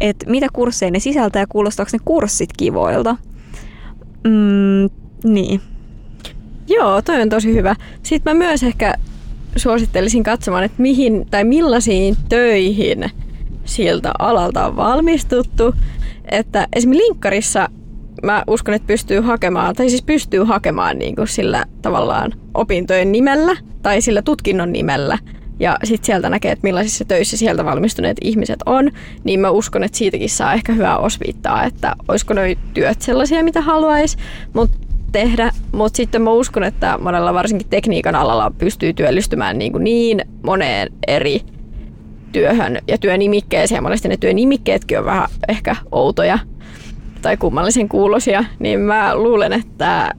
että 0.00 0.30
mitä 0.30 0.46
kursseja 0.52 0.90
ne 0.90 0.98
sisältää 0.98 1.42
ja 1.42 1.46
kuulostaako 1.46 1.90
ne 1.92 1.98
kurssit 2.04 2.50
kivoilta. 2.56 3.16
Mm, 4.24 4.90
niin. 5.24 5.60
Joo, 6.68 7.02
toi 7.02 7.22
on 7.22 7.28
tosi 7.28 7.54
hyvä. 7.54 7.74
Sitten 8.02 8.36
mä 8.36 8.44
myös 8.44 8.62
ehkä 8.62 8.94
suosittelisin 9.56 10.22
katsomaan, 10.22 10.64
että 10.64 10.82
mihin 10.82 11.26
tai 11.30 11.44
millaisiin 11.44 12.16
töihin 12.28 13.10
siltä 13.64 14.12
alalta 14.18 14.66
on 14.66 14.76
valmistuttu. 14.76 15.74
Että 16.30 16.68
esimerkiksi 16.72 17.04
linkkarissa 17.04 17.68
mä 18.22 18.44
uskon, 18.46 18.74
että 18.74 18.86
pystyy 18.86 19.20
hakemaan, 19.20 19.74
tai 19.74 19.90
siis 19.90 20.02
pystyy 20.02 20.44
hakemaan 20.44 20.98
niin 20.98 21.16
kuin 21.16 21.28
sillä 21.28 21.64
tavallaan 21.82 22.32
opintojen 22.54 23.12
nimellä 23.12 23.56
tai 23.82 24.00
sillä 24.00 24.22
tutkinnon 24.22 24.72
nimellä. 24.72 25.18
Ja 25.60 25.78
sitten 25.84 26.06
sieltä 26.06 26.30
näkee, 26.30 26.52
että 26.52 26.62
millaisissa 26.62 27.04
töissä 27.04 27.36
sieltä 27.36 27.64
valmistuneet 27.64 28.16
ihmiset 28.20 28.58
on, 28.66 28.90
niin 29.24 29.40
mä 29.40 29.50
uskon, 29.50 29.84
että 29.84 29.98
siitäkin 29.98 30.30
saa 30.30 30.54
ehkä 30.54 30.72
hyvää 30.72 30.98
osviittaa, 30.98 31.64
että 31.64 31.96
olisiko 32.08 32.34
noi 32.34 32.58
työt 32.74 33.02
sellaisia, 33.02 33.44
mitä 33.44 33.60
haluaisi. 33.60 34.16
Mutta 34.52 34.85
tehdä, 35.12 35.52
mutta 35.72 35.96
sitten 35.96 36.22
mä 36.22 36.30
uskon, 36.30 36.64
että 36.64 36.98
monella 37.02 37.34
varsinkin 37.34 37.68
tekniikan 37.70 38.14
alalla 38.14 38.52
pystyy 38.58 38.92
työllistymään 38.92 39.58
niin, 39.58 39.72
kuin 39.72 39.84
niin 39.84 40.20
moneen 40.42 40.88
eri 41.06 41.40
työhön 42.32 42.78
ja 42.88 42.98
työnimikkeeseen. 42.98 43.82
Monesti 43.82 44.08
ne 44.08 44.16
työnimikkeetkin 44.16 44.98
on 44.98 45.04
vähän 45.04 45.28
ehkä 45.48 45.76
outoja 45.92 46.38
tai 47.22 47.36
kummallisen 47.36 47.88
kuulosia, 47.88 48.44
niin 48.58 48.80
mä 48.80 49.16
luulen, 49.16 49.52
että, 49.52 50.14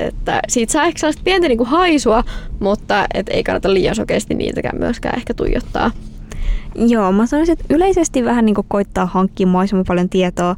että 0.00 0.40
siitä 0.48 0.72
saa 0.72 0.84
ehkä 0.84 0.98
sellaista 0.98 1.22
pientä 1.24 1.48
niin 1.48 1.58
kuin 1.58 1.68
haisua, 1.68 2.24
mutta 2.60 3.06
et 3.14 3.28
ei 3.28 3.42
kannata 3.42 3.74
liian 3.74 3.94
sokeasti 3.94 4.34
niitäkään 4.34 4.78
myöskään 4.78 5.18
ehkä 5.18 5.34
tuijottaa. 5.34 5.90
Joo, 6.74 7.12
mä 7.12 7.26
sanoisin, 7.26 7.52
että 7.52 7.74
yleisesti 7.74 8.24
vähän 8.24 8.46
niin 8.46 8.56
koittaa 8.68 9.06
hankkia 9.06 9.46
mahdollisimman 9.46 9.84
paljon 9.88 10.08
tietoa 10.08 10.56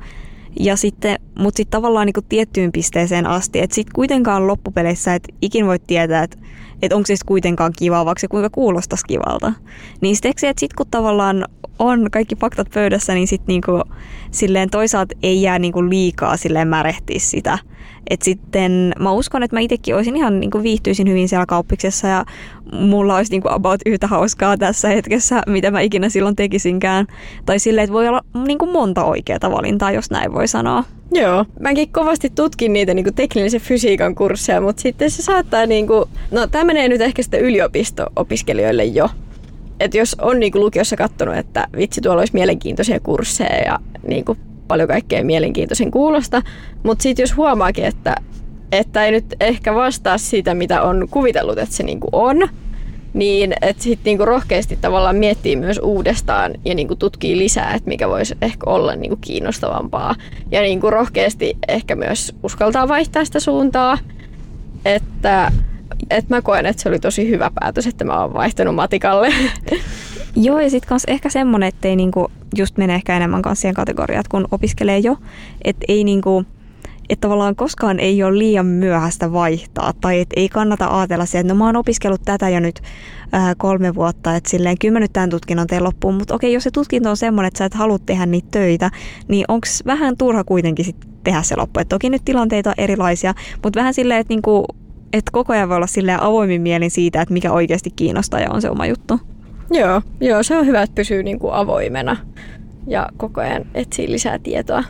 ja 0.60 0.76
sitten, 0.76 1.18
mutta 1.38 1.56
sitten 1.56 1.70
tavallaan 1.70 2.06
niin 2.06 2.24
tiettyyn 2.28 2.72
pisteeseen 2.72 3.26
asti, 3.26 3.60
että 3.60 3.74
sitten 3.74 3.94
kuitenkaan 3.94 4.46
loppupeleissä, 4.46 5.14
että 5.14 5.34
ikin 5.42 5.66
voi 5.66 5.78
tietää, 5.78 6.22
että, 6.22 6.38
että 6.82 6.96
onko 6.96 7.06
se 7.06 7.14
kuitenkaan 7.26 7.72
kiva, 7.78 8.04
vaikka 8.04 8.20
se 8.20 8.28
kuinka 8.28 8.50
kuulostaisi 8.50 9.04
kivalta. 9.06 9.52
Niin 10.00 10.16
sitten 10.16 10.54
sit 10.58 10.74
kun 10.74 10.86
tavallaan 10.90 11.44
on 11.78 12.10
kaikki 12.10 12.36
faktat 12.36 12.70
pöydässä, 12.74 13.14
niin 13.14 13.28
sitten 13.28 13.46
niinku, 13.48 13.82
silleen 14.30 14.70
toisaalta 14.70 15.14
ei 15.22 15.42
jää 15.42 15.58
niinku 15.58 15.88
liikaa 15.88 16.36
silleen 16.36 16.68
märehtiä 16.68 17.18
sitä. 17.18 17.58
Et 18.10 18.22
sitten 18.22 18.92
mä 18.98 19.12
uskon, 19.12 19.42
että 19.42 19.56
mä 19.56 19.60
itsekin 19.60 19.96
olisin 19.96 20.16
ihan 20.16 20.40
niinku 20.40 20.62
viihtyisin 20.62 21.08
hyvin 21.08 21.28
siellä 21.28 21.46
kauppiksessa 21.46 22.08
ja 22.08 22.24
mulla 22.72 23.16
olisi 23.16 23.32
niinku 23.32 23.48
about 23.50 23.80
yhtä 23.86 24.06
hauskaa 24.06 24.56
tässä 24.56 24.88
hetkessä, 24.88 25.42
mitä 25.46 25.70
mä 25.70 25.80
ikinä 25.80 26.08
silloin 26.08 26.36
tekisinkään. 26.36 27.06
Tai 27.46 27.58
silleen, 27.58 27.84
että 27.84 27.94
voi 27.94 28.08
olla 28.08 28.20
niinku 28.46 28.66
monta 28.66 29.04
oikeaa 29.04 29.50
valintaa, 29.50 29.92
jos 29.92 30.10
näin 30.10 30.32
voi 30.32 30.48
sanoa. 30.48 30.84
Joo, 31.12 31.44
mäkin 31.60 31.92
kovasti 31.92 32.30
tutkin 32.30 32.72
niitä 32.72 32.94
niin 32.94 33.14
teknillisen 33.14 33.60
fysiikan 33.60 34.14
kursseja, 34.14 34.60
mutta 34.60 34.82
sitten 34.82 35.10
se 35.10 35.22
saattaa, 35.22 35.66
niin 35.66 35.86
kuin, 35.86 36.04
no 36.30 36.46
tämä 36.46 36.64
menee 36.64 36.88
nyt 36.88 37.00
ehkä 37.00 37.22
sitten 37.22 37.40
yliopisto-opiskelijoille 37.40 38.84
jo, 38.84 39.08
että 39.80 39.98
jos 39.98 40.16
on 40.20 40.40
niin 40.40 40.52
kuin 40.52 40.64
lukiossa 40.64 40.96
katsonut, 40.96 41.36
että 41.36 41.68
vitsi 41.76 42.00
tuolla 42.00 42.20
olisi 42.20 42.34
mielenkiintoisia 42.34 43.00
kursseja 43.00 43.56
ja 43.56 43.78
niin 44.06 44.24
kuin 44.24 44.38
paljon 44.72 44.88
kaikkea 44.88 45.24
mielenkiintoisen 45.24 45.90
kuulosta, 45.90 46.42
mutta 46.82 47.02
sitten 47.02 47.22
jos 47.22 47.36
huomaakin, 47.36 47.84
että, 47.84 48.16
että 48.72 49.04
ei 49.04 49.10
nyt 49.10 49.34
ehkä 49.40 49.74
vastaa 49.74 50.18
sitä, 50.18 50.54
mitä 50.54 50.82
on 50.82 51.08
kuvitellut, 51.10 51.58
että 51.58 51.74
se 51.74 51.82
niin 51.82 52.00
kuin 52.00 52.10
on, 52.12 52.48
niin 53.14 53.54
että 53.62 53.82
sitten 53.82 54.04
niinku 54.04 54.24
rohkeasti 54.24 54.78
tavallaan 54.80 55.16
miettii 55.16 55.56
myös 55.56 55.80
uudestaan 55.82 56.52
ja 56.64 56.74
niinku 56.74 56.96
tutkii 56.96 57.38
lisää, 57.38 57.74
että 57.74 57.88
mikä 57.88 58.08
voisi 58.08 58.34
ehkä 58.42 58.70
olla 58.70 58.96
niinku 58.96 59.18
kiinnostavampaa. 59.20 60.14
Ja 60.50 60.60
niinku 60.60 60.90
rohkeasti 60.90 61.56
ehkä 61.68 61.96
myös 61.96 62.34
uskaltaa 62.42 62.88
vaihtaa 62.88 63.24
sitä 63.24 63.40
suuntaa, 63.40 63.98
että 64.84 65.52
et 66.10 66.28
mä 66.28 66.42
koen, 66.42 66.66
että 66.66 66.82
se 66.82 66.88
oli 66.88 66.98
tosi 66.98 67.28
hyvä 67.28 67.50
päätös, 67.60 67.86
että 67.86 68.04
mä 68.04 68.20
oon 68.20 68.34
vaihtanut 68.34 68.74
matikalle. 68.74 69.28
Joo, 70.36 70.60
ja 70.60 70.70
sitten 70.70 70.88
kans 70.88 71.04
ehkä 71.04 71.30
semmonen, 71.30 71.68
ettei 71.68 71.96
niinku 71.96 72.30
just 72.56 72.78
mene 72.78 72.94
ehkä 72.94 73.16
enemmän 73.16 73.42
kanssa 73.42 73.60
siihen 73.60 73.74
kategoriaan, 73.74 74.24
kun 74.30 74.48
opiskelee 74.50 74.98
jo, 74.98 75.16
että 75.64 75.84
ei 75.88 76.04
niinku, 76.04 76.44
että 77.10 77.20
tavallaan 77.20 77.56
koskaan 77.56 78.00
ei 78.00 78.22
ole 78.22 78.38
liian 78.38 78.66
myöhäistä 78.66 79.32
vaihtaa, 79.32 79.92
tai 80.00 80.20
että 80.20 80.40
ei 80.40 80.48
kannata 80.48 80.98
ajatella 80.98 81.26
se, 81.26 81.38
että 81.38 81.52
no 81.52 81.58
mä 81.58 81.66
oon 81.66 81.76
opiskellut 81.76 82.22
tätä 82.24 82.48
jo 82.48 82.60
nyt 82.60 82.82
ää, 83.32 83.54
kolme 83.54 83.94
vuotta, 83.94 84.36
että 84.36 84.50
silleen 84.50 84.78
kyllä 84.78 85.00
nyt 85.00 85.12
tämän 85.12 85.30
tutkinnon 85.30 85.66
teen 85.66 85.84
loppuun, 85.84 86.14
mutta 86.14 86.34
okei, 86.34 86.52
jos 86.52 86.62
se 86.62 86.70
tutkinto 86.70 87.10
on 87.10 87.16
semmoinen, 87.16 87.48
että 87.48 87.58
sä 87.58 87.64
et 87.64 87.74
halua 87.74 87.98
tehdä 87.98 88.26
niitä 88.26 88.48
töitä, 88.50 88.90
niin 89.28 89.44
onko 89.48 89.66
vähän 89.86 90.16
turha 90.16 90.44
kuitenkin 90.44 90.84
sit 90.84 90.96
tehdä 91.24 91.42
se 91.42 91.56
loppu. 91.56 91.80
Et 91.80 91.88
toki 91.88 92.10
nyt 92.10 92.22
tilanteita 92.24 92.70
on 92.70 92.74
erilaisia, 92.78 93.34
mutta 93.62 93.80
vähän 93.80 93.94
silleen, 93.94 94.20
että 94.20 94.32
niinku, 94.32 94.64
että 95.12 95.32
koko 95.32 95.52
ajan 95.52 95.68
voi 95.68 95.76
olla 95.76 95.86
silleen 95.86 96.22
avoimin 96.22 96.62
mielin 96.62 96.90
siitä, 96.90 97.22
että 97.22 97.34
mikä 97.34 97.52
oikeasti 97.52 97.90
kiinnostaa 97.90 98.40
ja 98.40 98.50
on 98.50 98.62
se 98.62 98.70
oma 98.70 98.86
juttu. 98.86 99.31
Joo, 99.72 100.02
joo, 100.20 100.42
se 100.42 100.56
on 100.56 100.66
hyvä, 100.66 100.82
että 100.82 100.94
pysyy 100.94 101.22
niin 101.22 101.38
kuin 101.38 101.54
avoimena 101.54 102.16
ja 102.86 103.08
koko 103.16 103.40
ajan 103.40 103.64
etsii 103.74 104.12
lisää 104.12 104.38
tietoa. 104.38 104.84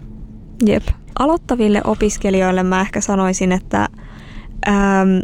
Jep. 0.67 0.83
Aloittaville 1.19 1.81
opiskelijoille 1.85 2.63
mä 2.63 2.81
ehkä 2.81 3.01
sanoisin, 3.01 3.53
että 3.53 3.89
ähm, 4.69 5.19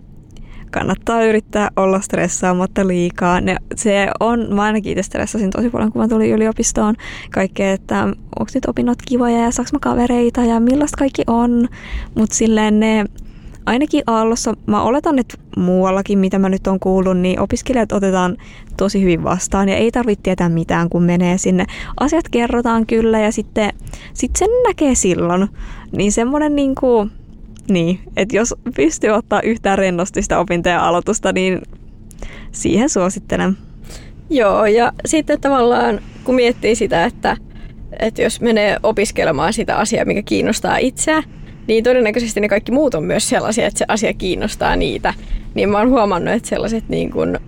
kannattaa 0.71 1.25
yrittää 1.25 1.69
olla 1.77 2.01
stressaamatta 2.01 2.87
liikaa. 2.87 3.41
Ne, 3.41 3.57
se 3.77 4.09
on, 4.21 4.55
mä 4.55 4.63
ainakin 4.63 4.93
itse 4.93 5.03
stressasin 5.03 5.51
tosi 5.51 5.71
paljon, 5.71 5.93
kun 5.93 6.03
mä 6.03 6.09
tulin 6.09 6.31
yliopistoon. 6.31 6.95
Kaikkea, 7.31 7.73
että 7.73 8.03
onko 8.39 8.51
nyt 8.55 8.67
opinnot 8.67 8.99
kivoja 9.09 9.39
ja 9.39 9.51
saaks 9.51 9.73
mä 9.73 9.79
kavereita 9.79 10.45
ja 10.45 10.61
millaista 10.61 10.97
kaikki 10.99 11.23
on. 11.27 11.69
Mutta 12.15 12.37
silleen 12.37 12.81
ne, 12.81 13.05
ainakin 13.69 14.03
Aallossa, 14.07 14.55
mä 14.67 14.83
oletan, 14.83 15.19
että 15.19 15.35
muuallakin, 15.57 16.19
mitä 16.19 16.39
mä 16.39 16.49
nyt 16.49 16.67
on 16.67 16.81
kuullut, 16.81 17.19
niin 17.19 17.41
opiskelijat 17.41 17.93
otetaan 17.93 18.37
tosi 18.77 19.03
hyvin 19.03 19.25
vastaan 19.25 19.69
ja 19.69 19.77
ei 19.77 19.91
tarvitse 19.91 20.23
tietää 20.23 20.49
mitään, 20.49 20.89
kun 20.89 21.03
menee 21.03 21.39
sinne. 21.39 21.67
Asiat 22.01 22.29
kerrotaan 22.29 22.87
kyllä 22.87 23.21
ja 23.21 23.33
sitten 23.33 23.73
sit 24.15 24.31
sen 24.37 24.51
näkee 24.67 24.95
silloin. 24.95 25.49
Niin 25.93 26.13
semmoinen 26.13 26.57
niin 26.57 26.75
kuin, 26.75 27.11
niin, 27.71 28.01
että 28.17 28.37
jos 28.37 28.55
pystyy 28.77 29.11
ottaa 29.11 29.41
yhtään 29.43 29.79
rennosti 29.79 30.23
sitä 30.23 30.39
opintojen 30.39 30.81
aloitusta, 30.81 31.33
niin 31.33 31.63
siihen 32.53 32.89
suosittelen. 32.89 33.57
Joo, 34.31 34.67
ja 34.67 34.93
sitten 35.07 35.41
tavallaan 35.41 36.01
kun 36.25 36.35
miettii 36.35 36.75
sitä, 36.75 37.05
että, 37.05 37.37
että 38.01 38.23
jos 38.23 38.41
menee 38.41 38.77
opiskelemaan 38.83 39.53
sitä 39.53 39.77
asiaa, 39.77 40.05
mikä 40.05 40.23
kiinnostaa 40.23 40.77
itseä, 40.77 41.23
niin 41.69 41.85
todennäköisesti 41.85 42.41
ne 42.41 42.49
kaikki 42.49 42.73
muut 42.73 42.95
on 42.95 43.05
myös 43.05 43.29
sellaisia, 43.29 43.67
että 43.67 43.79
se 43.79 43.85
asia 43.89 44.15
kiinnostaa 44.15 44.77
niitä. 44.77 45.15
Niin 45.55 45.69
mä 45.69 45.79
oon 45.79 45.91
huomannut, 45.91 46.35
että 46.35 46.49
sellaiset 46.49 46.89
niin 46.89 47.11
kuin, 47.11 47.39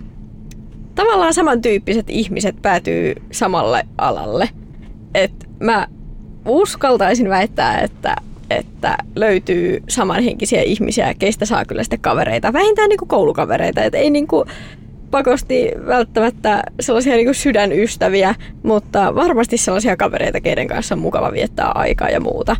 tavallaan 0.95 1.33
samantyyppiset 1.33 2.09
ihmiset 2.09 2.55
päätyy 2.61 3.15
samalle 3.31 3.83
alalle. 3.97 4.49
Et 5.15 5.33
mä 5.59 5.87
uskaltaisin 6.45 7.29
väittää, 7.29 7.79
että 7.79 8.15
että 8.49 8.97
löytyy 9.15 9.83
samanhenkisiä 9.89 10.61
ihmisiä, 10.61 11.13
keistä 11.19 11.45
saa 11.45 11.65
kyllä 11.65 11.83
sitten 11.83 11.99
kavereita, 11.99 12.53
vähintään 12.53 12.89
niin 12.89 12.97
kuin 12.97 13.09
koulukavereita, 13.09 13.83
että 13.83 13.97
ei 13.97 14.09
niin 14.09 14.27
kuin 14.27 14.49
pakosti 15.11 15.71
välttämättä 15.87 16.63
sellaisia 16.79 17.15
niin 17.15 17.25
kuin 17.25 17.35
sydänystäviä, 17.35 18.35
mutta 18.63 19.15
varmasti 19.15 19.57
sellaisia 19.57 19.97
kavereita, 19.97 20.41
keiden 20.41 20.67
kanssa 20.67 20.95
on 20.95 20.99
mukava 20.99 21.31
viettää 21.31 21.71
aikaa 21.75 22.09
ja 22.09 22.19
muuta. 22.19 22.55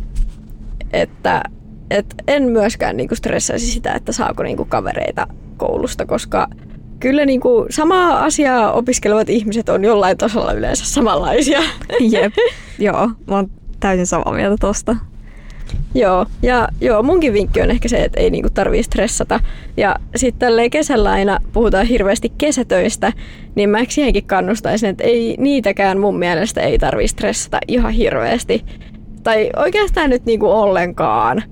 Että 0.92 1.42
et 1.90 2.14
en 2.28 2.42
myöskään 2.42 2.96
niin 2.96 3.08
kuin 3.08 3.18
stressaisi 3.18 3.66
sitä, 3.66 3.92
että 3.92 4.12
saako 4.12 4.42
niin 4.42 4.56
kuin 4.56 4.68
kavereita 4.68 5.26
koulusta, 5.56 6.06
koska 6.06 6.48
kyllä 7.00 7.24
niin 7.24 7.40
kuin 7.40 7.66
samaa 7.70 8.24
asiaa 8.24 8.72
opiskelevat 8.72 9.28
ihmiset 9.28 9.68
on 9.68 9.84
jollain 9.84 10.18
tasolla 10.18 10.52
yleensä 10.52 10.84
samanlaisia. 10.84 11.60
Jep, 12.12 12.32
joo, 12.78 13.10
mä 13.26 13.34
oon 13.34 13.50
täysin 13.80 14.06
samaa 14.06 14.32
mieltä 14.32 14.56
tosta. 14.60 14.96
Joo, 15.94 16.26
ja 16.42 16.68
joo, 16.80 17.02
munkin 17.02 17.32
vinkki 17.32 17.62
on 17.62 17.70
ehkä 17.70 17.88
se, 17.88 18.04
että 18.04 18.20
ei 18.20 18.30
niinku 18.30 18.50
tarvii 18.50 18.82
stressata. 18.82 19.40
Ja 19.76 19.96
sitten 20.16 20.38
tälleen 20.38 20.70
kesällä 20.70 21.10
aina 21.10 21.38
puhutaan 21.52 21.86
hirveästi 21.86 22.32
kesätöistä, 22.38 23.12
niin 23.54 23.70
mä 23.70 23.78
siihenkin 23.88 24.24
kannustaisin, 24.24 24.88
että 24.88 25.04
ei 25.04 25.36
niitäkään 25.38 25.98
mun 25.98 26.18
mielestä 26.18 26.60
ei 26.60 26.78
tarvii 26.78 27.08
stressata 27.08 27.58
ihan 27.68 27.92
hirveästi. 27.92 28.64
Tai 29.22 29.50
oikeastaan 29.56 30.10
nyt 30.10 30.24
niinku 30.24 30.50
ollenkaan. 30.50 31.42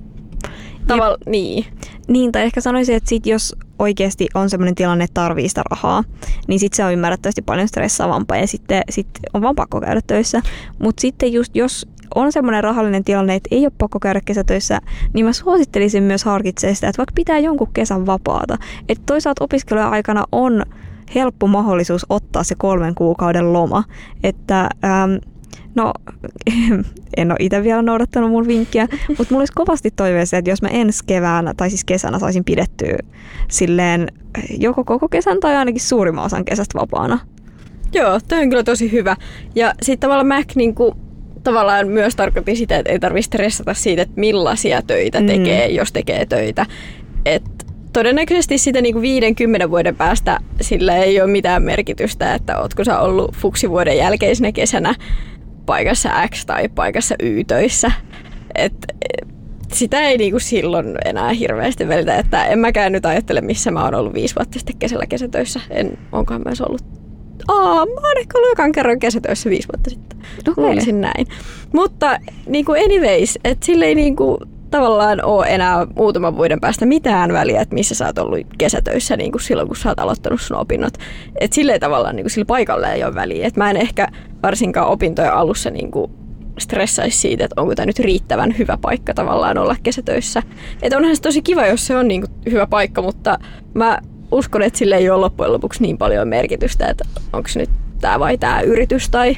Taval, 0.87 1.17
niin. 1.27 1.65
Niin, 2.09 2.33
tai 2.33 2.43
ehkä 2.43 2.61
sanoisin, 2.61 2.97
että 2.97 3.09
sit 3.09 3.27
jos 3.27 3.57
oikeasti 3.79 4.29
on 4.35 4.51
sellainen 4.51 4.75
tilanne, 4.75 5.05
että 5.05 5.15
tarvii 5.15 5.49
sitä 5.49 5.63
rahaa, 5.71 6.05
niin 6.49 6.61
sitten 6.61 6.77
se 6.77 6.85
on 6.85 6.93
ymmärrettävästi 6.93 7.43
paljon 7.43 7.69
stressaavampaa 7.69 8.37
ja 8.37 8.47
sitten 8.47 8.83
sit 8.91 9.09
on 9.35 9.43
vaan 9.43 9.57
pakko 9.57 9.81
käydä 9.81 10.01
töissä. 10.07 10.43
Mutta 10.79 11.01
sitten 11.01 11.33
just 11.33 11.57
jos 11.57 11.89
on 12.15 12.33
semmoinen 12.33 12.65
rahallinen 12.65 13.05
tilanne, 13.05 13.35
että 13.35 13.49
ei 13.51 13.65
ole 13.65 13.73
pakko 13.79 14.01
käydä 14.01 14.21
kesätöissä, 14.25 14.81
niin 15.13 15.27
mä 15.27 15.33
suosittelisin 15.33 16.03
myös 16.03 16.25
harkitsemaan 16.25 16.75
sitä, 16.75 16.89
että 16.89 16.99
vaikka 16.99 17.13
pitää 17.15 17.39
jonkun 17.39 17.73
kesän 17.73 18.07
vapaata. 18.07 18.57
Että 18.89 19.03
toisaalta 19.07 19.45
opiskelujen 19.45 19.89
aikana 19.89 20.25
on 20.33 20.63
helppo 21.15 21.47
mahdollisuus 21.47 22.07
ottaa 22.09 22.45
se 22.45 22.55
kolmen 22.59 22.95
kuukauden 22.95 23.53
loma. 23.53 23.85
Että 24.23 24.61
ähm, 24.61 25.30
No, 25.75 25.93
en 27.17 27.31
ole 27.31 27.37
itse 27.41 27.63
vielä 27.63 27.83
noudattanut 27.83 28.31
mun 28.31 28.47
vinkkiä, 28.47 28.89
mutta 29.09 29.27
mulla 29.31 29.41
olisi 29.41 29.53
kovasti 29.53 29.91
toiveessa, 29.91 30.37
että 30.37 30.51
jos 30.51 30.63
mä 30.63 30.69
ensi 30.69 31.05
keväänä 31.07 31.55
tai 31.57 31.71
siis 31.71 31.85
kesänä 31.85 32.19
saisin 32.19 32.45
pidettyä 32.45 32.99
silleen 33.49 34.09
joko 34.59 34.85
koko 34.85 35.09
kesän 35.09 35.41
tai 35.41 35.57
ainakin 35.57 35.81
suurimman 35.81 36.25
osan 36.25 36.45
kesästä 36.45 36.79
vapaana. 36.79 37.19
Joo, 37.93 38.21
toi 38.29 38.43
on 38.43 38.49
kyllä 38.49 38.63
tosi 38.63 38.93
hyvä. 38.93 39.17
Ja 39.55 39.75
sitten 39.83 40.01
tavallaan 40.01 40.27
Mac 40.27 40.57
niinku, 40.57 40.97
tavallaan 41.43 41.89
myös 41.89 42.17
tarkoitti 42.17 42.57
sitä, 42.57 42.79
että 42.79 42.93
ei 42.93 42.99
tarvitse 42.99 43.27
stressata 43.27 43.75
siitä, 43.75 44.03
että 44.03 44.21
millaisia 44.21 44.83
töitä 44.83 45.21
mm. 45.21 45.27
tekee, 45.27 45.69
mm. 45.69 45.75
jos 45.75 45.93
tekee 45.93 46.27
töitä. 46.27 46.67
Et 47.27 47.43
todennäköisesti 47.93 48.59
sitä 48.59 48.81
niinku 48.81 49.01
50 49.01 49.71
vuoden 49.71 49.97
päästä 49.97 50.39
sillä 50.61 50.97
ei 50.97 51.21
ole 51.21 51.31
mitään 51.31 51.63
merkitystä, 51.63 52.35
että 52.35 52.59
ootko 52.59 52.85
sä 52.85 53.01
ollut 53.01 53.37
fuksivuoden 53.37 53.97
jälkeisenä 53.97 54.53
kesänä 54.53 54.95
paikassa 55.67 56.29
X 56.29 56.47
tai 56.47 56.69
paikassa 56.69 57.15
Y 57.23 57.45
töissä. 57.45 57.93
Et, 58.55 58.75
sitä 59.73 60.01
ei 60.01 60.19
niinku 60.19 60.39
silloin 60.39 60.99
enää 61.05 61.33
hirveästi 61.33 61.89
välitä, 61.89 62.17
että 62.17 62.45
en 62.45 62.59
mäkään 62.59 62.93
nyt 62.93 63.07
ajattele, 63.07 63.41
missä 63.41 63.71
mä 63.71 63.85
oon 63.85 63.95
ollut 63.95 64.15
viisi 64.15 64.35
vuotta 64.37 64.59
sitten 64.59 64.79
kesällä 64.79 65.07
kesätöissä. 65.07 65.61
En 65.71 65.99
onkaan 66.13 66.43
myös 66.45 66.61
ollut 66.61 66.83
Aa, 67.49 67.87
mä 67.87 68.09
oon 68.09 68.19
ehkä 68.19 68.39
ollut 68.39 68.51
jokan 68.51 68.73
kerran 68.73 68.99
kesätöissä 68.99 69.51
viisi 69.51 69.69
vuotta 69.75 69.91
sitten. 69.91 70.19
Okay. 70.49 70.65
Luulisin 70.65 71.01
näin. 71.01 71.27
Mutta 71.73 72.19
niin 72.47 72.65
kuin 72.65 72.85
anyways, 72.85 73.39
että 73.45 73.67
sille 73.67 73.85
ei 73.85 73.95
niin 73.95 74.17
kuin, 74.17 74.39
tavallaan 74.71 75.25
ole 75.25 75.47
enää 75.47 75.87
muutaman 75.97 76.37
vuoden 76.37 76.61
päästä 76.61 76.87
mitään 76.87 77.33
väliä, 77.33 77.61
että 77.61 77.75
missä 77.75 77.95
sä 77.95 78.07
oot 78.07 78.19
ollut 78.19 78.47
kesätöissä 78.59 79.17
niin 79.17 79.33
kuin 79.33 79.43
silloin, 79.43 79.69
kun 79.69 79.77
sä 79.77 79.89
oot 79.89 80.01
aloittanut 80.01 80.41
sun 80.41 80.57
opinnot. 80.57 80.95
Että 81.41 81.55
sille 81.55 81.79
tavallaan 81.79 82.17
niin 82.17 82.25
kuin 82.25 82.31
sillä 82.31 82.47
paikalla 82.47 82.89
ei 82.89 83.05
ole 83.05 83.15
väliä. 83.15 83.47
Et 83.47 83.57
mä 83.57 83.71
en 83.71 83.77
ehkä 83.77 84.09
varsinkaan 84.43 84.89
opintojen 84.89 85.33
alussa 85.33 85.71
niin 85.71 85.91
kuin 85.91 86.11
stressaisi 86.59 87.19
siitä, 87.19 87.45
että 87.45 87.61
onko 87.61 87.75
tämä 87.75 87.87
nyt 87.87 87.99
riittävän 87.99 88.59
hyvä 88.59 88.79
paikka 88.81 89.15
tavallaan 89.15 89.59
olla 89.59 89.77
kesätöissä. 89.83 90.43
Että 90.83 90.97
onhan 90.97 91.17
se 91.17 91.23
tosi 91.23 91.43
kiva, 91.43 91.67
jos 91.67 91.87
se 91.87 91.97
on 91.97 92.09
niin 92.09 92.21
kuin 92.21 92.53
hyvä 92.53 92.67
paikka, 92.67 93.03
mutta 93.03 93.39
mä 93.75 93.99
uskon, 94.33 94.63
että 94.63 94.79
sille 94.79 94.97
ei 94.97 95.11
ole 95.11 95.21
loppujen 95.21 95.53
lopuksi 95.53 95.83
niin 95.83 95.99
paljon 95.99 96.29
merkitystä, 96.29 96.87
että 96.87 97.05
onko 97.33 97.49
se 97.49 97.59
nyt 97.61 97.71
tämä 98.01 98.21
vai 98.21 98.39
tämä 98.39 98.61
yritys 98.61 99.11
tai 99.11 99.37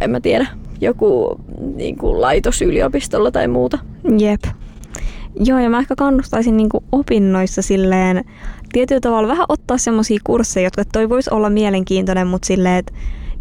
en 0.00 0.10
mä 0.10 0.20
tiedä, 0.20 0.46
joku 0.80 1.40
niin 1.74 1.96
kuin 1.96 2.20
laitos 2.20 2.62
yliopistolla 2.62 3.30
tai 3.30 3.48
muuta. 3.48 3.78
Jep. 4.18 4.40
Joo, 5.44 5.58
ja 5.58 5.70
mä 5.70 5.78
ehkä 5.78 5.94
kannustaisin 5.96 6.56
niin 6.56 6.68
kuin 6.68 6.84
opinnoissa 6.92 7.62
silleen 7.62 8.24
tietyllä 8.72 9.00
tavalla 9.00 9.28
vähän 9.28 9.46
ottaa 9.48 9.78
semmoisia 9.78 10.20
kursseja, 10.24 10.66
jotka 10.66 10.84
toi 10.84 11.08
voisi 11.08 11.30
olla 11.32 11.50
mielenkiintoinen, 11.50 12.26
mutta 12.26 12.46
silleen, 12.46 12.76
että 12.76 12.92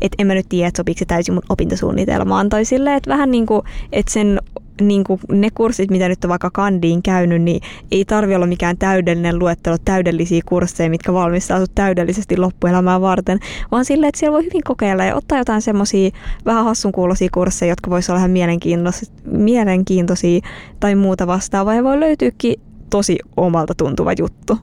et 0.01 0.11
en 0.17 0.27
mä 0.27 0.33
nyt 0.33 0.45
tiedä, 0.49 0.67
että 0.67 0.79
sopiiko 0.79 0.99
se 0.99 1.05
täysin 1.05 1.33
mun 1.33 1.43
opintosuunnitelmaan. 1.49 2.49
Tai 2.49 2.65
silleen, 2.65 2.95
että 2.95 3.09
vähän 3.09 3.31
niin 3.31 3.45
kuin, 3.45 3.61
että 3.91 4.11
sen 4.11 4.39
niin 4.81 5.03
kuin 5.03 5.19
ne 5.31 5.49
kurssit, 5.53 5.91
mitä 5.91 6.07
nyt 6.09 6.23
on 6.23 6.29
vaikka 6.29 6.49
kandiin 6.53 7.03
käynyt, 7.03 7.41
niin 7.41 7.61
ei 7.91 8.05
tarvi 8.05 8.35
olla 8.35 8.47
mikään 8.47 8.77
täydellinen 8.77 9.39
luettelo 9.39 9.77
täydellisiä 9.85 10.41
kursseja, 10.45 10.89
mitkä 10.89 11.13
valmistaa 11.13 11.59
sut 11.59 11.71
täydellisesti 11.75 12.37
loppuelämää 12.37 13.01
varten, 13.01 13.39
vaan 13.71 13.85
silleen, 13.85 14.09
että 14.09 14.19
siellä 14.19 14.35
voi 14.35 14.45
hyvin 14.45 14.63
kokeilla 14.63 15.05
ja 15.05 15.15
ottaa 15.15 15.37
jotain 15.37 15.61
semmoisia 15.61 16.11
vähän 16.45 16.65
hassun 16.65 16.91
kuulosia 16.91 17.29
kursseja, 17.33 17.71
jotka 17.71 17.89
voisi 17.89 18.11
olla 18.11 18.19
ihan 18.19 18.31
mielenkiintoisia, 18.31 19.13
mielenkiintoisia 19.25 20.41
tai 20.79 20.95
muuta 20.95 21.27
vastaavaa 21.27 21.75
ja 21.75 21.83
voi 21.83 21.99
löytyykin 21.99 22.55
tosi 22.89 23.17
omalta 23.37 23.73
tuntuva 23.77 24.13
juttu. 24.19 24.57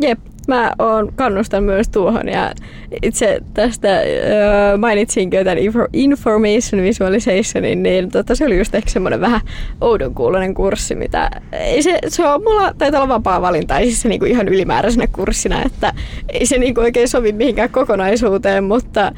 Jep, 0.00 0.18
mä 0.48 0.72
oon 0.78 1.12
kannustan 1.16 1.64
myös 1.64 1.88
tuohon 1.88 2.28
ja 2.28 2.52
itse 3.02 3.40
tästä 3.54 3.88
uh, 3.88 4.80
mainitsinkin 4.80 5.44
tämän 5.44 5.58
information 5.92 6.82
visualizationin, 6.82 7.82
niin 7.82 8.10
tota, 8.10 8.34
se 8.34 8.46
oli 8.46 8.58
just 8.58 8.74
ehkä 8.74 8.90
semmoinen 8.90 9.20
vähän 9.20 9.40
oudon 9.80 10.14
kuulonen 10.14 10.54
kurssi, 10.54 10.94
mitä 10.94 11.30
ei 11.52 11.82
se, 11.82 11.98
se 12.08 12.28
on 12.28 12.42
mulla 12.42 12.74
taitaa 12.78 13.02
olla 13.02 13.14
vapaa 13.14 13.42
valinta, 13.42 13.78
ei 13.78 13.86
siis 13.86 14.02
se 14.02 14.08
niinku 14.08 14.24
ihan 14.24 14.48
ylimääräisenä 14.48 15.06
kurssina, 15.06 15.62
että 15.62 15.92
ei 16.28 16.46
se 16.46 16.58
niinku 16.58 16.80
oikein 16.80 17.08
sovi 17.08 17.32
mihinkään 17.32 17.70
kokonaisuuteen, 17.70 18.64
mutta, 18.64 19.12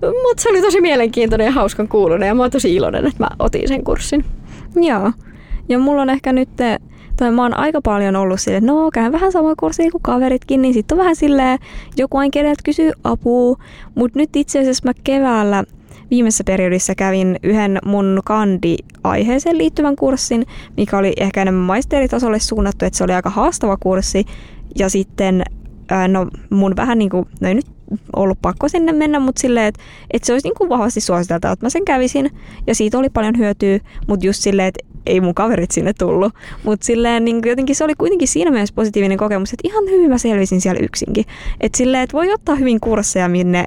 mutta 0.00 0.42
se 0.42 0.48
oli 0.48 0.62
tosi 0.62 0.80
mielenkiintoinen 0.80 1.44
ja 1.44 1.52
hauskan 1.52 1.88
kuulonen 1.88 2.26
ja 2.26 2.34
mä 2.34 2.42
oon 2.42 2.50
tosi 2.50 2.74
iloinen, 2.74 3.06
että 3.06 3.24
mä 3.24 3.28
otin 3.38 3.68
sen 3.68 3.84
kurssin. 3.84 4.24
Joo, 4.76 5.12
ja 5.68 5.78
mulla 5.78 6.02
on 6.02 6.10
ehkä 6.10 6.32
nyt 6.32 6.48
tai 7.20 7.30
mä 7.30 7.42
oon 7.42 7.58
aika 7.58 7.80
paljon 7.80 8.16
ollut 8.16 8.40
silleen, 8.40 8.64
että 8.64 8.72
no 8.72 8.90
käyn 8.90 9.12
vähän 9.12 9.32
samaa 9.32 9.54
kurssia 9.56 9.90
kuin 9.90 10.02
kaveritkin, 10.02 10.62
niin 10.62 10.74
sitten 10.74 10.94
on 10.94 10.98
vähän 10.98 11.16
silleen, 11.16 11.58
joku 11.96 12.16
aina 12.16 12.30
keneltä 12.30 12.62
kysyy 12.64 12.92
apua. 13.04 13.56
Mutta 13.94 14.18
nyt 14.18 14.36
itse 14.36 14.60
asiassa 14.60 14.88
mä 14.88 14.92
keväällä 15.04 15.64
viimeisessä 16.10 16.44
periodissa 16.44 16.94
kävin 16.94 17.38
yhden 17.42 17.78
mun 17.84 18.20
kandi-aiheeseen 18.24 19.58
liittyvän 19.58 19.96
kurssin, 19.96 20.46
mikä 20.76 20.98
oli 20.98 21.12
ehkä 21.16 21.42
enemmän 21.42 21.66
maisteritasolle 21.66 22.38
suunnattu, 22.38 22.84
että 22.84 22.96
se 22.96 23.04
oli 23.04 23.12
aika 23.12 23.30
haastava 23.30 23.76
kurssi. 23.76 24.24
Ja 24.78 24.88
sitten 24.88 25.42
ää, 25.90 26.08
no 26.08 26.26
mun 26.50 26.76
vähän 26.76 26.98
niin 26.98 27.10
kuin, 27.10 27.26
no 27.40 27.48
ei 27.48 27.54
nyt 27.54 27.66
ollut 28.16 28.38
pakko 28.42 28.68
sinne 28.68 28.92
mennä, 28.92 29.20
mutta 29.20 29.40
silleen, 29.40 29.66
että, 29.66 29.82
että 30.10 30.26
se 30.26 30.32
olisi 30.32 30.48
niin 30.48 30.54
kuin 30.58 30.68
vahvasti 30.68 31.00
suositeltava, 31.00 31.52
että 31.52 31.66
mä 31.66 31.70
sen 31.70 31.84
kävisin 31.84 32.30
ja 32.66 32.74
siitä 32.74 32.98
oli 32.98 33.10
paljon 33.10 33.38
hyötyä, 33.38 33.78
mutta 34.06 34.26
just 34.26 34.42
silleen, 34.42 34.68
että 34.68 34.90
ei 35.06 35.20
mun 35.20 35.34
kaverit 35.34 35.70
sinne 35.70 35.92
tullut. 35.92 36.34
Mutta 36.64 36.86
silleen 36.86 37.24
niin 37.24 37.42
jotenkin 37.46 37.76
se 37.76 37.84
oli 37.84 37.94
kuitenkin 37.94 38.28
siinä 38.28 38.50
mielessä 38.50 38.74
positiivinen 38.74 39.18
kokemus, 39.18 39.52
että 39.52 39.68
ihan 39.68 39.84
hyvin 39.90 40.10
mä 40.10 40.18
selvisin 40.18 40.60
siellä 40.60 40.80
yksinkin. 40.82 41.24
Että 41.60 41.78
silleen, 41.78 42.02
että 42.02 42.16
voi 42.16 42.32
ottaa 42.32 42.54
hyvin 42.54 42.80
kursseja, 42.80 43.28
minne 43.28 43.64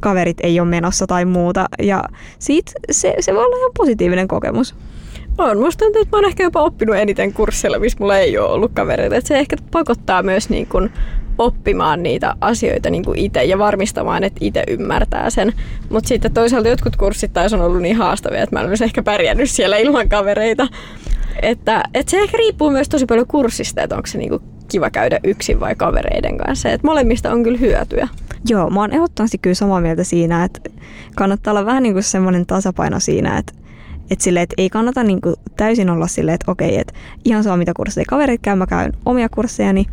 kaverit 0.00 0.36
ei 0.42 0.60
ole 0.60 0.68
menossa 0.68 1.06
tai 1.06 1.24
muuta. 1.24 1.66
Ja 1.82 2.04
siitä 2.38 2.72
se, 2.90 3.14
se 3.20 3.34
voi 3.34 3.44
olla 3.44 3.56
ihan 3.56 3.70
positiivinen 3.76 4.28
kokemus. 4.28 4.74
On. 5.38 5.58
Musta 5.58 5.84
tuntuu, 5.84 6.02
että 6.02 6.16
mä 6.16 6.18
oon 6.18 6.28
ehkä 6.28 6.42
jopa 6.42 6.62
oppinut 6.62 6.96
eniten 6.96 7.32
kurssilla, 7.32 7.78
missä 7.78 7.98
mulla 8.00 8.18
ei 8.18 8.38
ole 8.38 8.50
ollut 8.50 8.72
kavereita. 8.74 9.16
Et 9.16 9.26
se 9.26 9.38
ehkä 9.38 9.56
pakottaa 9.70 10.22
myös 10.22 10.50
niin 10.50 10.66
kun 10.66 10.90
oppimaan 11.38 12.02
niitä 12.02 12.34
asioita 12.40 12.90
niin 12.90 13.04
itse 13.16 13.44
ja 13.44 13.58
varmistamaan, 13.58 14.24
että 14.24 14.38
itse 14.40 14.64
ymmärtää 14.68 15.30
sen. 15.30 15.52
Mutta 15.90 16.08
sitten 16.08 16.34
toisaalta 16.34 16.68
jotkut 16.68 16.96
kurssit 16.96 17.32
taas 17.32 17.52
on 17.52 17.60
ollut 17.60 17.82
niin 17.82 17.96
haastavia, 17.96 18.42
että 18.42 18.56
mä 18.56 18.60
en 18.60 18.68
olisi 18.68 18.84
ehkä 18.84 19.02
pärjännyt 19.02 19.50
siellä 19.50 19.76
ilman 19.76 20.08
kavereita. 20.08 20.68
Että, 21.42 21.82
että 21.94 22.10
se 22.10 22.18
ehkä 22.18 22.36
riippuu 22.36 22.70
myös 22.70 22.88
tosi 22.88 23.06
paljon 23.06 23.26
kurssista, 23.26 23.82
että 23.82 23.96
onko 23.96 24.06
se 24.06 24.18
niinku 24.18 24.40
kiva 24.68 24.90
käydä 24.90 25.20
yksin 25.24 25.60
vai 25.60 25.74
kavereiden 25.74 26.38
kanssa. 26.38 26.68
Että 26.68 26.86
molemmista 26.86 27.32
on 27.32 27.42
kyllä 27.42 27.58
hyötyä. 27.58 28.08
Joo, 28.48 28.70
mä 28.70 28.80
oon 28.80 28.92
ehdottomasti 28.92 29.38
kyllä 29.38 29.54
samaa 29.54 29.80
mieltä 29.80 30.04
siinä, 30.04 30.44
että 30.44 30.60
kannattaa 31.16 31.50
olla 31.50 31.66
vähän 31.66 31.82
niin 31.82 32.02
semmoinen 32.02 32.46
tasapaino 32.46 33.00
siinä, 33.00 33.38
että 33.38 33.63
et 34.10 34.20
sille, 34.20 34.42
et 34.42 34.54
ei 34.58 34.70
kannata 34.70 35.04
niin 35.04 35.20
kuin 35.20 35.34
täysin 35.56 35.90
olla 35.90 36.06
silleen, 36.06 36.34
että 36.34 36.50
okei, 36.50 36.78
että 36.78 36.94
ihan 37.24 37.44
sama 37.44 37.56
mitä 37.56 37.72
kursseja 37.76 38.04
kaverit 38.08 38.40
käy, 38.42 38.56
mä 38.56 38.66
käyn 38.66 38.92
omia 39.06 39.28
kurssejani, 39.28 39.86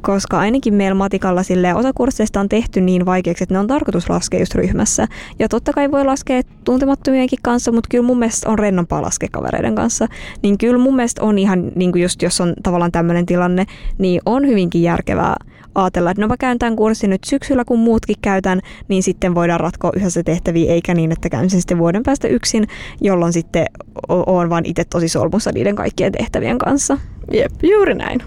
koska 0.00 0.38
ainakin 0.38 0.74
meillä 0.74 0.94
matikalla 0.94 1.42
sille 1.42 1.74
osa 1.74 1.92
kursseista 1.92 2.40
on 2.40 2.48
tehty 2.48 2.80
niin 2.80 3.06
vaikeaksi, 3.06 3.44
että 3.44 3.54
ne 3.54 3.58
on 3.58 3.66
tarkoitus 3.66 4.10
laskea 4.10 4.40
just 4.40 4.54
ryhmässä. 4.54 5.06
Ja 5.38 5.48
totta 5.48 5.72
kai 5.72 5.90
voi 5.90 6.04
laskea 6.04 6.42
tuntemattomienkin 6.64 7.38
kanssa, 7.42 7.72
mutta 7.72 7.88
kyllä 7.90 8.06
mun 8.06 8.18
mielestä 8.18 8.50
on 8.50 8.58
rennompaa 8.58 9.02
laskea 9.02 9.28
kavereiden 9.32 9.74
kanssa. 9.74 10.06
Niin 10.42 10.58
kyllä 10.58 10.78
mun 10.78 10.96
mielestä 10.96 11.22
on 11.22 11.38
ihan, 11.38 11.72
niin 11.74 11.92
just 11.94 12.22
jos 12.22 12.40
on 12.40 12.54
tavallaan 12.62 12.92
tämmöinen 12.92 13.26
tilanne, 13.26 13.66
niin 13.98 14.20
on 14.26 14.46
hyvinkin 14.46 14.82
järkevää 14.82 15.36
ajatella, 15.82 16.10
että 16.10 16.20
no 16.20 16.28
mä 16.28 16.36
käyn 16.36 16.58
tämän 16.58 16.76
kurssin 16.76 17.10
nyt 17.10 17.24
syksyllä, 17.24 17.64
kun 17.64 17.78
muutkin 17.78 18.16
käytän, 18.22 18.60
niin 18.88 19.02
sitten 19.02 19.34
voidaan 19.34 19.60
ratkoa 19.60 19.92
yhdessä 19.96 20.22
tehtäviä, 20.22 20.72
eikä 20.72 20.94
niin, 20.94 21.12
että 21.12 21.28
käyn 21.28 21.50
sen 21.50 21.60
sitten 21.60 21.78
vuoden 21.78 22.02
päästä 22.02 22.28
yksin, 22.28 22.66
jolloin 23.00 23.32
sitten 23.32 23.66
on 24.08 24.50
vaan 24.50 24.66
itse 24.66 24.84
tosi 24.84 25.08
solmussa 25.08 25.52
niiden 25.52 25.76
kaikkien 25.76 26.12
tehtävien 26.12 26.58
kanssa. 26.58 26.98
Jep, 27.32 27.52
juuri 27.62 27.94
näin. 27.94 28.20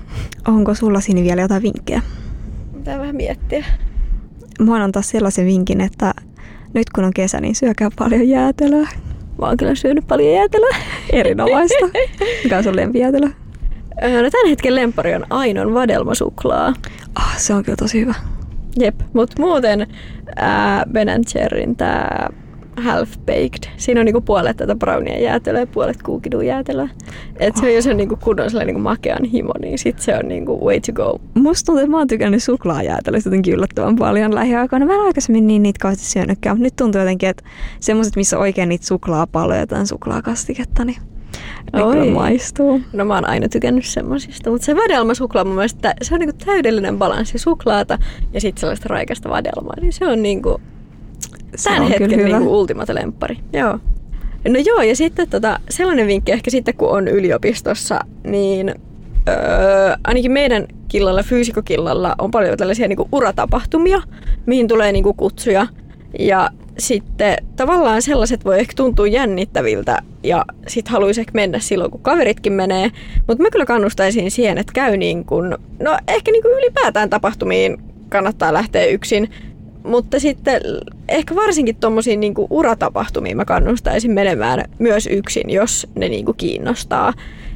Onko 0.48 0.76
sulla 0.76 1.02
siinä 1.02 1.22
vielä 1.22 1.42
jotain 1.42 1.64
vinkkejä? 1.64 2.02
Pitää 2.78 3.00
vähän 3.00 3.16
miettiä. 3.16 3.66
Mä 4.60 4.72
oon 4.72 4.82
antaa 4.82 5.02
sellaisen 5.02 5.46
vinkin, 5.46 5.82
että 5.82 6.14
nyt 6.74 6.90
kun 6.90 7.04
on 7.04 7.14
kesä, 7.14 7.42
niin 7.42 7.56
syökää 7.56 7.90
paljon 8.00 8.28
jäätelöä. 8.28 8.90
Mä 9.40 9.46
oon 9.48 9.58
kyllä 9.58 9.76
syönyt 9.76 10.08
paljon 10.08 10.34
jäätelöä. 10.34 10.78
Erinomaista. 11.14 11.86
Mikä 12.44 12.58
on 12.58 12.64
sun 12.64 12.76
lempijäätelö? 12.76 13.30
No 14.02 14.30
tämän 14.32 14.50
hetken 14.50 14.76
lempari 14.76 15.16
on 15.16 15.26
Ainon 15.30 15.74
vadelmasuklaa. 15.74 16.74
Ah, 17.16 17.38
se 17.38 17.54
on 17.54 17.64
kyllä 17.64 17.76
tosi 17.76 18.02
hyvä. 18.02 18.16
Jep, 18.80 18.96
mutta 19.14 19.42
muuten 19.42 19.88
ää, 20.36 20.86
Ben 20.92 21.08
Jerryn 21.36 21.76
tää 21.76 22.30
half 22.78 23.18
baked. 23.18 23.72
Siinä 23.78 24.00
on 24.02 24.06
niinku 24.06 24.22
puolet 24.22 24.58
tätä 24.58 24.76
brownia 24.76 25.20
jäätelöä 25.20 25.60
ja 25.60 25.68
puolet 25.68 26.04
kuukidun 26.04 26.46
jäätelöä. 26.46 26.90
Et 27.40 27.58
se, 27.58 27.66
oh. 27.66 27.74
jos 27.74 27.88
on 27.88 27.98
niinku 27.98 28.16
kunnon 28.16 28.50
niinku 28.66 28.82
makean 28.82 29.26
himo, 29.26 29.54
niin 29.62 29.78
sit 29.78 30.00
se 30.00 30.18
on 30.18 30.28
niinku 30.28 30.66
way 30.66 30.80
to 30.80 30.94
go. 30.94 31.20
Musta 31.34 31.66
tuntuu, 31.66 31.80
että 31.80 31.92
mä 31.92 31.98
oon 31.98 32.08
tykännyt 32.08 32.44
suklaajäätelöstä 32.44 33.28
jotenkin 33.28 33.54
yllättävän 33.54 33.96
paljon 33.96 34.36
lähiaikoina. 34.36 34.86
Mä 34.86 34.94
en 34.94 35.02
aikaisemmin 35.02 35.48
niin 35.48 35.64
niitä 35.64 35.80
kauheasti 35.82 36.06
syönytkään, 36.06 36.56
mutta 36.56 36.64
nyt 36.64 36.76
tuntuu 36.76 37.02
jotenkin, 37.02 37.30
että 37.30 37.44
semmoiset, 37.80 38.16
missä 38.16 38.38
on 38.38 38.42
oikein 38.42 38.70
niitä 38.70 38.86
suklaapaloja 38.86 39.68
tai 39.68 39.88
suklaakastiketta, 39.88 40.86
niin 40.86 40.98
ne 41.74 41.84
Oi. 41.84 41.94
kyllä 41.94 42.12
maistuu. 42.14 42.82
No 42.94 43.06
mä 43.06 43.16
oon 43.16 43.30
aina 43.30 43.50
tykännyt 43.50 43.86
semmosista, 43.86 44.52
mutta 44.52 44.66
se 44.66 44.76
vadelmasuklaa 44.76 45.44
mun 45.44 45.56
mielestä, 45.56 45.94
se 46.02 46.14
on 46.14 46.20
niinku 46.20 46.36
täydellinen 46.46 46.98
balanssi 46.98 47.38
suklaata 47.38 47.98
ja 48.34 48.42
sitten 48.42 48.62
sellaista 48.62 48.90
raikasta 48.90 49.30
vadelmaa, 49.30 49.76
niin 49.82 49.94
se 49.94 50.06
on 50.06 50.24
niinku 50.24 50.62
se 51.56 51.70
tämän 51.70 51.82
on 51.82 51.90
hetken 51.90 52.10
niinku 52.10 52.60
ultimate 52.60 52.96
lemppari. 52.96 53.38
Joo. 53.54 53.80
No 54.48 54.60
joo, 54.66 54.82
ja 54.82 54.96
sitten 54.96 55.30
tota, 55.30 55.60
sellainen 55.70 56.08
vinkki 56.08 56.32
ehkä 56.32 56.52
sitten, 56.52 56.76
kun 56.76 56.90
on 56.90 57.08
yliopistossa, 57.08 58.00
niin 58.24 58.76
öö, 59.30 59.36
ainakin 60.04 60.32
meidän 60.32 60.68
killalla, 60.88 61.24
fyysikokillalla, 61.24 62.16
on 62.18 62.32
paljon 62.32 62.58
tällaisia 62.58 62.88
niinku 62.88 63.08
uratapahtumia, 63.12 64.02
mihin 64.46 64.68
tulee 64.68 64.92
niinku 64.92 65.14
kutsuja. 65.14 65.68
Ja 66.20 66.50
sitten 66.82 67.38
tavallaan 67.56 68.02
sellaiset 68.02 68.46
voi 68.46 68.60
ehkä 68.60 68.74
tuntua 68.76 69.08
jännittäviltä 69.08 70.02
ja 70.24 70.46
sit 70.68 70.88
haluaisi 70.88 71.22
ehkä 71.22 71.32
mennä 71.34 71.60
silloin, 71.60 71.92
kun 71.92 72.02
kaveritkin 72.02 72.54
menee. 72.54 72.92
Mutta 73.28 73.44
mä 73.44 73.50
kyllä 73.50 73.66
kannustaisin 73.66 74.32
siihen, 74.32 74.58
että 74.58 74.74
käy 74.74 74.98
niin 74.98 75.26
kuin, 75.26 75.56
no 75.80 75.98
ehkä 76.08 76.32
niin 76.32 76.42
kuin 76.42 76.58
ylipäätään 76.58 77.10
tapahtumiin 77.10 77.78
kannattaa 78.10 78.54
lähteä 78.54 78.86
yksin. 78.86 79.30
Mutta 79.84 80.20
sitten 80.20 80.62
ehkä 81.10 81.36
varsinkin 81.36 81.76
tuommoisiin 81.76 82.20
niin 82.20 82.34
uratapahtumiin 82.50 83.38
mä 83.38 83.46
kannustaisin 83.46 84.12
menemään 84.12 84.70
myös 84.80 85.08
yksin, 85.08 85.50
jos 85.50 85.88
ne 85.96 86.10
niin 86.10 86.26
kuin 86.26 86.38
kiinnostaa. 86.38 87.14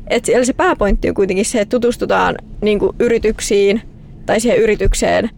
Et 0.07 0.25
siellä 0.25 0.45
se 0.45 0.53
pääpointti 0.53 1.09
on 1.09 1.15
kuitenkin 1.15 1.45
se, 1.45 1.61
että 1.61 1.75
tutustutaan 1.75 2.35
niin 2.61 2.79
kuin 2.79 2.95
yrityksiin 2.99 3.81
tai 4.25 4.39
siihen 4.39 4.59
yritykseen 4.59 5.29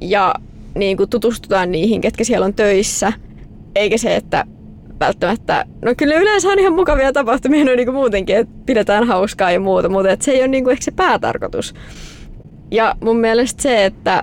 ja 0.00 0.34
niin 0.74 0.96
kuin 0.96 1.10
tutustutaan 1.10 1.72
niihin, 1.72 2.00
ketkä 2.00 2.24
siellä 2.24 2.46
on 2.46 2.54
töissä, 2.54 3.12
eikä 3.74 3.98
se, 3.98 4.16
että 4.16 4.44
välttämättä, 5.00 5.64
no 5.84 5.94
kyllä 5.96 6.14
yleensä 6.14 6.48
on 6.48 6.58
ihan 6.58 6.74
mukavia 6.74 7.12
tapahtumia 7.12 7.64
no 7.64 7.74
niin 7.74 7.86
kuin 7.86 7.94
muutenkin, 7.94 8.36
että 8.36 8.54
pidetään 8.66 9.06
hauskaa 9.06 9.50
ja 9.50 9.60
muuta, 9.60 9.88
mutta 9.88 10.10
että 10.10 10.24
se 10.24 10.32
ei 10.32 10.40
ole 10.40 10.48
niin 10.48 10.64
kuin 10.64 10.72
ehkä 10.72 10.84
se 10.84 10.90
päätarkoitus. 10.90 11.74
Ja 12.70 12.94
mun 13.00 13.16
mielestä 13.16 13.62
se, 13.62 13.84
että 13.84 14.20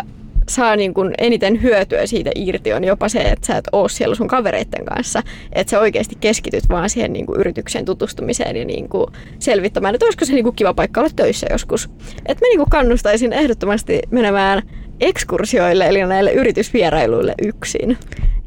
saa 0.50 0.76
niin 0.76 0.94
kuin 0.94 1.14
eniten 1.18 1.62
hyötyä 1.62 2.06
siitä 2.06 2.32
irti 2.36 2.74
on 2.74 2.84
jopa 2.84 3.10
se, 3.10 3.20
että 3.22 3.48
sä 3.48 3.58
et 3.58 3.68
oo 3.72 3.88
siellä 3.88 4.16
sun 4.16 4.28
kavereiden 4.28 4.86
kanssa. 4.86 5.24
Että 5.54 5.72
sä 5.72 5.80
oikeasti 5.80 6.18
keskityt 6.22 6.64
vaan 6.70 6.90
siihen 6.90 7.14
niin 7.14 7.26
kuin 7.26 7.40
yrityksen 7.40 7.86
tutustumiseen 7.86 8.56
ja 8.56 8.66
niin 8.66 8.90
kuin 8.90 9.08
selvittämään, 9.40 9.96
että 9.96 10.06
olisiko 10.06 10.26
se 10.26 10.34
niin 10.34 10.44
kuin 10.44 10.56
kiva 10.56 10.74
paikka 10.74 11.02
olla 11.02 11.10
töissä 11.16 11.48
joskus. 11.50 11.90
Että 12.26 12.46
mä 12.46 12.50
niin 12.50 12.58
kuin 12.58 12.70
kannustaisin 12.70 13.34
ehdottomasti 13.34 14.00
menemään 14.10 14.62
ekskursioille, 15.02 15.88
eli 15.88 16.06
näille 16.06 16.32
yritysvierailuille 16.34 17.34
yksin. 17.42 17.98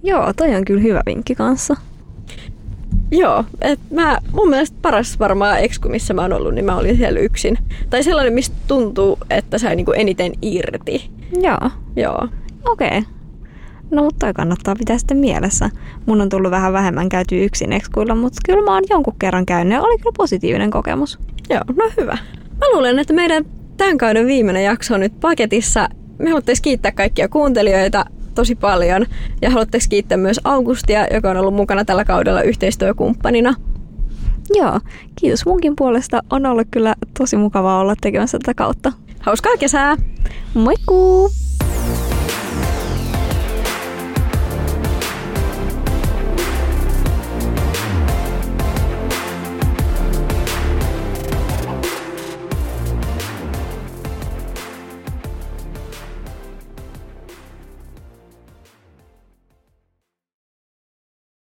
Joo, 0.03 0.33
toi 0.33 0.55
on 0.55 0.65
kyllä 0.65 0.81
hyvä 0.81 1.03
vinkki 1.07 1.35
kanssa. 1.35 1.77
Joo, 3.11 3.45
et 3.61 3.81
mä, 3.91 4.19
mun 4.33 4.51
mielestä 4.51 4.77
paras 4.83 5.19
varmaan 5.19 5.61
eksku, 5.61 5.89
missä 5.89 6.15
mä 6.15 6.23
oon 6.23 6.33
ollut, 6.33 6.55
niin 6.55 6.65
mä 6.65 6.77
olin 6.77 6.97
siellä 6.97 7.21
yksin. 7.21 7.59
Tai 7.91 8.03
sellainen, 8.03 8.33
mistä 8.33 8.57
tuntuu, 8.69 9.19
että 9.31 9.59
sai 9.59 9.77
niinku 9.77 9.93
eniten 9.93 10.33
irti. 10.43 11.11
Joo. 11.41 11.71
Joo. 11.97 12.29
Okei. 12.65 12.89
Okay. 12.89 13.03
No 13.91 14.03
mutta 14.03 14.27
toi 14.27 14.35
kannattaa 14.35 14.77
pitää 14.77 14.99
sitten 14.99 15.17
mielessä. 15.17 15.71
Mun 16.07 16.21
on 16.21 16.29
tullut 16.29 16.51
vähän 16.51 16.73
vähemmän 16.73 17.09
käyty 17.09 17.45
yksin 17.45 17.73
ekskuilla, 17.73 18.15
mutta 18.15 18.41
kyllä 18.47 18.65
mä 18.65 18.75
oon 18.75 18.85
jonkun 18.91 19.17
kerran 19.19 19.47
käynyt 19.47 19.73
ja 19.73 19.83
oli 19.83 19.99
kyllä 19.99 20.15
positiivinen 20.17 20.71
kokemus. 20.71 21.19
Joo, 21.51 21.63
no 21.77 21.91
hyvä. 21.97 22.19
Mä 22.61 22.67
luulen, 22.73 22.99
että 22.99 23.15
meidän 23.15 23.45
tämän 23.77 23.99
kauden 23.99 24.27
viimeinen 24.27 24.65
jakso 24.65 24.95
on 24.95 25.01
nyt 25.01 25.21
paketissa 25.21 25.89
me 26.19 26.31
haluttaisiin 26.31 26.63
kiittää 26.63 26.93
kaikkia 26.93 27.29
kuuntelijoita 27.29 28.05
tosi 28.35 28.55
paljon 28.55 29.07
ja 29.43 29.51
haluttaisiin 29.51 29.91
kiittää 29.91 30.19
myös 30.19 30.41
Augustia, 30.45 31.07
joka 31.15 31.31
on 31.31 31.37
ollut 31.37 31.55
mukana 31.55 31.85
tällä 31.85 32.05
kaudella 32.05 32.43
yhteistyökumppanina. 32.43 33.55
Joo, 34.55 34.81
kiitos 35.17 35.47
munkin 35.47 35.77
puolesta. 35.77 36.23
On 36.31 36.47
ollut 36.47 36.69
kyllä 36.71 36.95
tosi 37.19 37.37
mukavaa 37.37 37.81
olla 37.81 37.95
tekemässä 38.01 38.39
tätä 38.39 38.55
kautta. 38.55 38.93
Hauskaa 39.21 39.57
kesää! 39.57 39.97
Moikkuu! 40.55 41.44